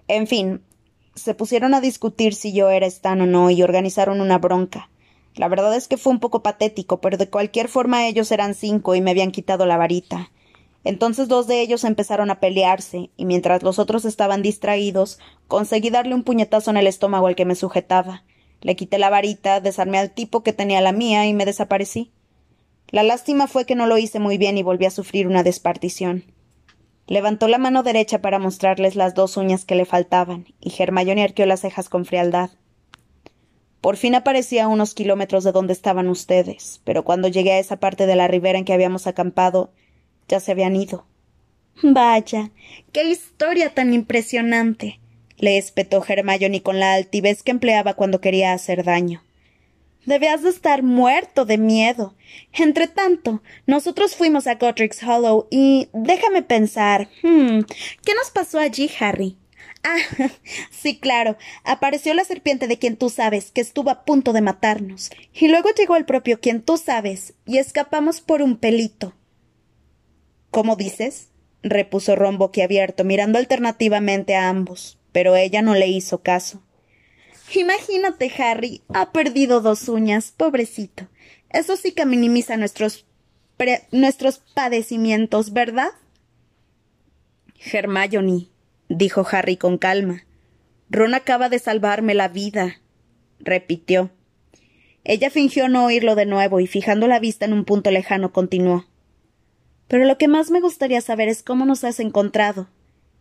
En 0.08 0.26
fin, 0.26 0.62
se 1.14 1.34
pusieron 1.34 1.72
a 1.72 1.80
discutir 1.80 2.34
si 2.34 2.52
yo 2.52 2.68
era 2.68 2.86
Stan 2.86 3.20
o 3.22 3.26
no 3.26 3.50
y 3.50 3.62
organizaron 3.62 4.20
una 4.20 4.36
bronca. 4.36 4.90
La 5.34 5.48
verdad 5.48 5.74
es 5.74 5.88
que 5.88 5.96
fue 5.96 6.12
un 6.12 6.20
poco 6.20 6.42
patético, 6.42 7.00
pero 7.00 7.16
de 7.16 7.30
cualquier 7.30 7.68
forma 7.68 8.06
ellos 8.06 8.30
eran 8.30 8.54
cinco 8.54 8.94
y 8.94 9.00
me 9.00 9.10
habían 9.10 9.30
quitado 9.30 9.64
la 9.64 9.78
varita. 9.78 10.30
Entonces 10.84 11.28
dos 11.28 11.46
de 11.46 11.62
ellos 11.62 11.84
empezaron 11.84 12.30
a 12.30 12.40
pelearse, 12.40 13.10
y 13.16 13.24
mientras 13.24 13.62
los 13.62 13.78
otros 13.78 14.04
estaban 14.04 14.42
distraídos, 14.42 15.18
conseguí 15.48 15.90
darle 15.90 16.14
un 16.14 16.22
puñetazo 16.22 16.70
en 16.70 16.76
el 16.76 16.86
estómago 16.86 17.26
al 17.26 17.36
que 17.36 17.46
me 17.46 17.54
sujetaba. 17.54 18.22
Le 18.62 18.74
quité 18.76 18.98
la 18.98 19.10
varita, 19.10 19.60
desarmé 19.60 19.98
al 19.98 20.10
tipo 20.10 20.42
que 20.42 20.52
tenía 20.52 20.80
la 20.80 20.92
mía 20.92 21.26
y 21.26 21.34
me 21.34 21.44
desaparecí. 21.44 22.10
La 22.88 23.02
lástima 23.02 23.46
fue 23.46 23.66
que 23.66 23.74
no 23.74 23.86
lo 23.86 23.98
hice 23.98 24.18
muy 24.18 24.38
bien 24.38 24.58
y 24.58 24.62
volví 24.62 24.86
a 24.86 24.90
sufrir 24.90 25.26
una 25.26 25.42
despartición. 25.42 26.24
Levantó 27.06 27.48
la 27.48 27.58
mano 27.58 27.82
derecha 27.82 28.20
para 28.20 28.38
mostrarles 28.38 28.96
las 28.96 29.14
dos 29.14 29.36
uñas 29.36 29.64
que 29.64 29.74
le 29.74 29.84
faltaban, 29.84 30.46
y 30.60 30.72
Hermione 30.76 31.22
arqueó 31.22 31.46
las 31.46 31.60
cejas 31.60 31.88
con 31.88 32.04
frialdad. 32.04 32.50
Por 33.80 33.96
fin 33.96 34.14
aparecí 34.16 34.58
a 34.58 34.66
unos 34.66 34.94
kilómetros 34.94 35.44
de 35.44 35.52
donde 35.52 35.72
estaban 35.72 36.08
ustedes, 36.08 36.80
pero 36.84 37.04
cuando 37.04 37.28
llegué 37.28 37.52
a 37.52 37.58
esa 37.58 37.76
parte 37.76 38.06
de 38.06 38.16
la 38.16 38.26
ribera 38.26 38.58
en 38.58 38.64
que 38.64 38.72
habíamos 38.72 39.06
acampado, 39.06 39.70
ya 40.26 40.40
se 40.40 40.50
habían 40.50 40.74
ido. 40.74 41.06
Vaya, 41.82 42.50
qué 42.92 43.04
historia 43.04 43.74
tan 43.74 43.92
impresionante 43.92 44.98
le 45.38 45.58
espetó 45.58 46.04
Hermione 46.06 46.62
con 46.62 46.80
la 46.80 46.94
altivez 46.94 47.42
que 47.42 47.50
empleaba 47.50 47.94
cuando 47.94 48.20
quería 48.20 48.52
hacer 48.52 48.84
daño. 48.84 49.22
Debías 50.06 50.42
de 50.42 50.50
estar 50.50 50.84
muerto 50.84 51.44
de 51.44 51.58
miedo. 51.58 52.14
Entre 52.52 52.86
tanto, 52.86 53.42
nosotros 53.66 54.14
fuimos 54.14 54.46
a 54.46 54.54
Godric's 54.54 55.02
Hollow 55.02 55.48
y 55.50 55.88
déjame 55.92 56.42
pensar. 56.42 57.08
Hmm, 57.22 57.62
¿Qué 58.04 58.14
nos 58.14 58.30
pasó 58.30 58.60
allí, 58.60 58.88
Harry? 59.00 59.36
Ah, 59.82 59.98
sí, 60.70 60.98
claro. 60.98 61.36
Apareció 61.64 62.14
la 62.14 62.24
serpiente 62.24 62.68
de 62.68 62.78
quien 62.78 62.96
tú 62.96 63.10
sabes, 63.10 63.50
que 63.50 63.60
estuvo 63.60 63.90
a 63.90 64.04
punto 64.04 64.32
de 64.32 64.42
matarnos. 64.42 65.10
Y 65.34 65.48
luego 65.48 65.70
llegó 65.76 65.96
el 65.96 66.04
propio 66.04 66.40
quien 66.40 66.62
tú 66.62 66.76
sabes, 66.76 67.34
y 67.44 67.58
escapamos 67.58 68.20
por 68.20 68.42
un 68.42 68.56
pelito. 68.56 69.14
¿Cómo 70.50 70.76
dices? 70.76 71.30
repuso 71.62 72.14
Ron 72.14 72.38
boquiabierto, 72.38 73.02
mirando 73.02 73.38
alternativamente 73.38 74.36
a 74.36 74.48
ambos 74.48 74.95
pero 75.16 75.34
ella 75.34 75.62
no 75.62 75.74
le 75.74 75.88
hizo 75.88 76.20
caso. 76.20 76.62
Imagínate, 77.54 78.30
Harry, 78.36 78.82
ha 78.92 79.12
perdido 79.12 79.62
dos 79.62 79.88
uñas, 79.88 80.30
pobrecito. 80.30 81.08
Eso 81.48 81.76
sí 81.76 81.92
que 81.92 82.04
minimiza 82.04 82.58
nuestros 82.58 83.06
nuestros 83.92 84.42
padecimientos, 84.52 85.54
¿verdad? 85.54 85.88
Hermione, 87.72 88.48
dijo 88.90 89.26
Harry 89.32 89.56
con 89.56 89.78
calma. 89.78 90.26
Ron 90.90 91.14
acaba 91.14 91.48
de 91.48 91.60
salvarme 91.60 92.12
la 92.12 92.28
vida, 92.28 92.82
repitió. 93.38 94.10
Ella 95.02 95.30
fingió 95.30 95.70
no 95.70 95.86
oírlo 95.86 96.14
de 96.14 96.26
nuevo 96.26 96.60
y 96.60 96.66
fijando 96.66 97.06
la 97.06 97.20
vista 97.20 97.46
en 97.46 97.54
un 97.54 97.64
punto 97.64 97.90
lejano 97.90 98.34
continuó. 98.34 98.84
Pero 99.88 100.04
lo 100.04 100.18
que 100.18 100.28
más 100.28 100.50
me 100.50 100.60
gustaría 100.60 101.00
saber 101.00 101.30
es 101.30 101.42
cómo 101.42 101.64
nos 101.64 101.84
has 101.84 102.00
encontrado. 102.00 102.68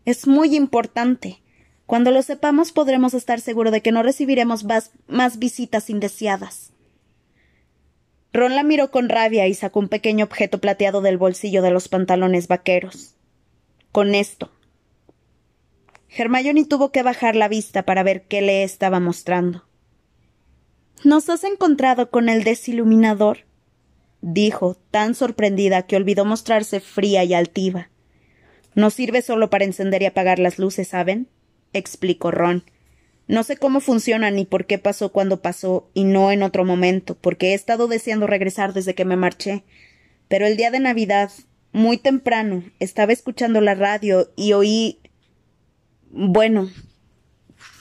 Es 0.03 0.27
muy 0.27 0.57
importante. 0.57 1.39
Cuando 1.85 2.11
lo 2.11 2.21
sepamos 2.23 2.71
podremos 2.71 3.13
estar 3.13 3.39
seguros 3.39 3.71
de 3.71 3.81
que 3.81 3.91
no 3.91 4.01
recibiremos 4.01 4.63
más, 4.63 5.39
visitas 5.39 5.89
indeseadas. 5.89 6.71
Ron 8.33 8.55
la 8.55 8.63
miró 8.63 8.91
con 8.91 9.07
rabia 9.07 9.47
y 9.47 9.53
sacó 9.53 9.79
un 9.79 9.87
pequeño 9.87 10.25
objeto 10.25 10.59
plateado 10.59 11.01
del 11.01 11.17
bolsillo 11.17 11.61
de 11.61 11.71
los 11.71 11.87
pantalones 11.87 12.47
vaqueros. 12.47 13.15
Con 13.91 14.13
esto. 14.15 14.51
Hermione 16.09 16.65
tuvo 16.65 16.91
que 16.91 17.03
bajar 17.03 17.35
la 17.35 17.47
vista 17.47 17.83
para 17.83 18.03
ver 18.03 18.23
qué 18.23 18.41
le 18.41 18.63
estaba 18.63 18.99
mostrando. 18.99 19.65
¿Nos 21.03 21.29
has 21.29 21.43
encontrado 21.43 22.09
con 22.09 22.29
el 22.29 22.43
desiluminador? 22.43 23.45
dijo, 24.21 24.75
tan 24.89 25.13
sorprendida 25.13 25.83
que 25.83 25.95
olvidó 25.95 26.25
mostrarse 26.25 26.79
fría 26.79 27.23
y 27.23 27.35
altiva. 27.35 27.89
No 28.73 28.89
sirve 28.89 29.21
solo 29.21 29.49
para 29.51 29.65
encender 29.65 30.01
y 30.01 30.05
apagar 30.05 30.39
las 30.39 30.57
luces, 30.57 30.87
¿saben? 30.87 31.29
Explicó 31.77 32.31
Ron. 32.31 32.63
No 33.27 33.43
sé 33.43 33.57
cómo 33.57 33.79
funciona 33.79 34.29
ni 34.29 34.45
por 34.45 34.65
qué 34.65 34.77
pasó 34.77 35.11
cuando 35.11 35.41
pasó 35.41 35.89
y 35.93 36.03
no 36.03 36.31
en 36.31 36.43
otro 36.43 36.63
momento, 36.63 37.15
porque 37.15 37.51
he 37.51 37.53
estado 37.55 37.87
deseando 37.87 38.27
regresar 38.27 38.73
desde 38.73 38.93
que 38.93 39.05
me 39.05 39.15
marché. 39.15 39.63
Pero 40.27 40.45
el 40.45 40.57
día 40.57 40.69
de 40.69 40.79
Navidad, 40.79 41.31
muy 41.71 41.97
temprano, 41.97 42.63
estaba 42.79 43.13
escuchando 43.13 43.61
la 43.61 43.73
radio 43.73 44.31
y 44.35 44.53
oí. 44.53 44.99
Bueno, 46.11 46.69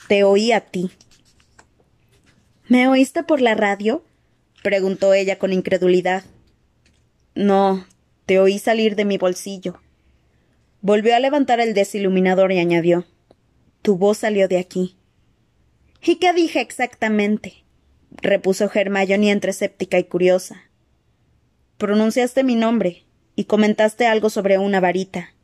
te 0.07 0.23
oí 0.23 0.51
a 0.51 0.61
ti. 0.61 0.89
¿Me 2.67 2.87
oíste 2.87 3.23
por 3.23 3.39
la 3.39 3.53
radio? 3.53 4.03
preguntó 4.63 5.13
ella 5.13 5.37
con 5.37 5.53
incredulidad. 5.53 6.23
No, 7.35 7.85
te 8.25 8.39
oí 8.39 8.57
salir 8.57 8.95
de 8.95 9.05
mi 9.05 9.19
bolsillo. 9.19 9.79
Volvió 10.81 11.15
a 11.15 11.19
levantar 11.19 11.59
el 11.59 11.75
desiluminador 11.75 12.51
y 12.51 12.57
añadió 12.57 13.05
tu 13.85 13.97
voz 13.97 14.17
salió 14.17 14.47
de 14.47 14.57
aquí. 14.57 14.97
¿Y 16.01 16.15
qué 16.15 16.33
dije 16.33 16.59
exactamente? 16.59 17.65
repuso 18.09 18.67
Hermione 18.73 19.29
entre 19.29 19.51
escéptica 19.51 19.99
y 19.99 20.05
curiosa. 20.05 20.71
Pronunciaste 21.77 22.43
mi 22.43 22.55
nombre 22.55 23.05
y 23.35 23.43
comentaste 23.43 24.07
algo 24.07 24.31
sobre 24.31 24.57
una 24.57 24.79
varita. 24.79 25.35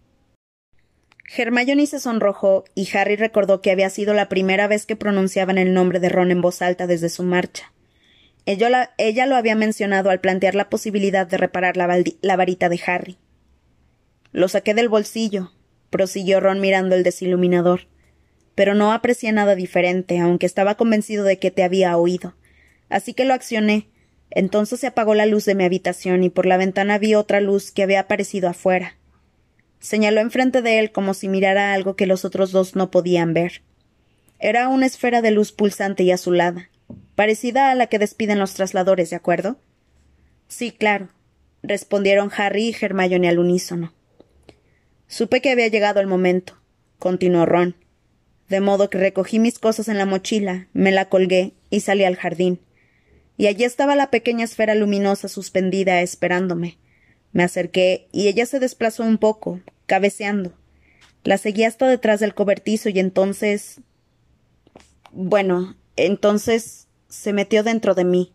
Hermione 1.38 1.86
se 1.86 2.00
sonrojó 2.00 2.64
y 2.74 2.89
Harry 2.98 3.16
recordó 3.16 3.62
que 3.62 3.70
había 3.70 3.92
sido 3.92 4.16
la 4.16 4.28
primera 4.28 4.68
vez 4.68 4.88
que 4.88 4.96
pronunciaban 4.96 5.60
el 5.60 5.76
nombre 5.76 6.00
de 6.00 6.10
Ron 6.10 6.32
en 6.32 6.42
voz 6.42 6.64
alta 6.64 6.88
desde 6.88 7.10
su 7.10 7.22
marcha. 7.22 7.72
Ella, 8.48 8.92
ella 8.98 9.28
lo 9.28 9.36
había 9.36 9.54
mencionado 9.54 10.10
al 10.10 10.20
plantear 10.20 10.56
la 10.56 10.68
posibilidad 10.68 11.28
de 11.28 11.38
reparar 11.38 11.78
la 11.78 12.36
varita 12.36 12.70
de 12.70 12.82
Harry. 12.88 13.18
Lo 14.32 14.48
saqué 14.48 14.74
del 14.74 14.89
bolsillo, 14.89 15.52
prosiguió 15.92 16.39
Ron 16.39 16.60
mirando 16.60 16.96
el 16.96 17.04
desiluminador 17.04 17.91
pero 18.56 18.76
no 18.76 18.93
aprecié 18.93 19.32
nada 19.32 19.56
diferente, 19.56 20.20
aunque 20.20 20.45
estaba 20.45 20.76
convencido 20.76 21.24
de 21.24 21.39
que 21.39 21.52
te 21.52 21.64
había 21.64 21.95
oído. 21.97 22.36
Así 22.89 23.14
que 23.14 23.26
lo 23.26 23.34
accioné. 23.34 23.88
Entonces 24.30 24.80
se 24.80 24.88
apagó 24.88 25.14
la 25.14 25.26
luz 25.26 25.45
de 25.45 25.56
mi 25.56 25.64
habitación 25.64 26.24
y 26.24 26.30
por 26.30 26.45
la 26.45 26.58
ventana 26.58 26.97
vi 26.97 27.16
otra 27.16 27.41
luz 27.41 27.72
que 27.72 27.84
había 27.84 28.02
aparecido 28.02 28.49
afuera. 28.49 28.97
Señaló 29.80 30.22
enfrente 30.22 30.62
de 30.62 30.80
él 30.80 30.91
como 30.91 31.14
si 31.14 31.28
mirara 31.28 31.74
algo 31.74 31.95
que 31.95 32.06
los 32.06 32.24
otros 32.24 32.52
dos 32.52 32.76
no 32.76 32.91
podían 32.91 33.34
ver. 33.34 33.64
Era 34.39 34.70
una 34.70 34.86
esfera 34.86 35.22
de 35.22 35.32
luz 35.32 35.52
pulsante 35.52 36.04
y 36.04 36.12
azulada, 36.12 36.70
parecida 37.16 37.72
a 37.72 37.76
la 37.76 37.88
que 37.88 37.99
despiden 37.99 38.39
los 38.39 38.54
trasladores, 38.54 39.10
¿de 39.10 39.16
acuerdo? 39.16 39.60
Sí, 40.47 40.72
claro, 40.72 41.10
respondieron 41.64 42.32
Harry 42.36 42.70
y 42.70 42.76
Hermione 42.80 43.30
al 43.30 43.39
unísono. 43.39 43.93
Supe 45.08 45.41
que 45.41 45.52
había 45.52 45.68
llegado 45.68 45.99
el 45.99 46.08
momento, 46.08 46.58
continuó 46.99 47.45
Ron. 47.45 47.76
De 48.52 48.60
modo 48.60 48.89
que 48.89 48.99
recogí 48.99 49.39
mis 49.39 49.58
cosas 49.58 49.88
en 49.88 49.97
la 49.97 50.06
mochila, 50.06 50.68
me 50.74 50.91
la 50.91 51.06
colgué 51.10 51.54
y 51.70 51.80
salí 51.80 52.04
al 52.04 52.18
jardín. 52.18 52.60
Y 53.38 53.47
allí 53.47 53.64
estaba 53.64 53.95
la 53.95 54.12
pequeña 54.12 54.43
esfera 54.43 54.76
luminosa 54.76 55.30
suspendida 55.30 56.02
esperándome. 56.02 56.78
Me 57.32 57.43
acerqué 57.43 58.10
y 58.12 58.28
ella 58.28 58.45
se 58.45 58.60
desplazó 58.60 59.04
un 59.04 59.18
poco, 59.18 59.62
cabeceando. 59.86 60.54
La 61.24 61.38
seguí 61.38 61.64
hasta 61.64 61.88
detrás 61.88 62.20
del 62.20 62.36
cobertizo 62.36 62.89
y 62.89 62.99
entonces. 62.99 63.80
Bueno, 65.12 65.78
entonces 65.95 66.88
se 67.08 67.32
metió 67.32 67.64
dentro 67.64 67.95
de 67.95 68.04
mí. 68.04 68.34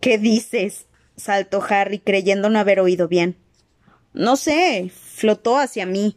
¿Qué 0.00 0.18
dices? 0.18 0.86
saltó 1.16 1.64
Harry, 1.68 1.98
creyendo 1.98 2.48
no 2.48 2.60
haber 2.60 2.78
oído 2.78 3.08
bien. 3.08 3.36
No 4.12 4.36
sé, 4.36 4.92
flotó 4.94 5.58
hacia 5.58 5.84
mí, 5.84 6.16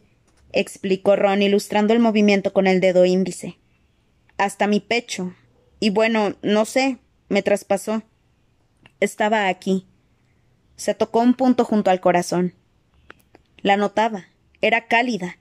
explicó 0.52 1.16
Ron, 1.16 1.42
ilustrando 1.42 1.92
el 1.92 2.00
movimiento 2.00 2.52
con 2.52 2.66
el 2.66 2.80
dedo 2.80 3.04
índice. 3.04 3.58
Hasta 4.38 4.66
mi 4.66 4.80
pecho. 4.80 5.34
Y 5.80 5.90
bueno, 5.90 6.34
no 6.42 6.64
sé, 6.64 6.98
me 7.28 7.42
traspasó. 7.42 8.02
Estaba 9.00 9.48
aquí. 9.48 9.86
Se 10.76 10.94
tocó 10.94 11.20
un 11.20 11.34
punto 11.34 11.64
junto 11.64 11.90
al 11.90 12.00
corazón. 12.00 12.54
La 13.58 13.76
notaba. 13.76 14.26
Era 14.60 14.86
cálida. 14.86 15.36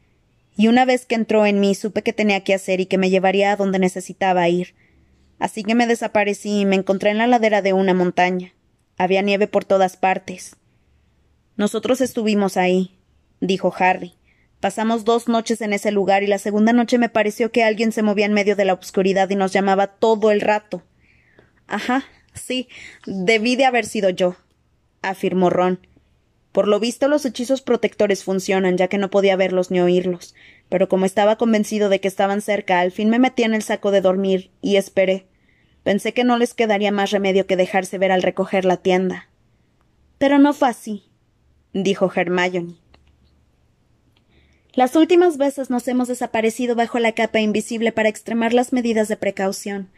Y 0.56 0.68
una 0.68 0.86
vez 0.86 1.06
que 1.06 1.16
entró 1.16 1.46
en 1.46 1.60
mí 1.60 1.76
supe 1.76 2.04
que 2.04 2.14
tenía 2.14 2.44
que 2.44 2.54
hacer 2.54 2.82
y 2.82 2.86
que 2.86 2.98
me 2.98 3.10
llevaría 3.10 3.52
a 3.52 3.56
donde 3.56 3.80
necesitaba 3.80 4.48
ir. 4.50 4.76
Así 5.40 5.64
que 5.64 5.76
me 5.76 5.88
desaparecí 5.88 6.62
y 6.62 6.66
me 6.66 6.76
encontré 6.76 7.12
en 7.12 7.18
la 7.18 7.28
ladera 7.28 7.62
de 7.62 7.72
una 7.72 7.94
montaña. 7.94 8.54
Había 8.98 9.22
nieve 9.22 9.48
por 9.48 9.64
todas 9.64 9.96
partes. 9.96 10.58
Nosotros 11.56 12.02
estuvimos 12.02 12.58
ahí, 12.58 12.98
dijo 13.40 13.74
Harry. 13.78 14.19
Pasamos 14.60 15.06
dos 15.06 15.30
noches 15.30 15.62
en 15.62 15.72
ese 15.72 15.92
lugar 15.92 16.22
y 16.24 16.28
la 16.28 16.38
segunda 16.38 16.74
noche 16.74 16.98
me 16.98 17.08
pareció 17.08 17.52
que 17.52 17.64
alguien 17.64 17.94
se 17.94 18.04
movía 18.04 18.26
en 18.26 18.34
medio 18.34 18.58
de 18.58 18.66
la 18.66 18.74
oscuridad 18.74 19.30
y 19.30 19.36
nos 19.36 19.54
llamaba 19.54 19.88
todo 19.88 20.32
el 20.32 20.42
rato. 20.42 20.84
Ajá, 21.68 22.04
sí, 22.34 22.68
debí 23.06 23.56
de 23.56 23.66
haber 23.66 23.86
sido 23.86 24.10
yo, 24.10 24.36
afirmó 25.02 25.50
Ron. 25.50 25.80
Por 26.52 26.68
lo 26.68 26.80
visto 26.80 27.08
los 27.08 27.26
hechizos 27.26 27.62
protectores 27.62 28.24
funcionan, 28.24 28.76
ya 28.76 28.90
que 28.90 28.98
no 28.98 29.10
podía 29.10 29.38
verlos 29.38 29.72
ni 29.72 29.80
oírlos, 29.80 30.36
pero 30.68 30.90
como 30.90 31.06
estaba 31.06 31.38
convencido 31.38 31.88
de 31.88 32.02
que 32.02 32.08
estaban 32.08 32.42
cerca, 32.42 32.82
al 32.82 32.92
fin 32.92 33.10
me 33.10 33.20
metí 33.20 33.44
en 33.44 33.54
el 33.54 33.62
saco 33.62 33.92
de 33.92 34.02
dormir 34.02 34.52
y 34.62 34.76
esperé. 34.76 35.28
Pensé 35.84 36.14
que 36.14 36.26
no 36.26 36.38
les 36.38 36.54
quedaría 36.54 36.92
más 36.92 37.12
remedio 37.12 37.48
que 37.48 37.56
dejarse 37.56 37.98
ver 37.98 38.12
al 38.12 38.24
recoger 38.24 38.66
la 38.66 38.78
tienda. 38.78 39.30
Pero 40.18 40.38
no 40.38 40.52
fue 40.54 40.68
así, 40.68 41.06
dijo 41.72 42.12
Hermione. 42.14 42.76
Las 44.74 44.96
últimas 44.96 45.38
veces 45.38 45.70
nos 45.70 45.88
hemos 45.88 46.08
desaparecido 46.08 46.76
bajo 46.76 47.00
la 47.00 47.14
capa 47.14 47.40
invisible 47.40 47.92
para 47.92 48.10
extremar 48.10 48.54
las 48.54 48.72
medidas 48.72 49.08
de 49.08 49.18
precaución. 49.18 49.90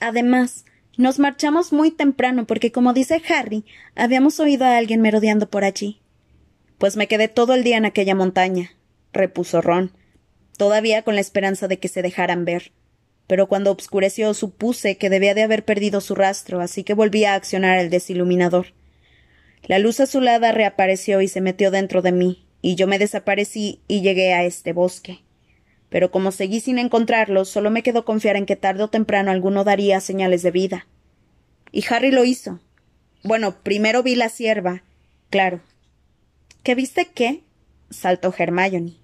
Además, 0.00 0.64
nos 0.96 1.18
marchamos 1.18 1.72
muy 1.72 1.90
temprano 1.90 2.46
porque, 2.46 2.72
como 2.72 2.92
dice 2.92 3.20
Harry, 3.28 3.64
habíamos 3.94 4.38
oído 4.40 4.64
a 4.64 4.76
alguien 4.76 5.00
merodeando 5.00 5.50
por 5.50 5.64
allí. 5.64 6.00
Pues 6.78 6.96
me 6.96 7.08
quedé 7.08 7.28
todo 7.28 7.54
el 7.54 7.64
día 7.64 7.76
en 7.76 7.84
aquella 7.84 8.14
montaña, 8.14 8.72
repuso 9.12 9.60
Ron, 9.60 9.92
todavía 10.56 11.02
con 11.02 11.14
la 11.14 11.20
esperanza 11.20 11.68
de 11.68 11.78
que 11.78 11.88
se 11.88 12.02
dejaran 12.02 12.44
ver 12.44 12.72
pero 13.26 13.48
cuando 13.48 13.70
obscureció 13.70 14.34
supuse 14.34 14.96
que 14.96 15.10
debía 15.10 15.34
de 15.34 15.42
haber 15.42 15.64
perdido 15.64 16.00
su 16.00 16.14
rastro, 16.14 16.60
así 16.60 16.84
que 16.84 16.94
volví 16.94 17.24
a 17.24 17.34
accionar 17.34 17.78
el 17.78 17.90
desiluminador. 17.90 18.66
La 19.66 19.78
luz 19.78 20.00
azulada 20.00 20.52
reapareció 20.52 21.22
y 21.22 21.28
se 21.28 21.40
metió 21.40 21.70
dentro 21.70 22.02
de 22.02 22.12
mí, 22.12 22.43
y 22.64 22.76
yo 22.76 22.86
me 22.86 22.98
desaparecí 22.98 23.82
y 23.88 24.00
llegué 24.00 24.32
a 24.32 24.42
este 24.44 24.72
bosque. 24.72 25.18
Pero 25.90 26.10
como 26.10 26.32
seguí 26.32 26.60
sin 26.60 26.78
encontrarlo, 26.78 27.44
solo 27.44 27.70
me 27.70 27.82
quedó 27.82 28.06
confiar 28.06 28.36
en 28.36 28.46
que 28.46 28.56
tarde 28.56 28.84
o 28.84 28.88
temprano 28.88 29.30
alguno 29.30 29.64
daría 29.64 30.00
señales 30.00 30.42
de 30.42 30.50
vida. 30.50 30.86
Y 31.72 31.84
Harry 31.90 32.10
lo 32.10 32.24
hizo. 32.24 32.60
Bueno, 33.22 33.56
primero 33.62 34.02
vi 34.02 34.14
la 34.14 34.30
sierva. 34.30 34.82
Claro. 35.28 35.60
¿Qué 36.62 36.74
viste 36.74 37.10
qué? 37.14 37.42
saltó 37.90 38.34
Hermione. 38.34 38.94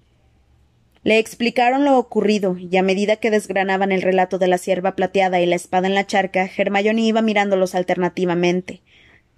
Le 1.03 1.19
explicaron 1.19 1.85
lo 1.85 1.99
ocurrido, 1.99 2.57
y 2.57 2.75
a 2.77 2.81
medida 2.81 3.17
que 3.17 3.29
desgranaban 3.29 3.91
el 3.91 4.01
relato 4.01 4.39
de 4.39 4.47
la 4.47 4.57
sierva 4.57 4.95
plateada 4.95 5.39
y 5.39 5.45
la 5.45 5.55
espada 5.55 5.85
en 5.85 5.93
la 5.93 6.07
charca, 6.07 6.49
Hermione 6.57 7.01
iba 7.01 7.21
mirándolos 7.21 7.75
alternativamente, 7.75 8.81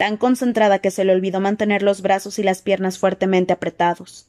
tan 0.04 0.18
concentrada 0.18 0.80
que 0.80 0.92
se 0.92 1.06
le 1.06 1.14
olvidó 1.14 1.40
mantener 1.40 1.82
los 1.82 2.02
brazos 2.02 2.38
y 2.38 2.44
las 2.44 2.62
piernas 2.62 3.00
fuertemente 3.00 3.54
apretados. 3.54 4.28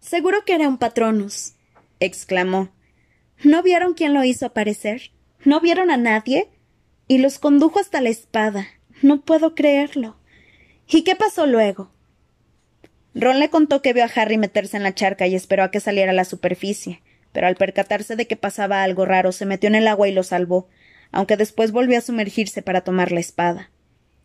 Seguro 0.00 0.46
que 0.46 0.54
era 0.54 0.68
un 0.68 0.78
patronus, 0.78 1.52
exclamó. 2.00 2.70
¿No 3.42 3.62
vieron 3.62 3.92
quién 3.92 4.14
lo 4.14 4.24
hizo 4.24 4.46
aparecer? 4.46 5.12
¿No 5.44 5.60
vieron 5.60 5.90
a 5.90 5.98
nadie? 5.98 6.48
Y 7.08 7.18
los 7.18 7.38
condujo 7.38 7.78
hasta 7.78 8.00
la 8.00 8.08
espada. 8.08 8.68
No 9.02 9.20
puedo 9.20 9.54
creerlo. 9.54 10.16
¿Y 10.88 11.02
qué 11.02 11.14
pasó 11.14 11.44
luego? 11.44 11.90
Ron 13.14 13.38
le 13.38 13.50
contó 13.50 13.82
que 13.82 13.92
vio 13.92 14.04
a 14.04 14.10
Harry 14.16 14.38
meterse 14.38 14.78
en 14.78 14.82
la 14.82 14.94
charca 14.94 15.26
y 15.26 15.34
esperó 15.34 15.62
a 15.62 15.70
que 15.70 15.80
saliera 15.80 16.12
a 16.12 16.14
la 16.14 16.24
superficie, 16.24 17.02
pero 17.32 17.48
al 17.48 17.56
percatarse 17.56 18.16
de 18.16 18.26
que 18.26 18.36
pasaba 18.36 18.82
algo 18.82 19.04
raro 19.04 19.30
se 19.30 19.44
metió 19.44 19.68
en 19.68 19.74
el 19.74 19.88
agua 19.88 20.08
y 20.08 20.12
lo 20.12 20.22
salvó, 20.22 20.70
aunque 21.12 21.36
después 21.36 21.70
volvió 21.70 21.98
a 21.98 22.00
sumergirse 22.00 22.62
para 22.62 22.80
tomar 22.80 23.12
la 23.12 23.20
espada. 23.20 23.70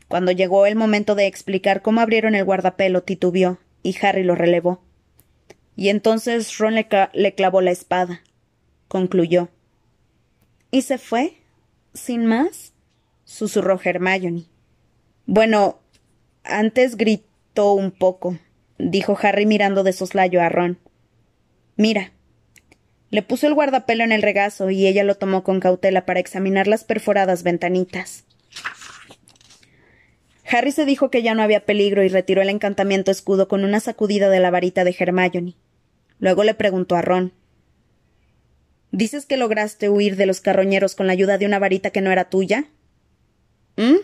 Cuando 0.10 0.32
llegó 0.32 0.66
el 0.66 0.76
momento 0.76 1.14
de 1.14 1.28
explicar 1.28 1.84
cómo 1.84 2.01
abrieron 2.01 2.34
el 2.34 2.43
guardapelo, 2.43 3.03
titubeó, 3.03 3.60
y 3.84 3.95
Harry 4.01 4.24
lo 4.24 4.34
relevó. 4.34 4.82
Y 5.76 5.89
entonces 5.89 6.57
Ron 6.57 6.74
le, 6.74 6.88
le 7.14 7.36
clavó 7.36 7.62
la 7.62 7.72
espada. 7.72 8.24
Concluyó. 8.88 9.49
¿Y 10.72 10.82
se 10.82 10.97
fue? 10.97 11.38
¿Sin 11.93 12.26
más? 12.26 12.74
susurró 13.24 13.80
Hermione. 13.82 14.45
Bueno, 15.28 15.80
antes 16.43 16.97
gritó 16.97 17.74
un 17.74 17.91
poco, 17.91 18.39
dijo 18.80 19.16
Harry 19.22 19.45
mirando 19.45 19.84
de 19.84 19.93
soslayo 19.93 20.41
a 20.41 20.49
Ron. 20.49 20.80
Mira. 21.76 22.14
Le 23.12 23.22
puso 23.22 23.45
el 23.45 23.53
guardapelo 23.53 24.03
en 24.03 24.12
el 24.12 24.24
regazo 24.24 24.72
y 24.72 24.88
ella 24.88 25.03
lo 25.03 25.16
tomó 25.16 25.43
con 25.43 25.60
cautela 25.60 26.05
para 26.05 26.20
examinar 26.20 26.68
las 26.68 26.84
perforadas 26.84 27.43
ventanitas. 27.43 28.26
Harry 30.52 30.72
se 30.72 30.86
dijo 30.86 31.12
que 31.12 31.22
ya 31.22 31.36
no 31.36 31.43
había 31.43 31.66
peligro 31.66 32.04
y 32.04 32.10
retiró 32.10 32.41
el 32.41 32.50
encantamiento 32.50 33.12
escudo 33.12 33.47
con 33.47 33.64
una 33.64 33.80
sacudida 33.80 34.30
de 34.30 34.39
la 34.39 34.50
varita 34.50 34.84
de 34.84 34.95
Hermione. 34.97 35.56
Luego 36.20 36.43
le 36.43 36.54
preguntó 36.54 36.95
a 36.95 37.02
Ron. 37.02 37.34
¿Dices 38.91 39.26
que 39.26 39.38
lograste 39.38 39.89
huir 39.89 40.16
de 40.16 40.26
los 40.26 40.41
carroñeros 40.41 40.95
con 40.95 41.08
la 41.08 41.14
ayuda 41.14 41.38
de 41.38 41.45
una 41.45 41.60
varita 41.60 41.91
que 41.91 42.02
no 42.02 42.12
era 42.12 42.30
tuya? 42.30 42.66
¿Mm? 43.78 43.97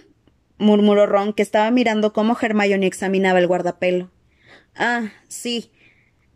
murmuró 0.58 1.06
Ron, 1.06 1.34
que 1.34 1.42
estaba 1.42 1.70
mirando 1.72 2.14
cómo 2.14 2.38
Hermione 2.40 2.86
examinaba 2.86 3.40
el 3.40 3.48
guardapelo. 3.48 4.12
Ah, 4.76 5.12
sí. 5.28 5.72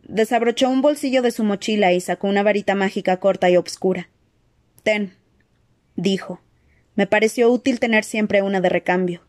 Desabrochó 0.04 0.70
un 0.70 0.82
bolsillo 0.82 1.22
de 1.22 1.32
su 1.32 1.44
mochila 1.44 1.94
y 1.94 2.02
sacó 2.02 2.28
una 2.28 2.44
varita 2.44 2.74
mágica 2.74 3.18
corta 3.18 3.50
y 3.50 3.58
obscura. 3.58 4.10
Ten, 4.84 5.14
dijo. 5.96 6.42
Me 6.96 7.08
pareció 7.08 7.50
útil 7.50 7.80
tener 7.80 8.04
siempre 8.04 8.42
una 8.42 8.60
de 8.60 8.70
recambio. 8.70 9.22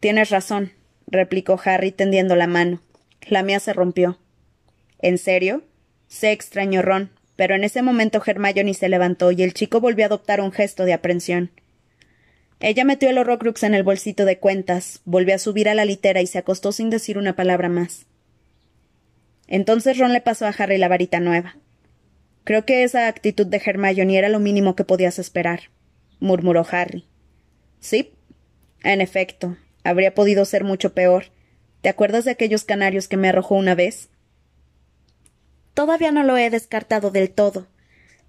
Tienes 0.00 0.30
razón, 0.30 0.72
replicó 1.06 1.60
Harry 1.64 1.92
tendiendo 1.92 2.36
la 2.36 2.46
mano. 2.46 2.80
La 3.28 3.42
mía 3.42 3.60
se 3.60 3.72
rompió. 3.72 4.18
¿En 5.00 5.18
serio? 5.18 5.64
Se 6.06 6.32
extrañó 6.32 6.82
Ron, 6.82 7.10
pero 7.36 7.54
en 7.54 7.64
ese 7.64 7.82
momento 7.82 8.22
Hermione 8.24 8.74
se 8.74 8.88
levantó 8.88 9.32
y 9.32 9.42
el 9.42 9.54
chico 9.54 9.80
volvió 9.80 10.04
a 10.04 10.06
adoptar 10.06 10.40
un 10.40 10.52
gesto 10.52 10.84
de 10.84 10.92
aprensión. 10.92 11.50
Ella 12.60 12.84
metió 12.84 13.08
el 13.10 13.18
horrocrux 13.18 13.62
en 13.62 13.74
el 13.74 13.84
bolsito 13.84 14.24
de 14.24 14.38
cuentas, 14.38 15.00
volvió 15.04 15.34
a 15.34 15.38
subir 15.38 15.68
a 15.68 15.74
la 15.74 15.84
litera 15.84 16.20
y 16.20 16.26
se 16.26 16.38
acostó 16.38 16.72
sin 16.72 16.90
decir 16.90 17.18
una 17.18 17.36
palabra 17.36 17.68
más. 17.68 18.06
Entonces 19.46 19.98
Ron 19.98 20.12
le 20.12 20.20
pasó 20.20 20.46
a 20.46 20.54
Harry 20.58 20.78
la 20.78 20.88
varita 20.88 21.20
nueva. 21.20 21.56
Creo 22.44 22.64
que 22.64 22.82
esa 22.82 23.06
actitud 23.06 23.46
de 23.46 23.62
Hermione 23.64 24.16
era 24.16 24.28
lo 24.28 24.40
mínimo 24.40 24.74
que 24.74 24.84
podías 24.84 25.18
esperar, 25.18 25.70
murmuró 26.18 26.66
Harry. 26.70 27.04
Sí, 27.78 28.12
en 28.82 29.00
efecto, 29.00 29.56
habría 29.88 30.14
podido 30.14 30.44
ser 30.44 30.64
mucho 30.64 30.92
peor. 30.92 31.26
¿Te 31.80 31.88
acuerdas 31.88 32.24
de 32.24 32.32
aquellos 32.32 32.64
canarios 32.64 33.08
que 33.08 33.16
me 33.16 33.28
arrojó 33.28 33.54
una 33.54 33.74
vez? 33.74 34.10
Todavía 35.72 36.12
no 36.12 36.24
lo 36.24 36.36
he 36.36 36.50
descartado 36.50 37.10
del 37.10 37.30
todo, 37.30 37.68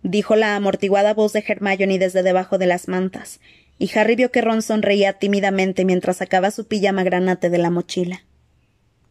dijo 0.01 0.35
la 0.35 0.55
amortiguada 0.55 1.13
voz 1.13 1.33
de 1.33 1.43
Hermione 1.45 1.99
desde 1.99 2.23
debajo 2.23 2.57
de 2.57 2.67
las 2.67 2.87
mantas, 2.87 3.39
y 3.77 3.91
Harry 3.97 4.15
vio 4.15 4.31
que 4.31 4.41
Ron 4.41 4.61
sonreía 4.61 5.13
tímidamente 5.13 5.83
mientras 5.83 6.17
sacaba 6.17 6.51
su 6.51 6.67
pijama 6.67 7.03
granate 7.03 7.49
de 7.49 7.57
la 7.57 7.69
mochila. 7.69 8.23